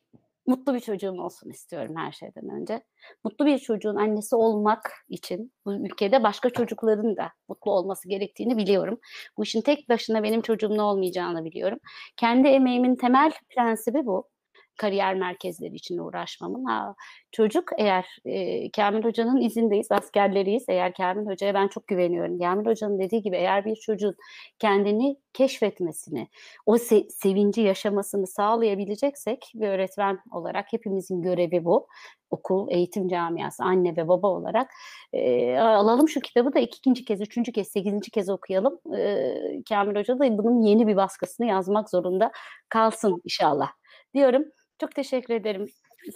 [0.48, 2.84] mutlu bir çocuğum olsun istiyorum her şeyden önce.
[3.24, 9.00] Mutlu bir çocuğun annesi olmak için bu ülkede başka çocukların da mutlu olması gerektiğini biliyorum.
[9.38, 11.80] Bu işin tek başına benim çocuğumla olmayacağını biliyorum.
[12.18, 14.30] Kendi emeğimin temel prensibi bu
[14.78, 16.66] kariyer merkezleri için uğraşmamın.
[16.66, 16.96] Ha,
[17.32, 20.66] çocuk eğer e, Kamil Hoca'nın izindeyiz, askerleriyiz.
[20.68, 22.40] Eğer Kamil Hoca'ya ben çok güveniyorum.
[22.40, 24.16] Kamil Hoca'nın dediği gibi eğer bir çocuğun
[24.60, 26.28] kendini keşfetmesini,
[26.66, 31.88] o se- sevinci yaşamasını sağlayabileceksek bir öğretmen olarak hepimizin görevi bu.
[32.32, 34.72] Okul, eğitim camiası, anne ve baba olarak
[35.14, 38.80] e, alalım şu kitabı da ikinci kez, üçüncü kez, sekizinci kez okuyalım.
[38.98, 39.34] E,
[39.70, 42.32] Kamil Hoca da bunun yeni bir baskısını yazmak zorunda
[42.70, 43.70] kalsın inşallah
[44.14, 44.44] diyorum.
[44.82, 45.66] Çok teşekkür ederim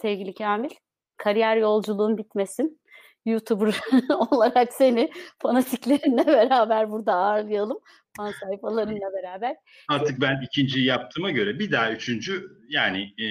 [0.02, 0.70] sevgili Kamil.
[1.16, 2.82] Kariyer yolculuğun bitmesin.
[3.24, 3.74] YouTuber
[4.30, 7.78] olarak seni fanatiklerinle beraber burada ağırlayalım.
[8.16, 9.56] Fan sayfalarınla beraber.
[9.88, 13.26] Artık ben ikinciyi yaptığıma göre bir daha üçüncü yani e,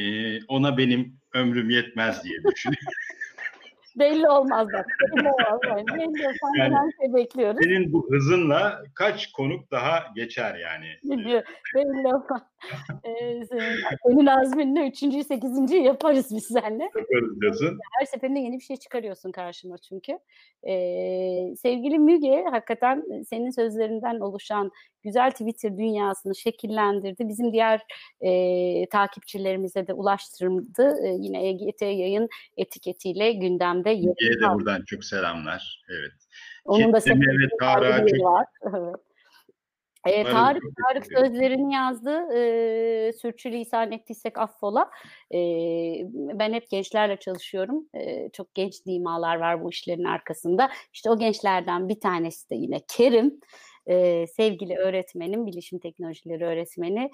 [0.45, 2.93] ona benim ömrüm yetmez diye düşünüyorum.
[3.99, 4.85] Belli olmaz bak.
[5.17, 5.59] Belli olmaz.
[5.67, 5.83] Yani.
[6.59, 7.59] Yani- Yani, şey bekliyoruz.
[7.63, 10.85] Senin bu hızınla kaç konuk daha geçer yani.
[11.03, 11.43] Biliyor.
[11.75, 12.41] Belli olmaz.
[13.03, 13.45] Ee,
[14.03, 16.83] senin azminle üçüncüyü, sekizinciyi yaparız biz seninle.
[16.83, 17.79] Yaparız diyorsun.
[17.99, 20.11] Her seferinde yeni bir şey çıkarıyorsun karşıma çünkü.
[20.67, 24.71] Ee, sevgili Müge, hakikaten senin sözlerinden oluşan
[25.01, 27.27] güzel Twitter dünyasını şekillendirdi.
[27.27, 27.81] Bizim diğer
[28.21, 30.95] e, takipçilerimize de ulaştırdı.
[31.05, 34.55] Ee, yine EGT yayın etiketiyle gündemde Diye yerini de aldı.
[34.55, 35.83] buradan çok selamlar.
[35.89, 36.11] Evet.
[36.65, 36.99] Onun da
[38.07, 38.45] yeri çok- var.
[40.07, 40.25] Evet.
[40.25, 42.33] Onlara Tarık, Tarık sözlerini yazdı.
[42.35, 44.89] Ee, sürçülisan ettiysek affola.
[45.33, 45.37] Ee,
[46.13, 47.89] ben hep gençlerle çalışıyorum.
[47.95, 50.69] Ee, çok genç dimalar var bu işlerin arkasında.
[50.93, 53.39] İşte o gençlerden bir tanesi de yine Kerim.
[53.87, 57.09] Ee, sevgili öğretmenim, bilişim teknolojileri öğretmeni.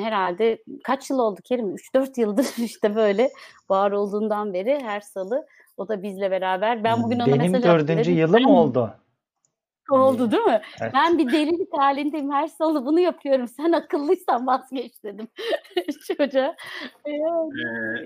[0.00, 1.74] Herhalde kaç yıl oldu Kerim?
[1.74, 3.30] 3-4 yıldır işte böyle
[3.70, 5.46] var olduğundan beri her salı
[5.76, 6.84] o da bizle beraber.
[6.84, 8.94] Ben bugün ona Benim mesaj attım, dördüncü yılım "Sen oldu.
[9.90, 10.60] Oldu değil mi?
[10.80, 10.92] Evet.
[10.94, 12.32] Ben bir delilik halindeyim.
[12.32, 13.48] Her salı bunu yapıyorum.
[13.48, 15.28] Sen akıllıysan vazgeç dedim
[16.16, 16.56] çocuğa.
[17.04, 17.10] Ee,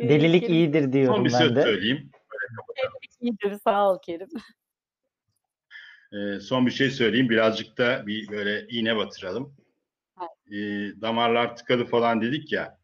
[0.05, 1.63] e, Delilik Kerim, iyidir diyorum son bir ben söz de.
[1.63, 2.11] söyleyeyim.
[3.21, 3.59] iyidir.
[3.65, 4.29] Sağ ol Kerim.
[6.13, 7.29] Ee, son bir şey söyleyeyim.
[7.31, 9.57] Birazcık da bir böyle iğne batıralım.
[10.47, 10.57] Ee,
[11.01, 12.79] damarlar tıkalı falan dedik ya.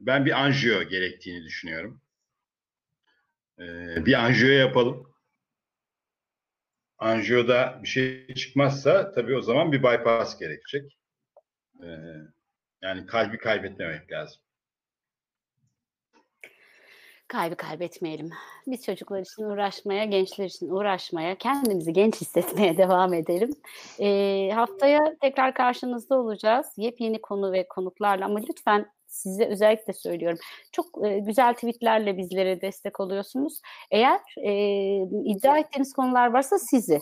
[0.00, 2.00] Ben bir anjiyo gerektiğini düşünüyorum.
[3.58, 5.12] Ee, bir anjiyo yapalım.
[6.98, 10.98] Anjiyoda bir şey çıkmazsa tabii o zaman bir bypass gerekecek.
[11.82, 11.98] Ee,
[12.82, 14.42] yani kalbi kaybetmemek lazım.
[17.32, 18.30] Kaybı kaybetmeyelim.
[18.66, 23.50] Biz çocuklar için uğraşmaya, gençler için uğraşmaya, kendimizi genç hissetmeye devam edelim.
[24.00, 26.66] Ee, haftaya tekrar karşınızda olacağız.
[26.76, 30.38] Yepyeni konu ve konuklarla ama lütfen size özellikle söylüyorum.
[30.72, 33.60] Çok e, güzel tweetlerle bizlere destek oluyorsunuz.
[33.90, 34.52] Eğer e,
[35.24, 37.00] iddia ettiğiniz konular varsa sizi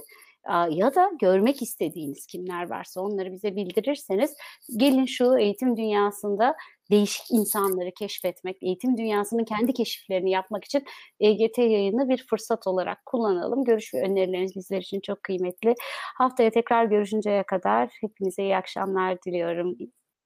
[0.71, 4.37] ya da görmek istediğiniz kimler varsa onları bize bildirirseniz
[4.77, 6.57] gelin şu eğitim dünyasında
[6.91, 10.85] değişik insanları keşfetmek, eğitim dünyasının kendi keşiflerini yapmak için
[11.21, 13.65] EGT yayını bir fırsat olarak kullanalım.
[13.65, 15.75] Görüş ve önerileriniz bizler için çok kıymetli.
[16.19, 19.77] Haftaya tekrar görüşünceye kadar hepinize iyi akşamlar diliyorum.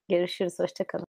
[0.09, 1.03] Görüşürüz, hoşçakalın.